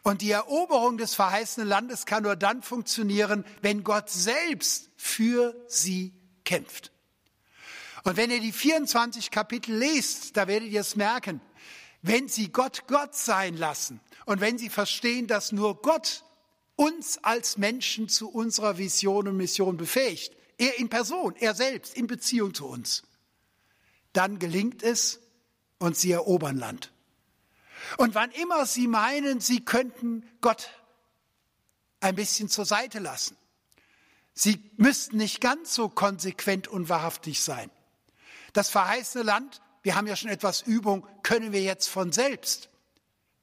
Und 0.04 0.22
die 0.22 0.30
Eroberung 0.30 1.00
des 1.00 1.16
verheißenen 1.16 1.68
Landes 1.68 2.06
kann 2.06 2.22
nur 2.22 2.36
dann 2.36 2.62
funktionieren, 2.62 3.44
wenn 3.64 3.84
Gott 3.84 4.12
selbst 4.12 4.92
für 4.98 5.56
sie 5.68 6.14
kämpft. 6.44 6.92
Und 8.04 8.18
wenn 8.18 8.30
ihr 8.30 8.40
die 8.40 8.52
24 8.52 9.32
Kapitel 9.32 9.76
lest, 9.76 10.38
da 10.38 10.48
werdet 10.48 10.70
ihr 10.70 10.82
es 10.82 10.96
merken, 10.96 11.42
wenn 12.08 12.28
sie 12.28 12.52
Gott 12.52 12.84
Gott 12.88 13.16
sein 13.16 13.58
lassen 13.58 14.00
und 14.26 14.40
wenn 14.40 14.60
sie 14.60 14.70
verstehen, 14.70 15.26
dass 15.26 15.52
nur 15.52 15.82
Gott 15.82 16.24
uns 16.76 17.18
als 17.24 17.58
Menschen 17.58 18.10
zu 18.10 18.30
unserer 18.30 18.78
Vision 18.78 19.28
und 19.28 19.38
Mission 19.38 19.78
befähigt, 19.78 20.36
er 20.58 20.78
in 20.78 20.90
Person, 20.90 21.36
er 21.40 21.56
selbst 21.56 21.96
in 21.96 22.06
Beziehung 22.06 22.54
zu 22.54 22.68
uns, 22.68 23.04
dann 24.14 24.38
gelingt 24.38 24.84
es 24.84 25.20
und 25.80 25.98
sie 25.98 26.12
erobern 26.12 26.58
Land. 26.58 26.92
Und 27.98 28.14
wann 28.14 28.32
immer 28.32 28.66
sie 28.68 28.88
meinen, 28.88 29.40
sie 29.40 29.66
könnten 29.66 30.24
Gott 30.42 30.70
ein 32.02 32.16
bisschen 32.16 32.50
zur 32.50 32.66
Seite 32.66 33.00
lassen, 33.00 33.36
sie 34.34 34.60
müssten 34.78 35.18
nicht 35.18 35.42
ganz 35.42 35.74
so 35.74 35.90
konsequent 35.90 36.68
und 36.68 36.88
wahrhaftig 36.88 37.42
sein. 37.42 37.72
Das 38.54 38.70
verheißene 38.70 39.24
Land, 39.24 39.62
wir 39.86 39.96
haben 39.96 40.08
ja 40.08 40.16
schon 40.16 40.32
etwas 40.32 40.64
Übung, 40.64 41.06
können 41.22 41.52
wir 41.52 41.62
jetzt 41.62 41.90
von 41.90 42.12
selbst. 42.12 42.70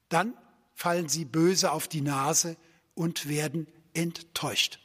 Dann 0.09 0.35
fallen 0.75 1.09
sie 1.09 1.25
böse 1.25 1.71
auf 1.71 1.87
die 1.87 2.01
Nase 2.01 2.57
und 2.97 3.29
werden 3.29 3.69
enttäuscht. 3.95 4.81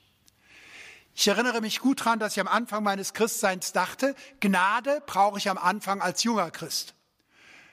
Ich 1.15 1.28
erinnere 1.28 1.62
mich 1.62 1.80
gut 1.80 2.02
daran, 2.02 2.20
dass 2.20 2.34
ich 2.34 2.41
am 2.41 2.48
Anfang 2.48 2.84
meines 2.84 3.15
Christseins 3.15 3.72
dachte, 3.72 4.13
Gnade 4.39 5.02
brauche 5.08 5.39
ich 5.39 5.50
am 5.50 5.58
Anfang 5.58 6.00
als 6.00 6.24
junger 6.24 6.52
Christ, 6.52 6.93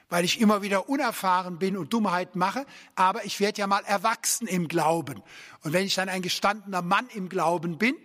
weil 0.09 0.25
ich 0.25 0.41
immer 0.41 0.63
wieder 0.63 0.89
unerfahren 0.89 1.59
bin 1.59 1.77
und 1.77 1.93
Dummheit 1.93 2.35
mache, 2.35 2.65
aber 2.95 3.23
ich 3.23 3.39
werde 3.39 3.59
ja 3.59 3.67
mal 3.67 3.85
erwachsen 3.85 4.47
im 4.47 4.67
Glauben. 4.67 5.21
Und 5.61 5.73
wenn 5.73 5.85
ich 5.85 5.93
dann 5.93 6.09
ein 6.09 6.23
gestandener 6.23 6.81
Mann 6.81 7.07
im 7.09 7.29
Glauben 7.29 7.77
bin, 7.77 7.95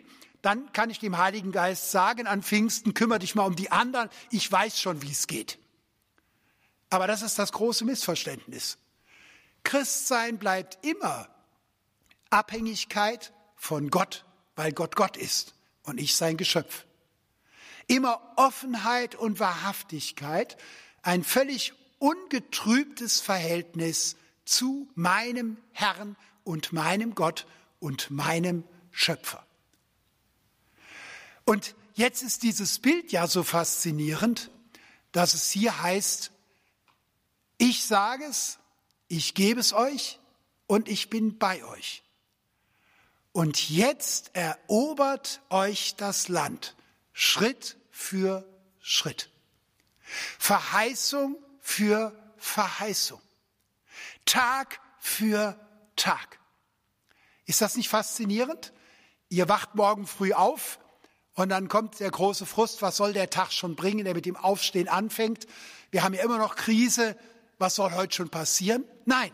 dann 0.43 0.71
kann 0.75 0.91
ich 0.91 0.99
dem 0.99 1.17
Heiligen 1.17 1.53
Geist 1.53 1.91
sagen, 1.91 2.27
an 2.27 2.43
Pfingsten 2.43 2.93
kümmere 2.93 3.21
dich 3.21 3.35
mal 3.35 3.47
um 3.47 3.57
die 3.57 3.73
anderen, 3.73 4.11
ich 4.31 4.53
weiß 4.53 4.79
schon, 4.79 5.01
wie 5.01 5.11
es 5.11 5.27
geht. 5.27 5.59
Aber 6.91 7.07
das 7.07 7.23
ist 7.23 7.39
das 7.39 7.53
große 7.53 7.85
Missverständnis. 7.85 8.79
Christsein 9.63 10.39
bleibt 10.39 10.85
immer 10.85 11.29
Abhängigkeit 12.31 13.33
von 13.57 13.91
Gott, 13.91 14.25
weil 14.57 14.73
Gott 14.73 14.97
Gott 14.97 15.17
ist 15.17 15.55
und 15.85 15.99
ich 15.99 16.17
sein 16.17 16.37
Geschöpf. 16.37 16.85
Immer 17.87 18.21
Offenheit 18.37 19.15
und 19.15 19.41
Wahrhaftigkeit, 19.41 20.57
ein 21.03 21.25
völlig 21.25 21.73
ungetrübtes 21.99 23.21
Verhältnis 23.21 24.17
zu 24.45 24.89
meinem 24.95 25.59
Herrn 25.73 26.17
und 26.45 26.73
meinem 26.73 27.15
Gott 27.15 27.47
und 27.79 28.11
meinem 28.11 28.65
Schöpfer. 28.91 29.45
Und 31.45 31.75
jetzt 31.95 32.23
ist 32.23 32.43
dieses 32.43 32.79
Bild 32.79 33.13
ja 33.13 33.27
so 33.27 33.43
faszinierend, 33.43 34.51
dass 35.13 35.35
es 35.35 35.51
hier 35.51 35.83
heißt, 35.83 36.31
ich 37.61 37.85
sage 37.85 38.25
es, 38.25 38.59
ich 39.07 39.35
gebe 39.35 39.61
es 39.61 39.73
euch 39.73 40.19
und 40.67 40.89
ich 40.89 41.11
bin 41.11 41.39
bei 41.39 41.63
euch. 41.65 42.03
Und 43.33 43.69
jetzt 43.69 44.31
erobert 44.35 45.41
euch 45.51 45.95
das 45.97 46.29
Land 46.29 46.75
Schritt 47.13 47.77
für 47.91 48.49
Schritt. 48.81 49.31
Verheißung 50.39 51.37
für 51.61 52.13
Verheißung. 52.39 53.21
Tag 54.25 54.81
für 54.99 55.55
Tag. 55.97 56.41
Ist 57.45 57.61
das 57.61 57.77
nicht 57.77 57.89
faszinierend? 57.89 58.73
Ihr 59.29 59.49
wacht 59.49 59.75
morgen 59.75 60.07
früh 60.07 60.33
auf 60.33 60.81
und 61.35 61.51
dann 61.51 61.69
kommt 61.69 62.01
der 62.01 62.11
große 62.11 62.47
Frust, 62.47 62.81
was 62.81 62.97
soll 62.97 63.13
der 63.13 63.29
Tag 63.29 63.53
schon 63.53 63.77
bringen, 63.77 64.05
der 64.05 64.15
mit 64.15 64.25
dem 64.25 64.37
Aufstehen 64.37 64.89
anfängt. 64.89 65.47
Wir 65.91 66.03
haben 66.03 66.15
ja 66.15 66.23
immer 66.23 66.39
noch 66.39 66.57
Krise, 66.57 67.17
was 67.61 67.75
soll 67.77 67.93
heute 67.93 68.15
schon 68.17 68.31
passieren? 68.31 68.85
Nein, 69.05 69.33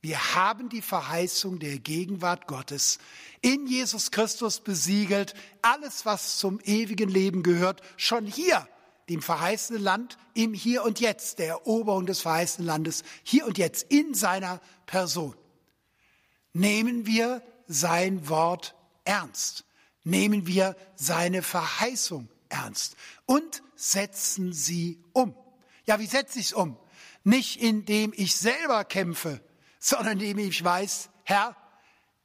wir 0.00 0.34
haben 0.34 0.68
die 0.68 0.82
Verheißung 0.82 1.58
der 1.58 1.78
Gegenwart 1.78 2.46
Gottes 2.46 2.98
in 3.40 3.66
Jesus 3.66 4.10
Christus 4.10 4.60
besiegelt. 4.60 5.34
Alles, 5.62 6.04
was 6.04 6.38
zum 6.38 6.60
ewigen 6.60 7.08
Leben 7.08 7.42
gehört, 7.42 7.80
schon 7.96 8.26
hier 8.26 8.68
dem 9.08 9.22
verheißenen 9.22 9.82
Land 9.82 10.18
im 10.34 10.52
Hier 10.52 10.84
und 10.84 11.00
Jetzt, 11.00 11.38
der 11.38 11.48
Eroberung 11.48 12.06
des 12.06 12.20
verheißenen 12.20 12.66
Landes, 12.66 13.04
hier 13.22 13.46
und 13.46 13.56
jetzt 13.56 13.84
in 13.90 14.14
seiner 14.14 14.60
Person. 14.86 15.34
Nehmen 16.52 17.06
wir 17.06 17.42
sein 17.66 18.28
Wort 18.28 18.74
ernst. 19.04 19.64
Nehmen 20.04 20.46
wir 20.46 20.76
seine 20.96 21.42
Verheißung 21.42 22.28
ernst 22.48 22.96
und 23.26 23.62
setzen 23.76 24.52
sie 24.52 25.02
um. 25.12 25.34
Ja, 25.86 25.98
wie 25.98 26.06
setze 26.06 26.38
ich 26.38 26.46
es 26.46 26.52
um? 26.52 26.76
Nicht 27.28 27.60
indem 27.60 28.14
ich 28.16 28.36
selber 28.36 28.86
kämpfe, 28.86 29.42
sondern 29.78 30.18
indem 30.18 30.38
ich 30.38 30.64
weiß, 30.64 31.10
Herr, 31.24 31.54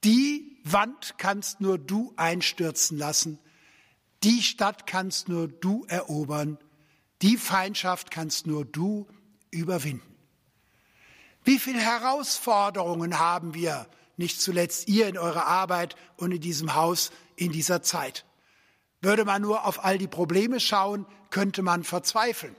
die 0.06 0.62
Wand 0.64 1.16
kannst 1.18 1.60
nur 1.60 1.78
du 1.78 2.14
einstürzen 2.16 2.98
lassen, 2.98 3.38
die 4.24 4.42
Stadt 4.42 4.88
kannst 4.88 5.28
nur 5.28 5.50
du 5.50 5.84
erobern, 5.90 6.58
die 7.22 7.36
Feindschaft 7.36 8.12
kannst 8.12 8.48
nur 8.48 8.64
du 8.64 9.06
überwinden. 9.52 10.16
Wie 11.44 11.60
viele 11.60 11.82
Herausforderungen 11.82 13.20
haben 13.20 13.54
wir, 13.54 13.88
nicht 14.16 14.40
zuletzt 14.40 14.88
ihr 14.88 15.10
in 15.10 15.18
eurer 15.18 15.48
Arbeit 15.48 15.98
und 16.16 16.32
in 16.32 16.40
diesem 16.40 16.76
Haus 16.76 17.12
in 17.36 17.52
dieser 17.52 17.82
Zeit? 17.82 18.24
Würde 19.02 19.26
man 19.26 19.42
nur 19.42 19.66
auf 19.66 19.84
all 19.84 19.98
die 19.98 20.08
Probleme 20.08 20.62
schauen, 20.62 21.06
könnte 21.30 21.62
man 21.62 21.84
verzweifeln. 21.84 22.56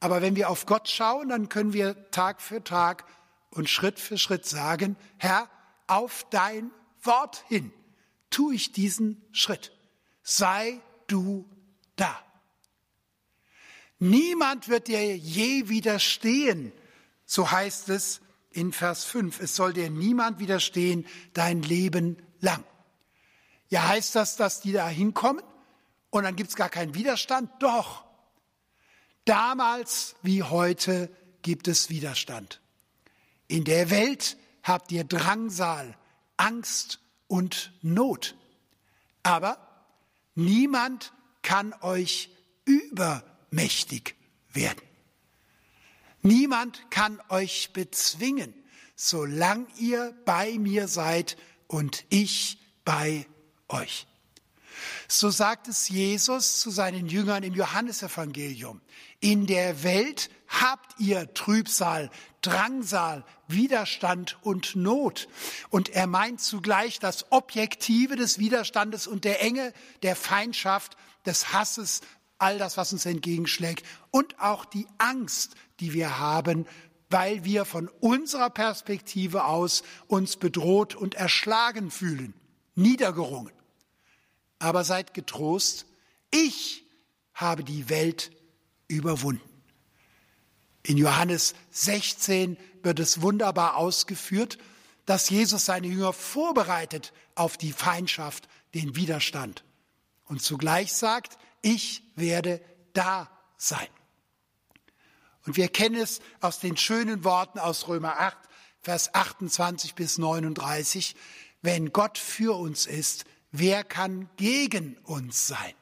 Aber 0.00 0.22
wenn 0.22 0.36
wir 0.36 0.50
auf 0.50 0.66
Gott 0.66 0.88
schauen, 0.88 1.28
dann 1.30 1.48
können 1.48 1.72
wir 1.72 2.10
Tag 2.10 2.40
für 2.40 2.62
Tag 2.62 3.04
und 3.50 3.70
Schritt 3.70 3.98
für 3.98 4.18
Schritt 4.18 4.44
sagen, 4.44 4.96
Herr, 5.18 5.48
auf 5.86 6.26
dein 6.30 6.70
Wort 7.02 7.44
hin 7.48 7.72
tue 8.30 8.54
ich 8.54 8.72
diesen 8.72 9.22
Schritt. 9.32 9.72
Sei 10.22 10.80
du 11.06 11.48
da. 11.96 12.22
Niemand 13.98 14.68
wird 14.68 14.88
dir 14.88 15.16
je 15.16 15.68
widerstehen, 15.68 16.72
so 17.24 17.50
heißt 17.50 17.88
es 17.88 18.20
in 18.50 18.72
Vers 18.72 19.04
5. 19.04 19.40
Es 19.40 19.56
soll 19.56 19.72
dir 19.72 19.90
niemand 19.90 20.38
widerstehen 20.38 21.06
dein 21.32 21.62
Leben 21.62 22.16
lang. 22.40 22.64
Ja, 23.68 23.88
heißt 23.88 24.14
das, 24.14 24.36
dass 24.36 24.60
die 24.60 24.72
da 24.72 24.86
hinkommen 24.86 25.42
und 26.10 26.24
dann 26.24 26.36
gibt 26.36 26.50
es 26.50 26.56
gar 26.56 26.68
keinen 26.68 26.94
Widerstand? 26.94 27.50
Doch. 27.60 28.05
Damals 29.26 30.14
wie 30.22 30.44
heute 30.44 31.10
gibt 31.42 31.66
es 31.66 31.90
Widerstand. 31.90 32.60
In 33.48 33.64
der 33.64 33.90
Welt 33.90 34.36
habt 34.62 34.92
ihr 34.92 35.02
Drangsal, 35.02 35.96
Angst 36.36 37.00
und 37.26 37.72
Not. 37.82 38.36
Aber 39.24 39.58
niemand 40.36 41.12
kann 41.42 41.74
euch 41.82 42.30
übermächtig 42.64 44.14
werden. 44.52 44.82
Niemand 46.22 46.88
kann 46.90 47.20
euch 47.28 47.72
bezwingen, 47.72 48.54
solange 48.94 49.66
ihr 49.76 50.14
bei 50.24 50.56
mir 50.58 50.86
seid 50.86 51.36
und 51.66 52.04
ich 52.10 52.58
bei 52.84 53.26
euch. 53.68 54.06
So 55.08 55.30
sagt 55.30 55.68
es 55.68 55.88
Jesus 55.88 56.60
zu 56.60 56.70
seinen 56.70 57.06
Jüngern 57.06 57.42
im 57.42 57.54
Johannesevangelium. 57.54 58.80
In 59.20 59.46
der 59.46 59.82
Welt 59.82 60.30
habt 60.48 61.00
ihr 61.00 61.32
Trübsal, 61.34 62.10
Drangsal, 62.42 63.24
Widerstand 63.48 64.38
und 64.42 64.76
Not. 64.76 65.28
Und 65.70 65.88
er 65.88 66.06
meint 66.06 66.40
zugleich 66.40 66.98
das 66.98 67.30
Objektive 67.32 68.16
des 68.16 68.38
Widerstandes 68.38 69.06
und 69.06 69.24
der 69.24 69.42
Enge, 69.42 69.72
der 70.02 70.16
Feindschaft, 70.16 70.96
des 71.24 71.52
Hasses, 71.52 72.02
all 72.38 72.58
das, 72.58 72.76
was 72.76 72.92
uns 72.92 73.06
entgegenschlägt 73.06 73.84
und 74.10 74.38
auch 74.40 74.64
die 74.64 74.86
Angst, 74.98 75.54
die 75.80 75.92
wir 75.92 76.18
haben, 76.18 76.66
weil 77.08 77.44
wir 77.44 77.64
von 77.64 77.88
unserer 78.00 78.50
Perspektive 78.50 79.44
aus 79.44 79.82
uns 80.06 80.36
bedroht 80.36 80.94
und 80.94 81.14
erschlagen 81.14 81.90
fühlen, 81.90 82.34
niedergerungen. 82.74 83.52
Aber 84.58 84.84
seid 84.84 85.14
getrost, 85.14 85.86
ich 86.30 86.84
habe 87.34 87.64
die 87.64 87.88
Welt 87.88 88.30
überwunden. 88.88 89.42
In 90.82 90.96
Johannes 90.96 91.54
16 91.70 92.56
wird 92.82 93.00
es 93.00 93.20
wunderbar 93.20 93.76
ausgeführt, 93.76 94.58
dass 95.04 95.30
Jesus 95.30 95.64
seine 95.64 95.88
Jünger 95.88 96.12
vorbereitet 96.12 97.12
auf 97.34 97.56
die 97.56 97.72
Feindschaft, 97.72 98.48
den 98.74 98.96
Widerstand. 98.96 99.64
Und 100.24 100.42
zugleich 100.42 100.92
sagt, 100.92 101.38
ich 101.62 102.02
werde 102.14 102.60
da 102.92 103.30
sein. 103.56 103.88
Und 105.46 105.56
wir 105.56 105.68
kennen 105.68 105.96
es 105.96 106.20
aus 106.40 106.58
den 106.58 106.76
schönen 106.76 107.24
Worten 107.24 107.58
aus 107.58 107.88
Römer 107.88 108.18
8, 108.20 108.36
Vers 108.80 109.14
28 109.14 109.94
bis 109.94 110.18
39. 110.18 111.16
Wenn 111.62 111.92
Gott 111.92 112.18
für 112.18 112.56
uns 112.56 112.86
ist, 112.86 113.24
wer 113.58 113.84
kann 113.84 114.28
gegen 114.36 114.96
uns 115.04 115.46
sein? 115.46 115.74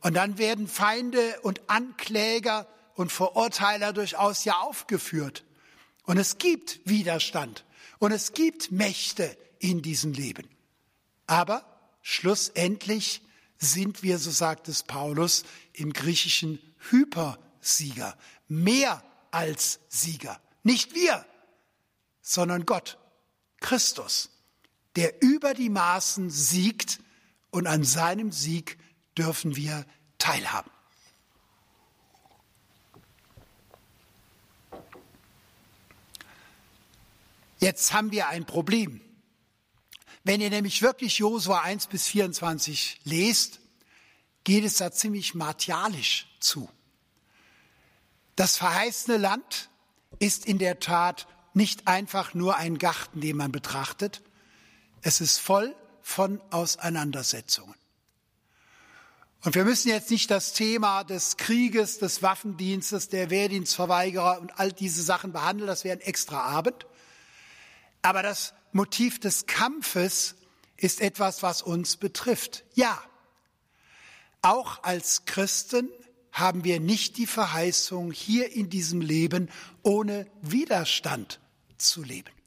Und 0.00 0.14
dann 0.14 0.38
werden 0.38 0.68
Feinde 0.68 1.40
und 1.42 1.68
Ankläger 1.68 2.66
und 2.94 3.12
Verurteiler 3.12 3.92
durchaus 3.92 4.44
ja 4.44 4.58
aufgeführt. 4.58 5.44
Und 6.04 6.18
es 6.18 6.38
gibt 6.38 6.80
Widerstand 6.84 7.64
und 7.98 8.12
es 8.12 8.32
gibt 8.32 8.70
Mächte 8.70 9.36
in 9.58 9.82
diesem 9.82 10.12
Leben. 10.12 10.48
Aber 11.26 11.64
schlussendlich 12.02 13.22
sind 13.58 14.02
wir, 14.02 14.18
so 14.18 14.30
sagt 14.30 14.68
es 14.68 14.82
Paulus, 14.82 15.44
im 15.72 15.92
griechischen 15.92 16.60
Hypersieger, 16.90 18.16
mehr 18.46 19.02
als 19.30 19.80
Sieger. 19.88 20.40
Nicht 20.62 20.94
wir, 20.94 21.26
sondern 22.22 22.66
Gott, 22.66 22.98
Christus, 23.60 24.30
der 24.98 25.22
über 25.22 25.54
die 25.54 25.68
Maßen 25.68 26.28
siegt 26.28 26.98
und 27.52 27.68
an 27.68 27.84
seinem 27.84 28.32
Sieg 28.32 28.78
dürfen 29.16 29.54
wir 29.54 29.86
teilhaben. 30.18 30.72
Jetzt 37.60 37.92
haben 37.92 38.10
wir 38.10 38.26
ein 38.26 38.44
Problem. 38.44 39.00
Wenn 40.24 40.40
ihr 40.40 40.50
nämlich 40.50 40.82
wirklich 40.82 41.18
Josua 41.18 41.60
1 41.60 41.86
bis 41.86 42.08
24 42.08 43.02
lest, 43.04 43.60
geht 44.42 44.64
es 44.64 44.78
da 44.78 44.90
ziemlich 44.90 45.32
martialisch 45.32 46.26
zu. 46.40 46.68
Das 48.34 48.56
verheißene 48.56 49.16
Land 49.16 49.70
ist 50.18 50.44
in 50.44 50.58
der 50.58 50.80
Tat 50.80 51.28
nicht 51.54 51.86
einfach 51.86 52.34
nur 52.34 52.56
ein 52.56 52.78
Garten, 52.78 53.20
den 53.20 53.36
man 53.36 53.52
betrachtet. 53.52 54.22
Es 55.02 55.20
ist 55.20 55.38
voll 55.38 55.74
von 56.02 56.40
Auseinandersetzungen. 56.50 57.74
Und 59.44 59.54
wir 59.54 59.64
müssen 59.64 59.88
jetzt 59.88 60.10
nicht 60.10 60.30
das 60.30 60.52
Thema 60.52 61.04
des 61.04 61.36
Krieges, 61.36 61.98
des 61.98 62.22
Waffendienstes, 62.22 63.08
der 63.08 63.30
Wehrdienstverweigerer 63.30 64.40
und 64.40 64.58
all 64.58 64.72
diese 64.72 65.02
Sachen 65.02 65.32
behandeln, 65.32 65.68
das 65.68 65.84
wäre 65.84 65.96
ein 65.96 66.00
extra 66.00 66.40
Abend. 66.40 66.86
Aber 68.02 68.22
das 68.22 68.52
Motiv 68.72 69.20
des 69.20 69.46
Kampfes 69.46 70.34
ist 70.76 71.00
etwas, 71.00 71.42
was 71.42 71.62
uns 71.62 71.96
betrifft. 71.96 72.64
Ja, 72.74 73.00
auch 74.42 74.82
als 74.82 75.24
Christen 75.24 75.88
haben 76.32 76.64
wir 76.64 76.80
nicht 76.80 77.16
die 77.16 77.26
Verheißung, 77.26 78.12
hier 78.12 78.52
in 78.52 78.70
diesem 78.70 79.00
Leben 79.00 79.50
ohne 79.82 80.26
Widerstand 80.42 81.40
zu 81.76 82.02
leben. 82.02 82.37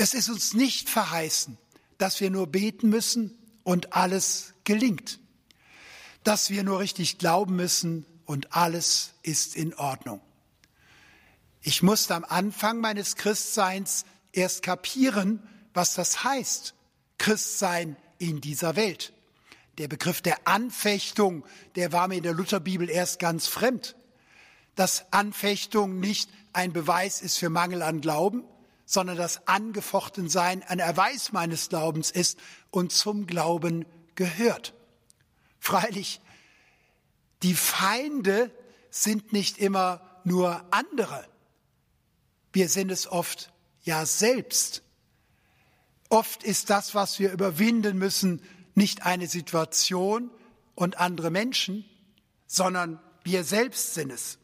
Es 0.00 0.14
ist 0.14 0.30
uns 0.30 0.54
nicht 0.54 0.88
verheißen, 0.88 1.58
dass 1.98 2.20
wir 2.20 2.30
nur 2.30 2.46
beten 2.46 2.88
müssen 2.88 3.36
und 3.64 3.94
alles 3.94 4.54
gelingt, 4.62 5.18
dass 6.22 6.50
wir 6.50 6.62
nur 6.62 6.78
richtig 6.78 7.18
glauben 7.18 7.56
müssen 7.56 8.06
und 8.24 8.54
alles 8.54 9.14
ist 9.24 9.56
in 9.56 9.74
Ordnung. 9.74 10.20
Ich 11.62 11.82
musste 11.82 12.14
am 12.14 12.24
Anfang 12.24 12.80
meines 12.80 13.16
Christseins 13.16 14.04
erst 14.30 14.62
kapieren, 14.62 15.42
was 15.74 15.94
das 15.94 16.22
heißt, 16.22 16.74
Christsein 17.18 17.96
in 18.18 18.40
dieser 18.40 18.76
Welt. 18.76 19.12
Der 19.78 19.88
Begriff 19.88 20.22
der 20.22 20.46
Anfechtung, 20.46 21.44
der 21.74 21.90
war 21.90 22.06
mir 22.06 22.18
in 22.18 22.22
der 22.22 22.34
Lutherbibel 22.34 22.88
erst 22.88 23.18
ganz 23.18 23.48
fremd. 23.48 23.96
Dass 24.76 25.12
Anfechtung 25.12 25.98
nicht 25.98 26.30
ein 26.52 26.72
Beweis 26.72 27.20
ist 27.20 27.36
für 27.38 27.50
Mangel 27.50 27.82
an 27.82 28.00
Glauben, 28.00 28.44
sondern 28.90 29.18
dass 29.18 29.46
Angefochtensein 29.46 30.62
ein 30.62 30.78
Erweis 30.78 31.30
meines 31.30 31.68
Glaubens 31.68 32.10
ist 32.10 32.38
und 32.70 32.90
zum 32.90 33.26
Glauben 33.26 33.84
gehört. 34.14 34.72
Freilich, 35.60 36.22
die 37.42 37.52
Feinde 37.52 38.50
sind 38.90 39.34
nicht 39.34 39.58
immer 39.58 40.00
nur 40.24 40.64
andere. 40.70 41.28
Wir 42.54 42.70
sind 42.70 42.90
es 42.90 43.06
oft 43.06 43.52
ja 43.82 44.06
selbst. 44.06 44.82
Oft 46.08 46.42
ist 46.42 46.70
das, 46.70 46.94
was 46.94 47.18
wir 47.18 47.30
überwinden 47.30 47.98
müssen, 47.98 48.40
nicht 48.74 49.04
eine 49.04 49.26
Situation 49.26 50.30
und 50.74 50.96
andere 50.96 51.30
Menschen, 51.30 51.84
sondern 52.46 52.98
wir 53.22 53.44
selbst 53.44 53.92
sind 53.92 54.10
es. 54.10 54.38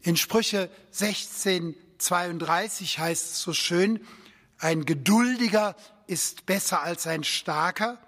In 0.00 0.16
Sprüche 0.16 0.70
16, 0.90 1.76
32 1.98 2.98
heißt 2.98 3.32
es 3.32 3.40
so 3.40 3.52
schön, 3.52 4.04
ein 4.58 4.84
Geduldiger 4.84 5.76
ist 6.06 6.46
besser 6.46 6.82
als 6.82 7.06
ein 7.06 7.24
Starker 7.24 7.98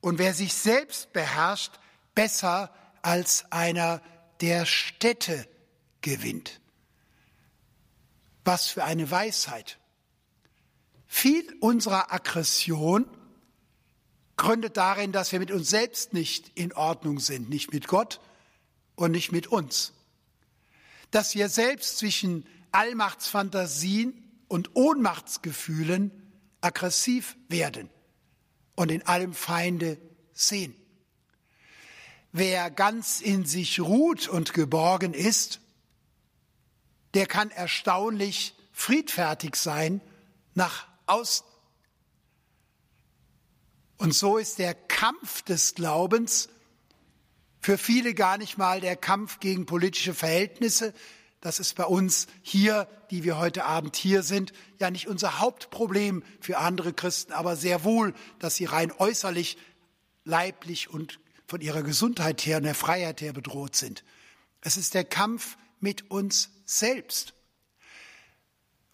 und 0.00 0.18
wer 0.18 0.34
sich 0.34 0.54
selbst 0.54 1.12
beherrscht, 1.12 1.72
besser 2.14 2.72
als 3.02 3.50
einer, 3.50 4.00
der 4.40 4.66
Städte 4.66 5.48
gewinnt. 6.00 6.60
Was 8.44 8.68
für 8.68 8.84
eine 8.84 9.10
Weisheit. 9.10 9.78
Viel 11.06 11.56
unserer 11.60 12.12
Aggression 12.12 13.08
gründet 14.36 14.76
darin, 14.76 15.12
dass 15.12 15.32
wir 15.32 15.38
mit 15.38 15.50
uns 15.50 15.70
selbst 15.70 16.12
nicht 16.12 16.52
in 16.54 16.72
Ordnung 16.72 17.18
sind, 17.18 17.48
nicht 17.48 17.72
mit 17.72 17.88
Gott 17.88 18.20
und 18.94 19.12
nicht 19.12 19.32
mit 19.32 19.46
uns. 19.46 19.92
Dass 21.10 21.34
wir 21.34 21.48
selbst 21.48 21.98
zwischen 21.98 22.46
Allmachtsfantasien 22.72 24.22
und 24.48 24.74
Ohnmachtsgefühlen 24.74 26.10
aggressiv 26.60 27.36
werden 27.48 27.90
und 28.74 28.90
in 28.90 29.06
allem 29.06 29.34
Feinde 29.34 29.98
sehen. 30.32 30.74
Wer 32.32 32.70
ganz 32.70 33.20
in 33.20 33.46
sich 33.46 33.80
ruht 33.80 34.28
und 34.28 34.52
geborgen 34.52 35.14
ist, 35.14 35.60
der 37.14 37.26
kann 37.26 37.50
erstaunlich 37.50 38.54
friedfertig 38.72 39.56
sein 39.56 40.02
nach 40.54 40.86
außen. 41.06 41.46
Und 43.96 44.14
so 44.14 44.36
ist 44.36 44.58
der 44.58 44.74
Kampf 44.74 45.40
des 45.42 45.74
Glaubens 45.74 46.50
für 47.60 47.78
viele 47.78 48.14
gar 48.14 48.38
nicht 48.38 48.58
mal 48.58 48.80
der 48.80 48.96
Kampf 48.96 49.40
gegen 49.40 49.66
politische 49.66 50.14
Verhältnisse. 50.14 50.92
Das 51.40 51.60
ist 51.60 51.74
bei 51.76 51.84
uns 51.84 52.26
hier, 52.42 52.88
die 53.10 53.22
wir 53.22 53.38
heute 53.38 53.64
Abend 53.64 53.96
hier 53.96 54.22
sind, 54.22 54.52
ja 54.78 54.90
nicht 54.90 55.06
unser 55.06 55.38
Hauptproblem 55.38 56.22
für 56.40 56.58
andere 56.58 56.92
Christen, 56.92 57.32
aber 57.32 57.56
sehr 57.56 57.84
wohl, 57.84 58.14
dass 58.38 58.56
sie 58.56 58.64
rein 58.64 58.92
äußerlich, 58.92 59.58
leiblich 60.24 60.90
und 60.90 61.20
von 61.46 61.60
ihrer 61.60 61.82
Gesundheit 61.82 62.44
her 62.44 62.56
und 62.56 62.64
der 62.64 62.74
Freiheit 62.74 63.20
her 63.20 63.32
bedroht 63.32 63.76
sind. 63.76 64.02
Es 64.60 64.76
ist 64.76 64.94
der 64.94 65.04
Kampf 65.04 65.56
mit 65.78 66.10
uns 66.10 66.50
selbst. 66.64 67.34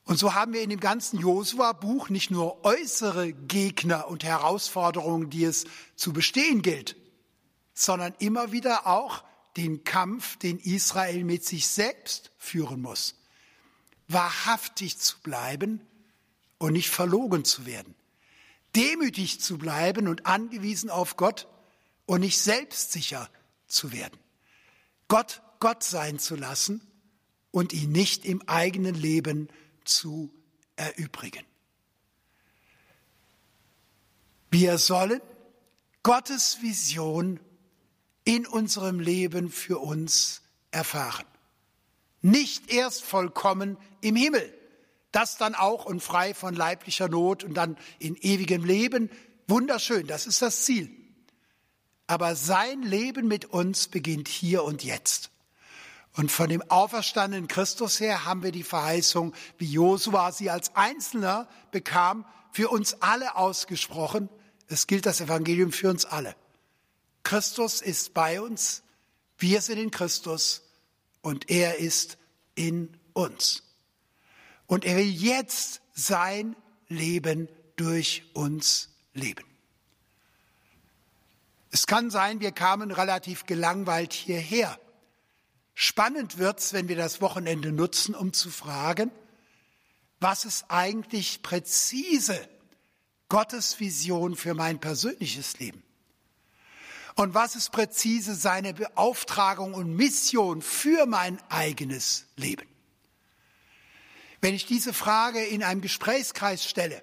Und 0.05 0.19
so 0.19 0.35
haben 0.35 0.53
wir 0.53 0.63
in 0.63 0.71
dem 0.71 0.81
ganzen 0.81 1.19
Josua-Buch 1.21 2.09
nicht 2.09 2.31
nur 2.31 2.65
äußere 2.65 3.33
Gegner 3.33 4.09
und 4.09 4.25
Herausforderungen, 4.25 5.31
die 5.31 5.45
es 5.45 5.65
zu 5.95 6.13
bestehen 6.13 6.61
gilt, 6.61 6.97
sondern 7.73 8.15
immer 8.19 8.53
wieder 8.53 8.87
auch 8.87 9.23
den 9.57 9.85
Kampf, 9.85 10.37
den 10.39 10.59
Israel 10.59 11.25
mit 11.25 11.45
sich 11.45 11.67
selbst 11.67 12.31
führen 12.39 12.81
muss. 12.81 13.17
Wahrhaftig 14.09 14.99
zu 14.99 15.19
bleiben 15.21 15.81
und 16.59 16.73
nicht 16.73 16.91
verlogen 16.91 17.45
zu 17.45 17.67
werden. 17.67 17.95
Demütig 18.75 19.41
zu 19.41 19.59
bleiben 19.59 20.09
und 20.09 20.27
angewiesen 20.27 20.91
auf 20.91 21.17
Gott 21.17 21.47
und 22.07 22.21
nicht 22.21 22.39
selbstsicher 22.39 23.31
zu 23.67 23.93
werden. 23.93 24.19
Gott 25.09 25.43
Gott 25.63 25.85
sein 25.85 26.19
zu 26.19 26.35
lassen 26.35 26.81
und 27.53 27.73
ihn 27.73 27.93
nicht 27.93 28.25
im 28.25 28.43
eigenen 28.49 28.97
Leben 28.97 29.49
zu 29.85 30.35
erübrigen. 30.75 31.45
Wir 34.51 34.77
sollen 34.79 35.21
Gottes 36.03 36.63
Vision 36.63 37.39
in 38.25 38.47
unserem 38.47 39.01
Leben 39.01 39.51
für 39.51 39.79
uns 39.79 40.43
erfahren. 40.71 41.27
Nicht 42.21 42.73
erst 42.73 43.03
vollkommen 43.03 43.77
im 44.01 44.17
Himmel, 44.17 44.53
das 45.11 45.37
dann 45.37 45.55
auch 45.55 45.85
und 45.85 46.03
frei 46.03 46.35
von 46.35 46.55
leiblicher 46.55 47.09
Not 47.09 47.45
und 47.45 47.55
dann 47.55 47.77
in 47.99 48.17
ewigem 48.17 48.65
Leben. 48.65 49.11
Wunderschön, 49.49 50.07
das 50.07 50.27
ist 50.27 50.41
das 50.41 50.65
Ziel. 50.65 50.91
Aber 52.07 52.37
sein 52.37 52.83
Leben 52.83 53.29
mit 53.29 53.47
uns 53.47 53.89
beginnt 53.89 54.29
hier 54.29 54.65
und 54.65 54.85
jetzt. 54.85 55.31
Und 56.15 56.31
von 56.31 56.49
dem 56.49 56.63
auferstandenen 56.71 57.49
Christus 57.49 57.99
her 57.99 58.25
haben 58.27 58.43
wir 58.43 58.53
die 58.53 58.63
Verheißung, 58.63 59.35
wie 59.59 59.67
Josua 59.67 60.31
sie 60.31 60.51
als 60.51 60.77
Einzelner 60.77 61.49
bekam, 61.71 62.27
für 62.53 62.69
uns 62.69 63.01
alle 63.01 63.37
ausgesprochen. 63.37 64.29
Es 64.69 64.87
gilt 64.87 65.07
das 65.07 65.23
Evangelium 65.23 65.73
für 65.73 65.89
uns 65.89 66.05
alle. 66.05 66.37
Christus 67.23 67.81
ist 67.81 68.15
bei 68.15 68.41
uns, 68.41 68.83
wir 69.39 69.61
sind 69.61 69.79
in 69.79 69.91
Christus 69.91 70.63
und 71.21 71.51
er 71.51 71.79
ist 71.79 72.19
in 72.55 72.97
uns. 73.13 73.63
Und 74.67 74.85
er 74.85 74.97
will 74.97 75.11
jetzt 75.11 75.81
sein 75.95 76.57
Leben 76.89 77.49
durch 77.77 78.25
uns 78.35 78.91
leben. 79.15 79.45
Es 81.71 81.87
kann 81.87 82.11
sein, 82.11 82.41
wir 82.41 82.53
kamen 82.53 82.91
relativ 82.91 83.47
gelangweilt 83.47 84.13
hierher. 84.13 84.79
Spannend 85.75 86.39
wird's, 86.39 86.73
wenn 86.73 86.89
wir 86.89 86.97
das 86.97 87.21
Wochenende 87.21 87.73
nutzen, 87.73 88.15
um 88.15 88.33
zu 88.33 88.51
fragen, 88.51 89.11
was 90.21 90.45
ist 90.45 90.67
eigentlich 90.69 91.43
präzise 91.43 92.49
Gottes 93.29 93.81
Vision 93.81 94.37
für 94.37 94.55
mein 94.55 94.79
persönliches 94.81 95.59
Leben? 95.59 95.83
Und 97.15 97.35
was 97.35 97.57
ist 97.57 97.73
präzise 97.73 98.35
seine 98.35 98.75
Beauftragung 98.75 99.75
und 99.75 99.95
Mission 99.95 100.63
für 100.63 101.07
mein 101.07 101.39
eigenes 101.51 102.27
Leben? 102.37 102.67
Wenn 104.41 104.55
ich 104.55 104.67
diese 104.67 104.93
Frage 104.93 105.45
in 105.45 105.63
einem 105.63 105.81
Gesprächskreis 105.81 106.65
stelle, 106.65 107.03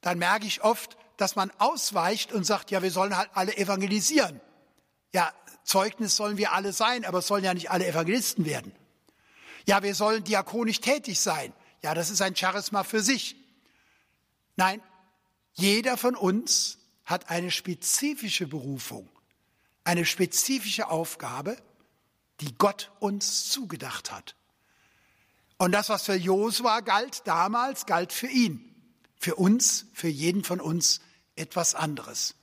dann 0.00 0.18
merke 0.18 0.46
ich 0.46 0.62
oft, 0.62 0.96
dass 1.16 1.36
man 1.36 1.50
ausweicht 1.58 2.32
und 2.32 2.44
sagt, 2.44 2.70
ja, 2.70 2.82
wir 2.82 2.90
sollen 2.90 3.16
halt 3.16 3.30
alle 3.34 3.56
evangelisieren. 3.56 4.40
Ja, 5.12 5.32
Zeugnis 5.64 6.16
sollen 6.16 6.36
wir 6.36 6.52
alle 6.52 6.72
sein, 6.72 7.04
aber 7.04 7.18
es 7.18 7.26
sollen 7.26 7.44
ja 7.44 7.52
nicht 7.52 7.70
alle 7.70 7.86
Evangelisten 7.86 8.44
werden. 8.46 8.72
Ja, 9.66 9.82
wir 9.82 9.94
sollen 9.94 10.22
diakonisch 10.22 10.80
tätig 10.80 11.20
sein. 11.20 11.52
Ja, 11.82 11.94
das 11.94 12.10
ist 12.10 12.22
ein 12.22 12.36
Charisma 12.36 12.84
für 12.84 13.02
sich. 13.02 13.36
Nein, 14.56 14.80
jeder 15.54 15.96
von 15.96 16.14
uns 16.14 16.78
hat 17.04 17.30
eine 17.30 17.50
spezifische 17.50 18.46
Berufung, 18.46 19.08
eine 19.86 20.04
spezifische 20.04 20.88
Aufgabe, 20.88 21.56
die 22.40 22.54
Gott 22.58 22.90
uns 22.98 23.48
zugedacht 23.48 24.10
hat. 24.10 24.34
Und 25.58 25.72
das, 25.72 25.88
was 25.88 26.02
für 26.02 26.14
Josua 26.14 26.80
galt 26.80 27.26
damals, 27.26 27.86
galt 27.86 28.12
für 28.12 28.26
ihn. 28.26 28.74
Für 29.18 29.36
uns, 29.36 29.86
für 29.94 30.08
jeden 30.08 30.44
von 30.44 30.60
uns 30.60 31.00
etwas 31.36 31.74
anderes. 31.74 32.34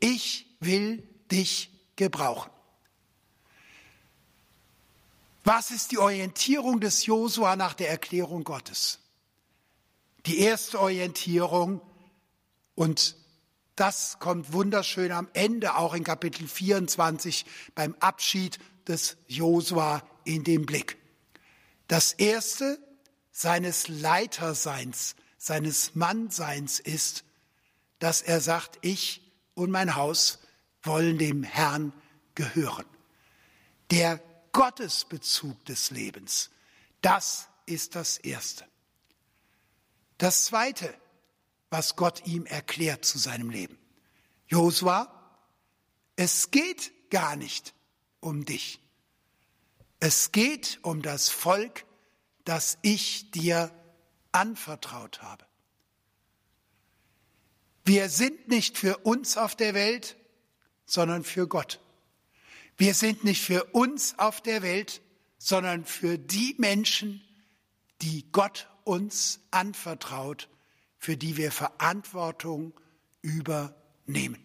Ich 0.00 0.46
will 0.58 1.06
dich 1.30 1.70
gebrauchen. 1.94 2.50
Was 5.44 5.70
ist 5.70 5.92
die 5.92 5.98
Orientierung 5.98 6.80
des 6.80 7.06
Josua 7.06 7.54
nach 7.54 7.74
der 7.74 7.90
Erklärung 7.90 8.42
Gottes? 8.42 8.98
Die 10.24 10.40
erste 10.40 10.80
Orientierung 10.80 11.80
und 12.74 13.16
das 13.76 14.18
kommt 14.18 14.52
wunderschön 14.52 15.12
am 15.12 15.28
Ende 15.34 15.76
auch 15.76 15.94
in 15.94 16.02
Kapitel 16.02 16.48
24 16.48 17.44
beim 17.74 17.94
Abschied 18.00 18.58
des 18.88 19.16
Josua 19.28 20.02
in 20.24 20.44
den 20.44 20.66
Blick. 20.66 20.96
Das 21.86 22.12
erste 22.14 22.78
seines 23.30 23.88
Leiterseins, 23.88 25.14
seines 25.36 25.94
Mannseins 25.94 26.80
ist, 26.80 27.24
dass 27.98 28.22
er 28.22 28.40
sagt, 28.40 28.78
ich 28.80 29.20
und 29.54 29.70
mein 29.70 29.94
Haus 29.94 30.38
wollen 30.82 31.18
dem 31.18 31.42
Herrn 31.42 31.92
gehören. 32.34 32.86
Der 33.90 34.20
Gottesbezug 34.52 35.64
des 35.66 35.90
Lebens. 35.90 36.50
Das 37.02 37.48
ist 37.66 37.94
das 37.94 38.16
Erste. 38.16 38.64
Das 40.18 40.46
Zweite, 40.46 40.94
was 41.70 41.96
Gott 41.96 42.26
ihm 42.26 42.46
erklärt 42.46 43.04
zu 43.04 43.18
seinem 43.18 43.50
Leben. 43.50 43.78
Josua, 44.48 45.12
es 46.16 46.50
geht 46.50 46.92
gar 47.10 47.36
nicht 47.36 47.74
um 48.20 48.44
dich. 48.44 48.80
Es 50.00 50.32
geht 50.32 50.78
um 50.82 51.02
das 51.02 51.28
Volk, 51.28 51.84
das 52.44 52.78
ich 52.82 53.30
dir 53.30 53.72
anvertraut 54.32 55.22
habe. 55.22 55.44
Wir 57.84 58.08
sind 58.08 58.48
nicht 58.48 58.78
für 58.78 58.98
uns 58.98 59.36
auf 59.36 59.54
der 59.54 59.74
Welt, 59.74 60.16
sondern 60.86 61.24
für 61.24 61.46
Gott. 61.46 61.80
Wir 62.76 62.94
sind 62.94 63.24
nicht 63.24 63.42
für 63.42 63.64
uns 63.66 64.18
auf 64.18 64.40
der 64.40 64.62
Welt, 64.62 65.02
sondern 65.38 65.84
für 65.84 66.18
die 66.18 66.54
Menschen, 66.58 67.22
die 68.02 68.30
Gott 68.32 68.68
uns 68.84 69.40
anvertraut, 69.50 70.48
für 71.06 71.16
die 71.16 71.36
wir 71.36 71.52
Verantwortung 71.52 72.72
übernehmen. 73.22 74.42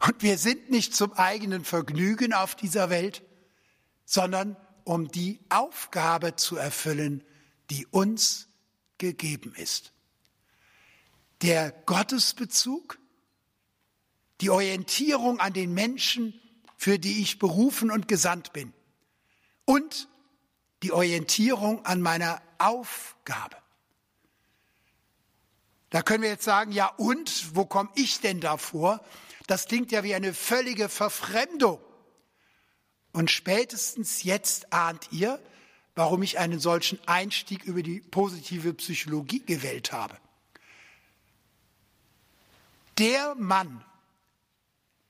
Und 0.00 0.20
wir 0.20 0.36
sind 0.36 0.68
nicht 0.68 0.96
zum 0.96 1.12
eigenen 1.12 1.64
Vergnügen 1.64 2.32
auf 2.32 2.56
dieser 2.56 2.90
Welt, 2.90 3.22
sondern 4.04 4.56
um 4.82 5.06
die 5.06 5.38
Aufgabe 5.48 6.34
zu 6.34 6.56
erfüllen, 6.56 7.22
die 7.70 7.86
uns 7.86 8.48
gegeben 8.98 9.54
ist. 9.54 9.92
Der 11.40 11.70
Gottesbezug, 11.70 12.98
die 14.40 14.50
Orientierung 14.50 15.38
an 15.38 15.52
den 15.52 15.72
Menschen, 15.72 16.34
für 16.76 16.98
die 16.98 17.22
ich 17.22 17.38
berufen 17.38 17.92
und 17.92 18.08
gesandt 18.08 18.52
bin, 18.52 18.72
und 19.66 20.08
die 20.82 20.90
Orientierung 20.90 21.86
an 21.86 22.00
meiner 22.00 22.42
Aufgabe. 22.58 23.56
Da 25.90 26.02
können 26.02 26.22
wir 26.22 26.30
jetzt 26.30 26.44
sagen, 26.44 26.72
ja 26.72 26.86
und, 26.96 27.54
wo 27.54 27.64
komme 27.64 27.90
ich 27.94 28.20
denn 28.20 28.40
davor? 28.40 29.00
Das 29.46 29.66
klingt 29.66 29.92
ja 29.92 30.02
wie 30.02 30.14
eine 30.14 30.34
völlige 30.34 30.88
Verfremdung. 30.88 31.80
Und 33.12 33.30
spätestens 33.30 34.24
jetzt 34.24 34.72
ahnt 34.72 35.08
ihr, 35.12 35.40
warum 35.94 36.22
ich 36.22 36.38
einen 36.38 36.60
solchen 36.60 36.98
Einstieg 37.06 37.64
über 37.64 37.82
die 37.82 38.00
positive 38.00 38.74
Psychologie 38.74 39.44
gewählt 39.44 39.92
habe. 39.92 40.18
Der 42.98 43.34
Mann, 43.36 43.84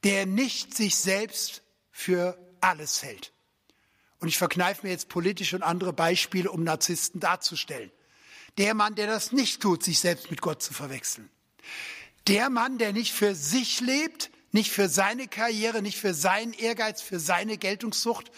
der 0.04 0.26
nicht 0.26 0.74
sich 0.74 0.96
selbst 0.96 1.62
für 1.90 2.38
alles 2.60 3.02
hält. 3.02 3.32
Und 4.20 4.28
ich 4.28 4.38
verkneife 4.38 4.86
mir 4.86 4.92
jetzt 4.92 5.08
politische 5.08 5.56
und 5.56 5.62
andere 5.62 5.92
Beispiele, 5.92 6.50
um 6.50 6.62
Narzissten 6.62 7.20
darzustellen. 7.20 7.90
Der 8.58 8.74
Mann, 8.74 8.94
der 8.94 9.06
das 9.06 9.32
nicht 9.32 9.60
tut, 9.60 9.82
sich 9.82 9.98
selbst 9.98 10.30
mit 10.30 10.40
Gott 10.40 10.62
zu 10.62 10.72
verwechseln. 10.72 11.28
Der 12.26 12.50
Mann, 12.50 12.78
der 12.78 12.92
nicht 12.92 13.12
für 13.12 13.34
sich 13.34 13.80
lebt, 13.80 14.30
nicht 14.50 14.72
für 14.72 14.88
seine 14.88 15.28
Karriere, 15.28 15.82
nicht 15.82 15.98
für 15.98 16.14
seinen 16.14 16.52
Ehrgeiz, 16.52 17.02
für 17.02 17.20
seine 17.20 17.58
Geltungssucht, 17.58 18.30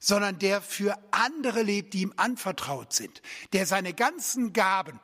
sondern 0.00 0.38
der 0.38 0.62
für 0.62 0.98
andere 1.10 1.62
lebt, 1.62 1.94
die 1.94 2.02
ihm 2.02 2.14
anvertraut 2.16 2.92
sind, 2.92 3.22
der 3.52 3.66
seine 3.66 3.92
ganzen 3.92 4.52
Gaben, 4.52 5.00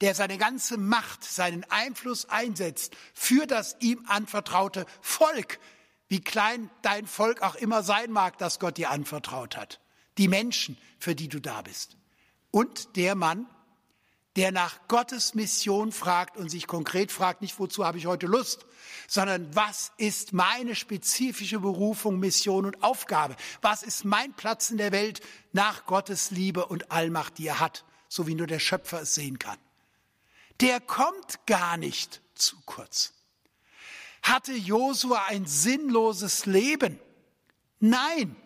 der 0.00 0.14
seine 0.14 0.36
ganze 0.36 0.76
Macht, 0.76 1.24
seinen 1.24 1.64
Einfluss 1.70 2.26
einsetzt 2.26 2.94
für 3.14 3.46
das 3.46 3.76
ihm 3.80 4.04
anvertraute 4.06 4.84
Volk, 5.00 5.58
wie 6.08 6.20
klein 6.20 6.70
dein 6.82 7.06
Volk 7.06 7.42
auch 7.42 7.54
immer 7.56 7.82
sein 7.82 8.12
mag, 8.12 8.38
das 8.38 8.60
Gott 8.60 8.76
dir 8.76 8.90
anvertraut 8.90 9.56
hat, 9.56 9.80
die 10.18 10.28
Menschen, 10.28 10.76
für 10.98 11.14
die 11.14 11.28
du 11.28 11.40
da 11.40 11.62
bist. 11.62 11.96
Und 12.50 12.96
der 12.96 13.14
Mann, 13.14 13.46
der 14.36 14.52
nach 14.52 14.86
Gottes 14.86 15.34
Mission 15.34 15.92
fragt 15.92 16.36
und 16.36 16.50
sich 16.50 16.66
konkret 16.66 17.10
fragt, 17.10 17.40
nicht 17.40 17.58
wozu 17.58 17.86
habe 17.86 17.96
ich 17.96 18.06
heute 18.06 18.26
Lust, 18.26 18.66
sondern 19.08 19.54
was 19.56 19.92
ist 19.96 20.34
meine 20.34 20.74
spezifische 20.74 21.58
Berufung, 21.58 22.18
Mission 22.18 22.66
und 22.66 22.82
Aufgabe? 22.82 23.34
Was 23.62 23.82
ist 23.82 24.04
mein 24.04 24.34
Platz 24.34 24.70
in 24.70 24.76
der 24.76 24.92
Welt 24.92 25.20
nach 25.52 25.86
Gottes 25.86 26.30
Liebe 26.30 26.66
und 26.66 26.92
Allmacht, 26.92 27.38
die 27.38 27.46
er 27.46 27.60
hat, 27.60 27.84
so 28.08 28.26
wie 28.26 28.34
nur 28.34 28.46
der 28.46 28.58
Schöpfer 28.58 29.02
es 29.02 29.14
sehen 29.14 29.38
kann? 29.38 29.58
Der 30.60 30.80
kommt 30.80 31.46
gar 31.46 31.78
nicht 31.78 32.20
zu 32.34 32.56
kurz. 32.66 33.14
Hatte 34.22 34.52
Josua 34.52 35.24
ein 35.28 35.46
sinnloses 35.46 36.44
Leben? 36.44 37.00
Nein. 37.80 38.36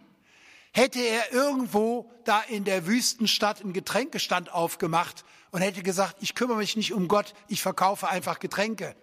Hätte 0.73 1.01
er 1.01 1.33
irgendwo 1.33 2.13
da 2.25 2.43
in 2.43 2.65
der 2.65 2.87
Wüstenstadt 2.87 3.61
einen 3.61 3.73
Getränkestand 3.73 4.53
aufgemacht 4.53 5.25
und 5.51 5.63
hätte 5.63 5.83
gesagt, 5.83 6.17
ich 6.21 6.35
kümmere 6.35 6.59
mich 6.59 6.77
nicht 6.77 6.93
um 6.93 7.09
Gott, 7.09 7.35
ich 7.49 7.63
verkaufe 7.63 8.09
einfach 8.09 8.39
Getränke. 8.39 8.95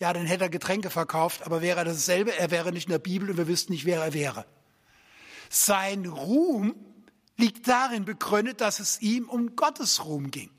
Ja, 0.00 0.12
dann 0.12 0.26
hätte 0.26 0.44
er 0.44 0.50
Getränke 0.50 0.90
verkauft, 0.90 1.46
aber 1.46 1.62
wäre 1.62 1.84
dasselbe, 1.84 2.36
er 2.36 2.50
wäre 2.50 2.72
nicht 2.72 2.86
in 2.86 2.92
der 2.92 2.98
Bibel 2.98 3.30
und 3.30 3.36
wir 3.36 3.48
wüssten 3.48 3.72
nicht, 3.72 3.84
wer 3.84 4.02
er 4.02 4.12
wäre. 4.12 4.46
Sein 5.48 6.06
Ruhm 6.06 6.74
liegt 7.36 7.68
darin 7.68 8.04
begründet, 8.04 8.60
dass 8.60 8.80
es 8.80 9.00
ihm 9.00 9.28
um 9.28 9.56
Gottes 9.56 10.04
Ruhm 10.04 10.30
ging. 10.30 10.50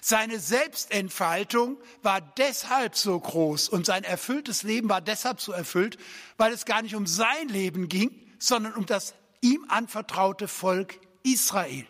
Seine 0.00 0.38
Selbstentfaltung 0.38 1.78
war 2.02 2.20
deshalb 2.20 2.96
so 2.96 3.18
groß 3.18 3.68
und 3.68 3.86
sein 3.86 4.04
erfülltes 4.04 4.62
Leben 4.62 4.88
war 4.88 5.00
deshalb 5.00 5.40
so 5.40 5.52
erfüllt, 5.52 5.98
weil 6.36 6.52
es 6.52 6.64
gar 6.64 6.82
nicht 6.82 6.94
um 6.94 7.06
sein 7.06 7.48
Leben 7.48 7.88
ging, 7.88 8.10
sondern 8.38 8.74
um 8.74 8.86
das 8.86 9.14
ihm 9.40 9.64
anvertraute 9.68 10.48
Volk 10.48 11.00
Israel. 11.22 11.86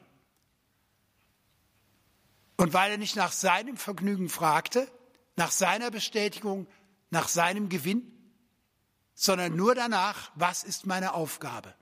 Und 2.56 2.72
weil 2.72 2.92
er 2.92 2.98
nicht 2.98 3.16
nach 3.16 3.32
seinem 3.32 3.76
Vergnügen 3.76 4.28
fragte, 4.28 4.90
nach 5.36 5.50
seiner 5.50 5.90
Bestätigung, 5.90 6.66
nach 7.10 7.28
seinem 7.28 7.68
Gewinn, 7.68 8.10
sondern 9.14 9.56
nur 9.56 9.74
danach, 9.74 10.30
was 10.34 10.64
ist 10.64 10.86
meine 10.86 11.14
Aufgabe? 11.14 11.74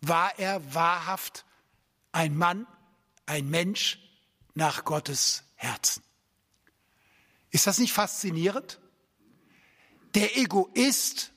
War 0.00 0.38
er 0.38 0.74
wahrhaft 0.74 1.44
ein 2.12 2.36
Mann, 2.36 2.66
ein 3.26 3.48
Mensch 3.48 3.98
nach 4.54 4.84
Gottes 4.84 5.44
Herzen? 5.56 6.02
Ist 7.50 7.66
das 7.66 7.78
nicht 7.78 7.92
faszinierend? 7.92 8.80
Der 10.14 10.36
Egoist 10.36 11.32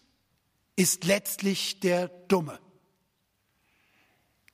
ist 0.76 1.04
letztlich 1.06 1.80
der 1.80 2.08
Dumme. 2.08 2.60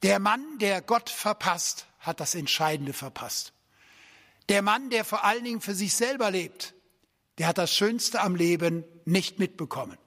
Der 0.04 0.20
Mann, 0.20 0.60
der 0.60 0.82
Gott 0.82 1.10
verpasst, 1.10 1.88
hat 2.00 2.20
das 2.20 2.36
Entscheidende 2.36 2.94
verpasst. 2.94 3.54
Der 4.50 4.62
Mann, 4.62 4.90
der 4.90 5.04
vor 5.04 5.24
allen 5.24 5.44
Dingen 5.44 5.62
für 5.62 5.76
sich 5.76 5.94
selber 5.94 6.32
lebt, 6.32 6.74
der 7.38 7.48
hat 7.48 7.58
das 7.58 7.74
Schönste 7.74 8.22
am 8.22 8.36
Leben 8.36 8.84
nicht 9.06 9.40
mitbekommen. 9.40 9.98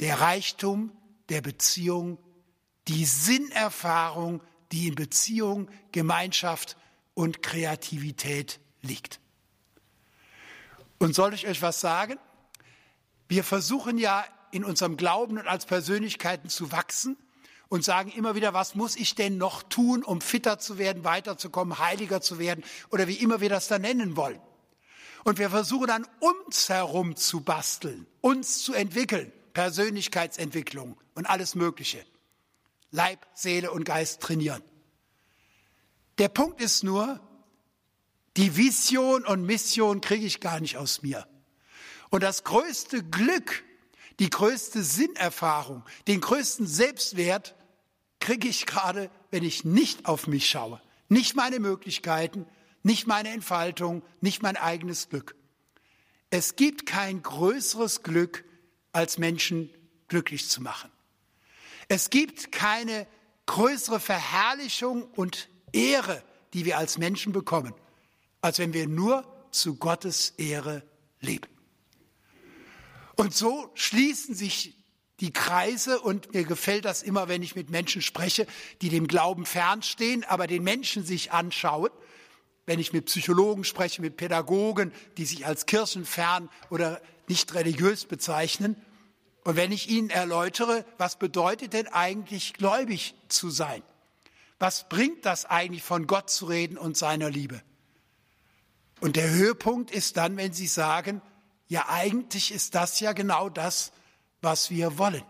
Der 0.00 0.20
Reichtum 0.20 0.92
der 1.28 1.42
Beziehung, 1.42 2.18
die 2.88 3.04
Sinnerfahrung, 3.04 4.42
die 4.72 4.88
in 4.88 4.94
Beziehung, 4.94 5.70
Gemeinschaft 5.92 6.76
und 7.14 7.42
Kreativität 7.42 8.60
liegt. 8.80 9.20
Und 10.98 11.14
soll 11.14 11.34
ich 11.34 11.46
euch 11.46 11.62
was 11.62 11.80
sagen? 11.80 12.18
Wir 13.28 13.44
versuchen 13.44 13.98
ja 13.98 14.24
in 14.50 14.64
unserem 14.64 14.96
Glauben 14.96 15.38
und 15.38 15.46
als 15.46 15.66
Persönlichkeiten 15.66 16.48
zu 16.48 16.72
wachsen 16.72 17.16
und 17.68 17.84
sagen 17.84 18.10
immer 18.10 18.34
wieder, 18.34 18.54
was 18.54 18.74
muss 18.74 18.96
ich 18.96 19.14
denn 19.14 19.36
noch 19.36 19.62
tun, 19.62 20.02
um 20.02 20.20
fitter 20.20 20.58
zu 20.58 20.78
werden, 20.78 21.04
weiterzukommen, 21.04 21.78
heiliger 21.78 22.20
zu 22.20 22.38
werden 22.38 22.64
oder 22.90 23.08
wie 23.08 23.14
immer 23.14 23.40
wir 23.40 23.50
das 23.50 23.68
da 23.68 23.78
nennen 23.78 24.16
wollen. 24.16 24.40
Und 25.24 25.38
wir 25.38 25.50
versuchen 25.50 25.88
dann 25.88 26.06
uns 26.20 26.68
herum 26.68 27.16
zu 27.16 27.40
basteln, 27.40 28.06
uns 28.20 28.62
zu 28.62 28.72
entwickeln, 28.72 29.32
Persönlichkeitsentwicklung 29.52 30.96
und 31.14 31.26
alles 31.26 31.54
Mögliche. 31.54 32.04
Leib, 32.90 33.26
Seele 33.34 33.70
und 33.70 33.84
Geist 33.84 34.22
trainieren. 34.22 34.62
Der 36.16 36.28
Punkt 36.28 36.60
ist 36.60 36.84
nur, 36.84 37.20
die 38.36 38.56
Vision 38.56 39.26
und 39.26 39.44
Mission 39.44 40.00
kriege 40.00 40.24
ich 40.24 40.40
gar 40.40 40.60
nicht 40.60 40.78
aus 40.78 41.02
mir. 41.02 41.26
Und 42.08 42.22
das 42.22 42.44
größte 42.44 43.04
Glück, 43.04 43.64
die 44.18 44.30
größte 44.30 44.82
Sinnerfahrung, 44.82 45.84
den 46.06 46.20
größten 46.20 46.66
Selbstwert 46.66 47.54
kriege 48.20 48.48
ich 48.48 48.66
gerade, 48.66 49.10
wenn 49.30 49.44
ich 49.44 49.64
nicht 49.64 50.06
auf 50.06 50.26
mich 50.26 50.48
schaue. 50.48 50.80
Nicht 51.08 51.36
meine 51.36 51.60
Möglichkeiten, 51.60 52.46
nicht 52.82 53.06
meine 53.06 53.30
Entfaltung, 53.30 54.02
nicht 54.20 54.42
mein 54.42 54.56
eigenes 54.56 55.08
Glück. 55.08 55.34
Es 56.30 56.56
gibt 56.56 56.86
kein 56.86 57.22
größeres 57.22 58.02
Glück, 58.02 58.44
als 58.92 59.18
Menschen 59.18 59.70
glücklich 60.08 60.48
zu 60.48 60.62
machen. 60.62 60.90
Es 61.88 62.10
gibt 62.10 62.52
keine 62.52 63.06
größere 63.46 64.00
Verherrlichung 64.00 65.04
und 65.04 65.48
Ehre, 65.72 66.22
die 66.52 66.64
wir 66.64 66.78
als 66.78 66.98
Menschen 66.98 67.32
bekommen, 67.32 67.74
als 68.40 68.58
wenn 68.58 68.72
wir 68.72 68.86
nur 68.86 69.24
zu 69.50 69.76
Gottes 69.76 70.34
Ehre 70.36 70.82
leben. 71.20 71.48
Und 73.16 73.34
so 73.34 73.70
schließen 73.74 74.34
sich 74.34 74.77
die 75.20 75.32
Kreise 75.32 76.00
und 76.00 76.32
mir 76.32 76.44
gefällt 76.44 76.84
das 76.84 77.02
immer, 77.02 77.28
wenn 77.28 77.42
ich 77.42 77.56
mit 77.56 77.70
Menschen 77.70 78.02
spreche, 78.02 78.46
die 78.82 78.88
dem 78.88 79.08
Glauben 79.08 79.46
fernstehen, 79.46 80.24
aber 80.24 80.46
den 80.46 80.62
Menschen 80.62 81.04
sich 81.04 81.32
anschauen. 81.32 81.90
Wenn 82.66 82.78
ich 82.78 82.92
mit 82.92 83.06
Psychologen 83.06 83.64
spreche, 83.64 84.00
mit 84.00 84.16
Pädagogen, 84.16 84.92
die 85.16 85.24
sich 85.24 85.46
als 85.46 85.66
kirchenfern 85.66 86.48
oder 86.70 87.00
nicht 87.26 87.54
religiös 87.54 88.04
bezeichnen. 88.04 88.76
Und 89.44 89.56
wenn 89.56 89.72
ich 89.72 89.88
ihnen 89.88 90.10
erläutere, 90.10 90.84
was 90.98 91.18
bedeutet 91.18 91.72
denn 91.72 91.88
eigentlich 91.88 92.54
gläubig 92.54 93.14
zu 93.28 93.50
sein? 93.50 93.82
Was 94.58 94.88
bringt 94.88 95.24
das 95.24 95.46
eigentlich 95.46 95.82
von 95.82 96.06
Gott 96.06 96.30
zu 96.30 96.46
reden 96.46 96.76
und 96.76 96.96
seiner 96.96 97.30
Liebe? 97.30 97.62
Und 99.00 99.16
der 99.16 99.30
Höhepunkt 99.30 99.90
ist 99.90 100.16
dann, 100.16 100.36
wenn 100.36 100.52
sie 100.52 100.66
sagen, 100.66 101.22
ja 101.68 101.86
eigentlich 101.88 102.52
ist 102.52 102.74
das 102.74 103.00
ja 103.00 103.12
genau 103.12 103.48
das, 103.48 103.92
was 104.40 104.70
wir 104.70 104.98
wollen. 104.98 105.24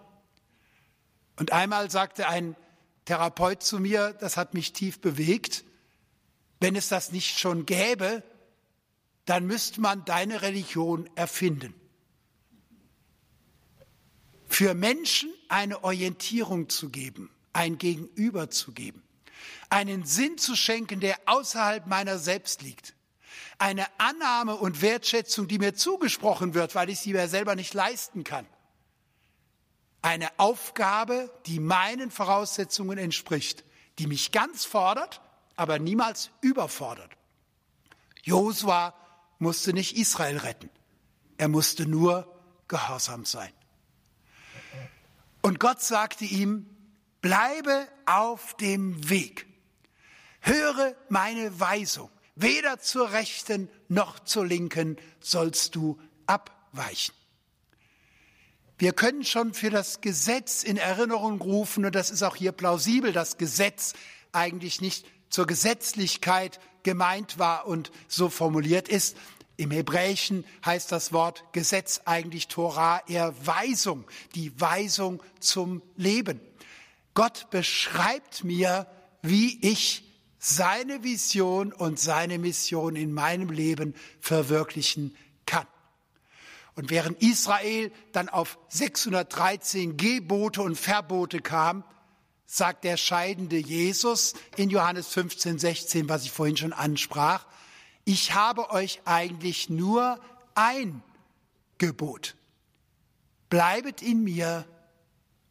Und 1.36 1.52
einmal 1.52 1.90
sagte 1.90 2.28
ein 2.28 2.56
Therapeut 3.04 3.62
zu 3.62 3.78
mir, 3.78 4.12
das 4.12 4.36
hat 4.36 4.54
mich 4.54 4.72
tief 4.72 5.00
bewegt, 5.00 5.64
wenn 6.60 6.76
es 6.76 6.88
das 6.88 7.12
nicht 7.12 7.38
schon 7.38 7.66
gäbe, 7.66 8.22
dann 9.24 9.46
müsste 9.46 9.80
man 9.80 10.04
deine 10.04 10.42
Religion 10.42 11.08
erfinden. 11.14 11.74
für 14.48 14.74
Menschen 14.74 15.32
eine 15.48 15.84
Orientierung 15.84 16.68
zu 16.68 16.88
geben, 16.88 17.30
ein 17.52 17.78
Gegenüber 17.78 18.50
zu 18.50 18.72
geben, 18.72 19.02
einen 19.70 20.04
Sinn 20.04 20.38
zu 20.38 20.56
schenken, 20.56 21.00
der 21.00 21.16
außerhalb 21.26 21.86
meiner 21.86 22.18
selbst 22.18 22.62
liegt, 22.62 22.94
eine 23.58 23.86
Annahme 23.98 24.56
und 24.56 24.82
Wertschätzung, 24.82 25.48
die 25.48 25.58
mir 25.58 25.74
zugesprochen 25.74 26.54
wird, 26.54 26.74
weil 26.74 26.88
ich 26.88 26.98
sie 26.98 27.12
mir 27.12 27.28
selber 27.28 27.54
nicht 27.54 27.74
leisten 27.74 28.24
kann, 28.24 28.46
eine 30.02 30.28
Aufgabe, 30.38 31.30
die 31.46 31.60
meinen 31.60 32.10
Voraussetzungen 32.10 32.98
entspricht, 32.98 33.64
die 33.98 34.06
mich 34.06 34.32
ganz 34.32 34.64
fordert, 34.64 35.20
aber 35.56 35.78
niemals 35.78 36.30
überfordert. 36.40 37.10
Josua 38.22 38.94
musste 39.38 39.72
nicht 39.72 39.96
Israel 39.96 40.38
retten, 40.38 40.70
er 41.36 41.48
musste 41.48 41.86
nur 41.86 42.32
gehorsam 42.68 43.24
sein. 43.24 43.52
Und 45.42 45.60
Gott 45.60 45.80
sagte 45.80 46.24
ihm, 46.24 46.68
bleibe 47.20 47.88
auf 48.06 48.54
dem 48.56 49.08
Weg, 49.08 49.46
höre 50.40 50.94
meine 51.08 51.58
Weisung, 51.58 52.10
weder 52.34 52.78
zur 52.78 53.12
rechten 53.12 53.68
noch 53.88 54.20
zur 54.20 54.46
linken 54.46 54.96
sollst 55.20 55.74
du 55.74 55.98
abweichen. 56.26 57.17
Wir 58.78 58.92
können 58.92 59.24
schon 59.24 59.54
für 59.54 59.70
das 59.70 60.00
Gesetz 60.00 60.62
in 60.62 60.76
Erinnerung 60.76 61.40
rufen, 61.40 61.84
und 61.84 61.96
das 61.96 62.10
ist 62.10 62.22
auch 62.22 62.36
hier 62.36 62.52
plausibel, 62.52 63.12
dass 63.12 63.36
Gesetz 63.36 63.94
eigentlich 64.30 64.80
nicht 64.80 65.04
zur 65.30 65.48
Gesetzlichkeit 65.48 66.60
gemeint 66.84 67.40
war 67.40 67.66
und 67.66 67.90
so 68.06 68.28
formuliert 68.28 68.88
ist. 68.88 69.16
Im 69.56 69.72
Hebräischen 69.72 70.44
heißt 70.64 70.92
das 70.92 71.12
Wort 71.12 71.42
Gesetz 71.52 72.02
eigentlich 72.04 72.46
Torah 72.46 73.02
eher 73.08 73.34
Weisung, 73.44 74.04
die 74.36 74.58
Weisung 74.60 75.20
zum 75.40 75.82
Leben. 75.96 76.40
Gott 77.14 77.50
beschreibt 77.50 78.44
mir, 78.44 78.86
wie 79.22 79.58
ich 79.60 80.04
seine 80.38 81.02
Vision 81.02 81.72
und 81.72 81.98
seine 81.98 82.38
Mission 82.38 82.94
in 82.94 83.12
meinem 83.12 83.50
Leben 83.50 83.96
verwirklichen 84.20 85.10
kann. 85.10 85.27
Und 86.78 86.90
während 86.90 87.20
Israel 87.20 87.90
dann 88.12 88.28
auf 88.28 88.56
613 88.68 89.96
Gebote 89.96 90.62
und 90.62 90.76
Verbote 90.76 91.40
kam, 91.40 91.82
sagt 92.46 92.84
der 92.84 92.96
scheidende 92.96 93.56
Jesus 93.56 94.34
in 94.56 94.70
Johannes 94.70 95.08
15, 95.08 95.58
16, 95.58 96.08
was 96.08 96.22
ich 96.22 96.30
vorhin 96.30 96.56
schon 96.56 96.72
ansprach, 96.72 97.46
ich 98.04 98.32
habe 98.34 98.70
euch 98.70 99.00
eigentlich 99.06 99.68
nur 99.68 100.20
ein 100.54 101.02
Gebot. 101.78 102.36
Bleibet 103.50 104.00
in 104.00 104.22
mir 104.22 104.64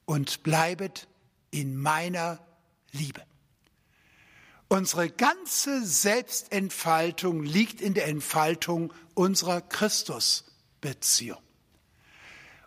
und 0.05 0.43
bleibet 0.43 1.09
in 1.51 1.75
meiner 1.75 2.39
Liebe. 2.93 3.21
Unsere 4.69 5.09
ganze 5.09 5.85
Selbstentfaltung 5.85 7.43
liegt 7.43 7.81
in 7.81 7.93
der 7.93 8.07
Entfaltung 8.07 8.93
unserer 9.13 9.59
Christus. 9.59 10.46
Beziehung. 10.87 11.41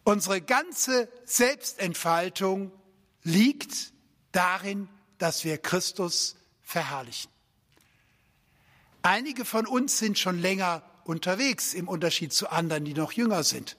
Unsere 0.05 0.41
ganze 0.41 1.09
Selbstentfaltung 1.25 2.73
liegt 3.23 3.93
darin, 4.33 4.89
dass 5.19 5.45
wir 5.45 5.59
Christus 5.59 6.37
verherrlichen. 6.63 7.31
Einige 9.03 9.45
von 9.45 9.67
uns 9.67 9.99
sind 9.99 10.19
schon 10.19 10.39
länger 10.39 10.83
unterwegs 11.05 11.73
im 11.75 11.89
Unterschied 11.89 12.33
zu 12.33 12.51
anderen, 12.51 12.85
die 12.85 12.95
noch 12.95 13.13
jünger 13.13 13.43
sind. 13.43 13.77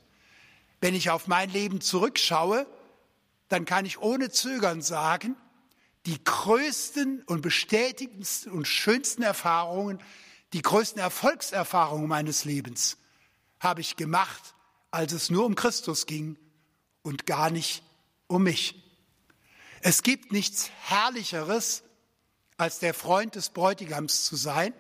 Wenn 0.80 0.96
ich 0.96 1.12
auf 1.12 1.28
mein 1.28 1.50
Leben 1.52 1.80
zurückschaue, 1.80 2.66
dann 3.48 3.66
kann 3.66 3.86
ich 3.86 4.00
ohne 4.00 4.32
Zögern 4.32 4.82
sagen, 4.82 5.36
die 6.08 6.24
größten 6.24 7.22
und 7.24 7.42
bestätigendsten 7.42 8.52
und 8.52 8.68
schönsten 8.68 9.22
Erfahrungen, 9.22 10.00
die 10.54 10.64
größten 10.64 11.00
Erfolgserfahrungen 11.00 12.08
meines 12.08 12.44
Lebens 12.46 12.98
habe 13.62 13.80
ich 13.80 13.96
gemacht, 13.96 14.56
als 14.90 15.14
es 15.14 15.30
nur 15.30 15.46
um 15.46 15.56
Christus 15.56 16.06
ging 16.06 16.38
und 17.04 17.26
gar 17.26 17.50
nicht 17.50 17.84
um 18.28 18.44
mich. 18.44 18.76
Es 19.82 20.04
gibt 20.04 20.32
nichts 20.32 20.70
Herrlicheres, 20.82 21.84
als 22.58 22.80
der 22.80 22.94
Freund 22.94 23.36
des 23.36 23.50
Bräutigams 23.50 24.26
zu 24.26 24.36
sein 24.36 24.74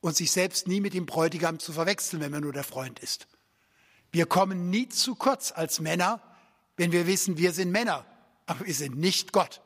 und 0.00 0.16
sich 0.16 0.32
selbst 0.32 0.66
nie 0.66 0.80
mit 0.80 0.94
dem 0.94 1.06
Bräutigam 1.06 1.58
zu 1.58 1.72
verwechseln, 1.72 2.20
wenn 2.20 2.32
man 2.32 2.42
nur 2.42 2.52
der 2.52 2.64
Freund 2.64 2.98
ist. 2.98 3.28
Wir 4.10 4.26
kommen 4.26 4.68
nie 4.70 4.88
zu 4.88 5.14
kurz 5.14 5.52
als 5.52 5.80
Männer, 5.80 6.20
wenn 6.76 6.92
wir 6.92 7.06
wissen, 7.06 7.38
wir 7.38 7.52
sind 7.52 7.70
Männer, 7.70 8.04
aber 8.46 8.66
wir 8.66 8.74
sind 8.74 8.96
nicht 8.98 9.32
Gott. 9.32 9.62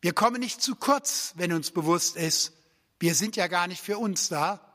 Wir 0.00 0.12
kommen 0.12 0.40
nicht 0.40 0.62
zu 0.62 0.74
kurz, 0.76 1.32
wenn 1.36 1.52
uns 1.52 1.70
bewusst 1.70 2.16
ist, 2.16 2.52
wir 2.98 3.14
sind 3.14 3.36
ja 3.36 3.46
gar 3.46 3.66
nicht 3.66 3.82
für 3.82 3.98
uns 3.98 4.28
da, 4.28 4.69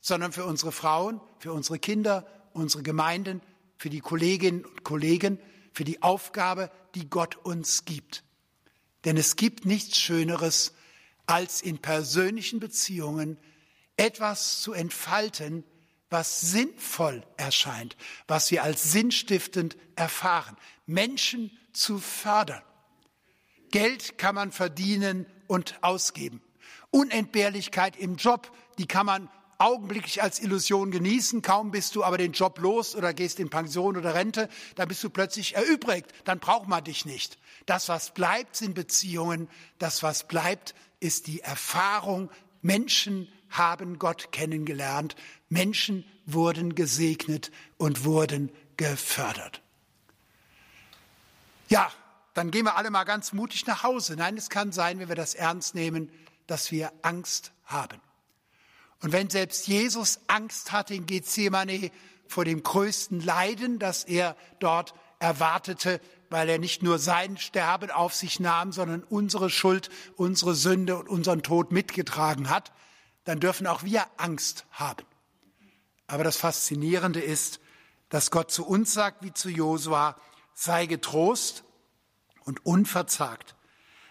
sondern 0.00 0.32
für 0.32 0.44
unsere 0.44 0.72
Frauen, 0.72 1.20
für 1.38 1.52
unsere 1.52 1.78
Kinder, 1.78 2.26
unsere 2.52 2.82
Gemeinden, 2.82 3.40
für 3.76 3.90
die 3.90 4.00
Kolleginnen 4.00 4.64
und 4.64 4.84
Kollegen, 4.84 5.38
für 5.72 5.84
die 5.84 6.02
Aufgabe, 6.02 6.70
die 6.94 7.08
Gott 7.08 7.36
uns 7.36 7.84
gibt. 7.84 8.24
Denn 9.04 9.16
es 9.16 9.36
gibt 9.36 9.64
nichts 9.64 9.98
Schöneres, 9.98 10.74
als 11.26 11.60
in 11.60 11.78
persönlichen 11.78 12.58
Beziehungen 12.58 13.38
etwas 13.96 14.62
zu 14.62 14.72
entfalten, 14.72 15.64
was 16.10 16.40
sinnvoll 16.40 17.22
erscheint, 17.36 17.96
was 18.26 18.50
wir 18.50 18.62
als 18.62 18.92
sinnstiftend 18.92 19.76
erfahren, 19.94 20.56
Menschen 20.86 21.50
zu 21.72 21.98
fördern. 21.98 22.62
Geld 23.70 24.16
kann 24.16 24.34
man 24.34 24.52
verdienen 24.52 25.26
und 25.46 25.78
ausgeben. 25.82 26.40
Unentbehrlichkeit 26.90 27.96
im 27.96 28.16
Job, 28.16 28.50
die 28.78 28.86
kann 28.86 29.04
man 29.04 29.28
augenblicklich 29.58 30.22
als 30.22 30.40
Illusion 30.40 30.90
genießen, 30.90 31.42
kaum 31.42 31.70
bist 31.70 31.96
du 31.96 32.04
aber 32.04 32.16
den 32.16 32.32
Job 32.32 32.58
los 32.60 32.94
oder 32.94 33.12
gehst 33.12 33.40
in 33.40 33.50
Pension 33.50 33.96
oder 33.96 34.14
Rente, 34.14 34.48
dann 34.76 34.88
bist 34.88 35.02
du 35.02 35.10
plötzlich 35.10 35.56
erübrigt, 35.56 36.12
dann 36.24 36.38
braucht 36.38 36.68
man 36.68 36.84
dich 36.84 37.04
nicht. 37.04 37.38
Das, 37.66 37.88
was 37.88 38.14
bleibt, 38.14 38.56
sind 38.56 38.74
Beziehungen, 38.74 39.48
das, 39.78 40.02
was 40.02 40.26
bleibt, 40.26 40.74
ist 41.00 41.26
die 41.26 41.40
Erfahrung, 41.40 42.30
Menschen 42.62 43.28
haben 43.50 43.98
Gott 43.98 44.30
kennengelernt, 44.32 45.16
Menschen 45.48 46.04
wurden 46.26 46.74
gesegnet 46.74 47.50
und 47.76 48.04
wurden 48.04 48.50
gefördert. 48.76 49.62
Ja, 51.68 51.90
dann 52.34 52.50
gehen 52.50 52.64
wir 52.64 52.76
alle 52.76 52.90
mal 52.90 53.04
ganz 53.04 53.32
mutig 53.32 53.66
nach 53.66 53.82
Hause. 53.82 54.14
Nein, 54.16 54.36
es 54.36 54.50
kann 54.50 54.72
sein, 54.72 54.98
wenn 54.98 55.08
wir 55.08 55.16
das 55.16 55.34
ernst 55.34 55.74
nehmen, 55.74 56.10
dass 56.46 56.70
wir 56.70 56.92
Angst 57.02 57.52
haben. 57.64 58.00
Und 59.00 59.12
wenn 59.12 59.30
selbst 59.30 59.68
Jesus 59.68 60.20
Angst 60.26 60.72
hatte 60.72 60.94
in 60.94 61.06
Gethsemane 61.06 61.90
vor 62.26 62.44
dem 62.44 62.62
größten 62.62 63.20
Leiden, 63.20 63.78
das 63.78 64.04
er 64.04 64.36
dort 64.58 64.94
erwartete, 65.18 66.00
weil 66.30 66.48
er 66.48 66.58
nicht 66.58 66.82
nur 66.82 66.98
sein 66.98 67.38
Sterben 67.38 67.90
auf 67.90 68.14
sich 68.14 68.38
nahm, 68.40 68.72
sondern 68.72 69.02
unsere 69.02 69.50
Schuld, 69.50 69.88
unsere 70.16 70.54
Sünde 70.54 70.96
und 70.96 71.08
unseren 71.08 71.42
Tod 71.42 71.72
mitgetragen 71.72 72.50
hat, 72.50 72.72
dann 73.24 73.40
dürfen 73.40 73.66
auch 73.66 73.82
wir 73.82 74.06
Angst 74.16 74.66
haben. 74.70 75.04
Aber 76.06 76.24
das 76.24 76.36
Faszinierende 76.36 77.20
ist, 77.20 77.60
dass 78.08 78.30
Gott 78.30 78.50
zu 78.50 78.66
uns 78.66 78.92
sagt, 78.92 79.22
wie 79.22 79.32
zu 79.32 79.48
Josua, 79.48 80.16
sei 80.54 80.86
getrost 80.86 81.64
und 82.44 82.64
unverzagt. 82.64 83.54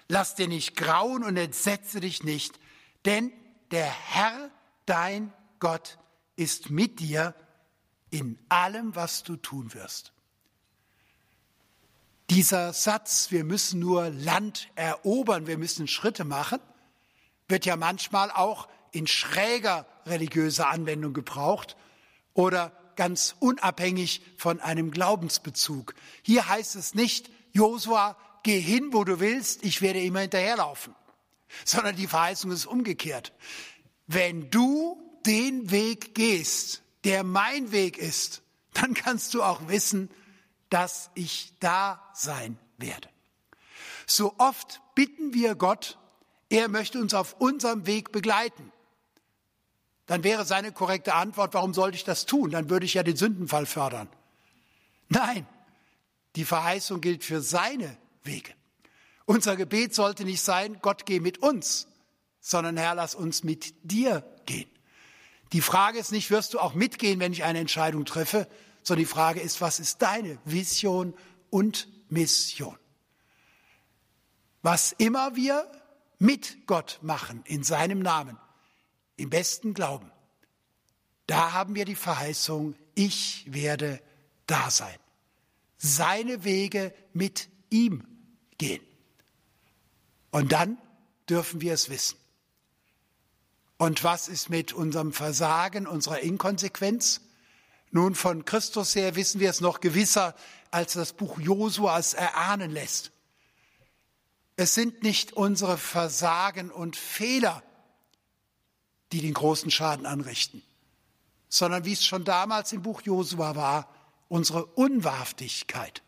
Lass 0.07 0.35
dir 0.35 0.47
nicht 0.47 0.75
grauen 0.75 1.23
und 1.23 1.35
entsetze 1.35 1.99
dich 1.99 2.23
nicht, 2.23 2.59
denn 3.05 3.31
der 3.71 3.85
Herr 3.85 4.51
dein 4.88 5.31
Gott 5.59 5.99
ist 6.35 6.69
mit 6.69 6.99
dir 6.99 7.35
in 8.09 8.39
allem, 8.49 8.95
was 8.95 9.23
du 9.23 9.35
tun 9.35 9.73
wirst. 9.73 10.13
Dieser 12.29 12.73
Satz, 12.73 13.31
wir 13.31 13.43
müssen 13.43 13.79
nur 13.79 14.09
Land 14.09 14.69
erobern, 14.75 15.47
wir 15.47 15.57
müssen 15.57 15.88
Schritte 15.88 16.25
machen, 16.25 16.59
wird 17.47 17.65
ja 17.65 17.75
manchmal 17.75 18.31
auch 18.31 18.67
in 18.91 19.07
schräger 19.07 19.85
religiöser 20.05 20.69
Anwendung 20.69 21.13
gebraucht 21.13 21.77
oder 22.33 22.71
ganz 22.95 23.35
unabhängig 23.39 24.21
von 24.38 24.59
einem 24.59 24.91
Glaubensbezug. 24.91 25.93
Hier 26.23 26.49
heißt 26.49 26.75
es 26.75 26.95
nicht, 26.95 27.29
Josua, 27.53 28.17
geh 28.43 28.59
hin, 28.59 28.89
wo 28.91 29.03
du 29.03 29.19
willst, 29.19 29.63
ich 29.63 29.81
werde 29.81 30.01
immer 30.01 30.19
hinterherlaufen, 30.19 30.95
sondern 31.63 31.95
die 31.95 32.07
Verheißung 32.07 32.51
ist 32.51 32.65
umgekehrt. 32.65 33.33
Wenn 34.08 34.49
du 34.49 34.97
den 35.26 35.70
Weg 35.72 36.16
gehst, 36.16 36.82
der 37.03 37.24
mein 37.24 37.72
Weg 37.72 37.97
ist, 37.97 38.41
dann 38.74 38.93
kannst 38.93 39.34
du 39.34 39.43
auch 39.43 39.68
wissen, 39.68 40.10
dass 40.70 41.10
ich 41.14 41.53
da 41.60 42.01
sein 42.14 42.58
werde. 42.78 43.10
So 44.05 44.36
oft 44.38 44.82
bitten 44.95 45.34
wir 45.34 45.55
Gott, 45.55 45.97
er 46.49 46.70
möchte 46.70 46.99
uns 46.99 47.14
auf 47.14 47.34
unserem 47.39 47.86
Weg 47.86 48.12
begleiten. 48.12 48.72
Dann 50.05 50.24
wäre 50.24 50.45
seine 50.45 50.72
korrekte 50.72 51.14
Antwort, 51.14 51.53
warum 51.53 51.74
sollte 51.74 51.97
ich 51.97 52.05
das 52.05 52.26
tun? 52.26 52.51
Dann 52.51 52.70
würde 52.70 52.86
ich 52.86 52.93
ja 52.93 53.03
den 53.03 53.18
Sündenfall 53.18 53.66
fördern. 53.66 54.08
Nein, 55.10 55.45
Die 56.38 56.45
Verheißung 56.45 57.01
gilt 57.01 57.24
für 57.24 57.41
seine 57.41 57.97
Wege. 58.24 58.53
Unser 59.26 59.55
Gebet 59.55 59.95
sollte 59.95 60.24
nicht 60.24 60.41
sein, 60.41 60.78
Gott 60.84 61.08
geh 61.08 61.20
mit 61.20 61.39
uns, 61.39 61.88
sondern 62.50 62.78
Herr, 62.78 62.95
lass 62.95 63.14
uns 63.14 63.43
mit 63.43 63.74
dir 63.84 64.24
gehen. 64.45 64.70
Die 65.52 65.62
Frage 65.62 66.00
ist 66.00 66.12
nicht, 66.12 66.32
wirst 66.32 66.54
du 66.54 66.60
auch 66.60 66.74
mitgehen, 66.74 67.20
wenn 67.20 67.34
ich 67.34 67.43
eine 67.43 67.60
Entscheidung 67.60 68.06
treffe, 68.06 68.48
sondern 68.84 69.04
die 69.04 69.12
Frage 69.12 69.41
ist, 69.41 69.60
was 69.60 69.80
ist 69.80 70.02
deine 70.02 70.39
Vision 70.45 71.14
und 71.50 71.88
Mission? 72.10 72.78
Was 74.62 74.93
immer 74.93 75.36
wir 75.36 75.70
mit 76.20 76.68
Gott 76.68 77.00
machen 77.02 77.43
in 77.45 77.64
seinem 77.64 78.00
Namen, 78.00 78.38
im 79.18 79.30
besten 79.30 79.74
Glauben, 79.74 80.12
da 81.28 81.52
haben 81.52 81.76
wir 81.76 81.84
die 81.84 81.95
Verheißung, 81.95 82.76
ich 82.95 83.45
werde 83.48 84.02
da 84.48 84.72
sein. 84.72 84.95
Seine 85.78 86.45
Wege 86.45 86.93
mit 87.14 87.50
ihm 87.70 88.08
gehen. 88.58 88.82
Und 90.32 90.54
dann 90.54 90.78
dürfen 91.30 91.62
wir 91.62 91.74
es 91.74 91.89
wissen. 91.89 92.18
Und 93.78 94.03
was 94.03 94.28
ist 94.28 94.49
mit 94.49 94.73
unserem 94.73 95.13
Versagen, 95.13 95.86
unserer 95.86 96.19
Inkonsequenz? 96.19 97.21
Nun, 97.91 98.15
von 98.15 98.43
Christus 98.43 98.95
her 98.95 99.15
wissen 99.15 99.39
wir 99.39 99.49
es 99.49 99.61
noch 99.61 99.80
gewisser, 99.80 100.36
als 100.71 100.93
das 100.93 101.13
Buch 101.13 101.39
Josua 101.39 101.99
es 101.99 102.13
erahnen 102.13 102.71
lässt. 102.71 103.11
Es 104.55 104.73
sind 104.73 105.03
nicht 105.03 105.34
unsere 105.34 105.78
Versagen 105.78 106.71
und 106.71 106.95
Fehler, 106.95 107.63
die 109.11 109.21
den 109.21 109.36
großen 109.36 109.69
Schaden 109.71 110.05
anrichten, 110.05 110.63
sondern 111.47 111.86
wie 111.86 111.93
es 111.93 112.05
schon 112.05 112.25
damals 112.25 112.73
im 112.73 112.82
Buch 112.82 113.03
Josua 113.03 113.55
war, 113.55 113.93
unsere 114.28 114.65
Unwahrhaftigkeit. 114.65 116.01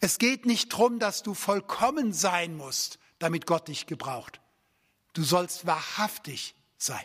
Es 0.00 0.18
geht 0.18 0.46
nicht 0.46 0.72
darum, 0.72 0.98
dass 0.98 1.22
du 1.22 1.34
vollkommen 1.34 2.12
sein 2.12 2.56
musst, 2.56 2.98
damit 3.18 3.46
Gott 3.46 3.68
dich 3.68 3.86
gebraucht. 3.86 4.40
Du 5.12 5.22
sollst 5.22 5.66
wahrhaftig 5.66 6.54
sein. 6.82 7.04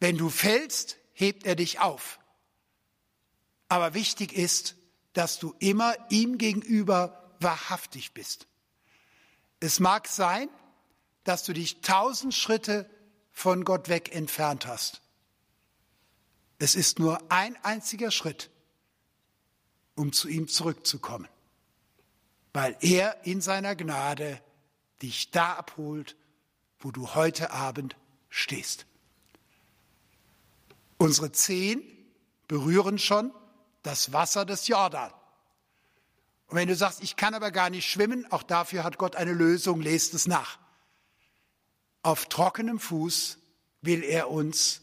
Wenn 0.00 0.16
du 0.16 0.28
fällst, 0.28 0.96
hebt 1.12 1.46
er 1.46 1.56
dich 1.56 1.80
auf. 1.80 2.18
Aber 3.68 3.94
wichtig 3.94 4.32
ist, 4.32 4.76
dass 5.12 5.38
du 5.38 5.54
immer 5.58 5.94
ihm 6.10 6.38
gegenüber 6.38 7.34
wahrhaftig 7.40 8.12
bist. 8.12 8.46
Es 9.60 9.80
mag 9.80 10.08
sein, 10.08 10.48
dass 11.24 11.42
du 11.44 11.52
dich 11.52 11.80
tausend 11.80 12.34
Schritte 12.34 12.88
von 13.32 13.64
Gott 13.64 13.88
weg 13.88 14.14
entfernt 14.14 14.66
hast. 14.66 15.00
Es 16.58 16.74
ist 16.74 16.98
nur 16.98 17.30
ein 17.30 17.56
einziger 17.64 18.10
Schritt, 18.10 18.50
um 19.94 20.12
zu 20.12 20.28
ihm 20.28 20.48
zurückzukommen, 20.48 21.28
weil 22.52 22.76
er 22.80 23.24
in 23.24 23.40
seiner 23.40 23.74
Gnade 23.74 24.40
dich 25.02 25.30
da 25.30 25.54
abholt, 25.54 26.16
wo 26.78 26.90
du 26.90 27.14
heute 27.14 27.50
Abend 27.50 27.96
stehst. 28.36 28.84
Unsere 30.98 31.32
Zehen 31.32 31.82
berühren 32.48 32.98
schon 32.98 33.32
das 33.82 34.12
Wasser 34.12 34.44
des 34.44 34.68
Jordan. 34.68 35.10
Und 36.48 36.56
wenn 36.56 36.68
du 36.68 36.76
sagst, 36.76 37.02
ich 37.02 37.16
kann 37.16 37.34
aber 37.34 37.50
gar 37.50 37.70
nicht 37.70 37.90
schwimmen, 37.90 38.30
auch 38.30 38.42
dafür 38.42 38.84
hat 38.84 38.98
Gott 38.98 39.16
eine 39.16 39.32
Lösung, 39.32 39.80
lest 39.80 40.12
es 40.12 40.26
nach. 40.26 40.58
Auf 42.02 42.26
trockenem 42.26 42.78
Fuß 42.78 43.38
will 43.80 44.04
er 44.04 44.30
uns 44.30 44.82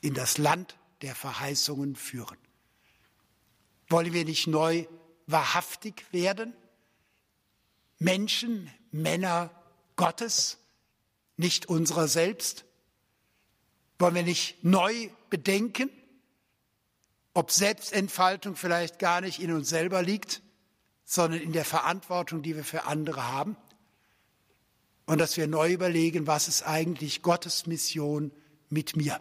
in 0.00 0.14
das 0.14 0.38
Land 0.38 0.76
der 1.02 1.14
Verheißungen 1.14 1.96
führen. 1.96 2.38
Wollen 3.88 4.12
wir 4.12 4.24
nicht 4.24 4.46
neu 4.46 4.86
wahrhaftig 5.26 6.04
werden? 6.12 6.54
Menschen, 7.98 8.70
Männer 8.92 9.50
Gottes, 9.96 10.58
nicht 11.36 11.66
unserer 11.66 12.08
selbst? 12.08 12.64
Wollen 13.98 14.14
wir 14.14 14.22
nicht 14.22 14.62
neu 14.64 15.08
bedenken, 15.30 15.90
ob 17.34 17.50
Selbstentfaltung 17.50 18.56
vielleicht 18.56 18.98
gar 18.98 19.20
nicht 19.20 19.40
in 19.40 19.52
uns 19.52 19.68
selber 19.68 20.02
liegt, 20.02 20.42
sondern 21.04 21.40
in 21.40 21.52
der 21.52 21.64
Verantwortung, 21.64 22.42
die 22.42 22.56
wir 22.56 22.64
für 22.64 22.84
andere 22.84 23.32
haben? 23.32 23.56
Und 25.06 25.18
dass 25.18 25.36
wir 25.36 25.46
neu 25.46 25.72
überlegen, 25.72 26.26
was 26.26 26.48
ist 26.48 26.62
eigentlich 26.62 27.22
Gottes 27.22 27.66
Mission 27.66 28.32
mit 28.70 28.96
mir? 28.96 29.20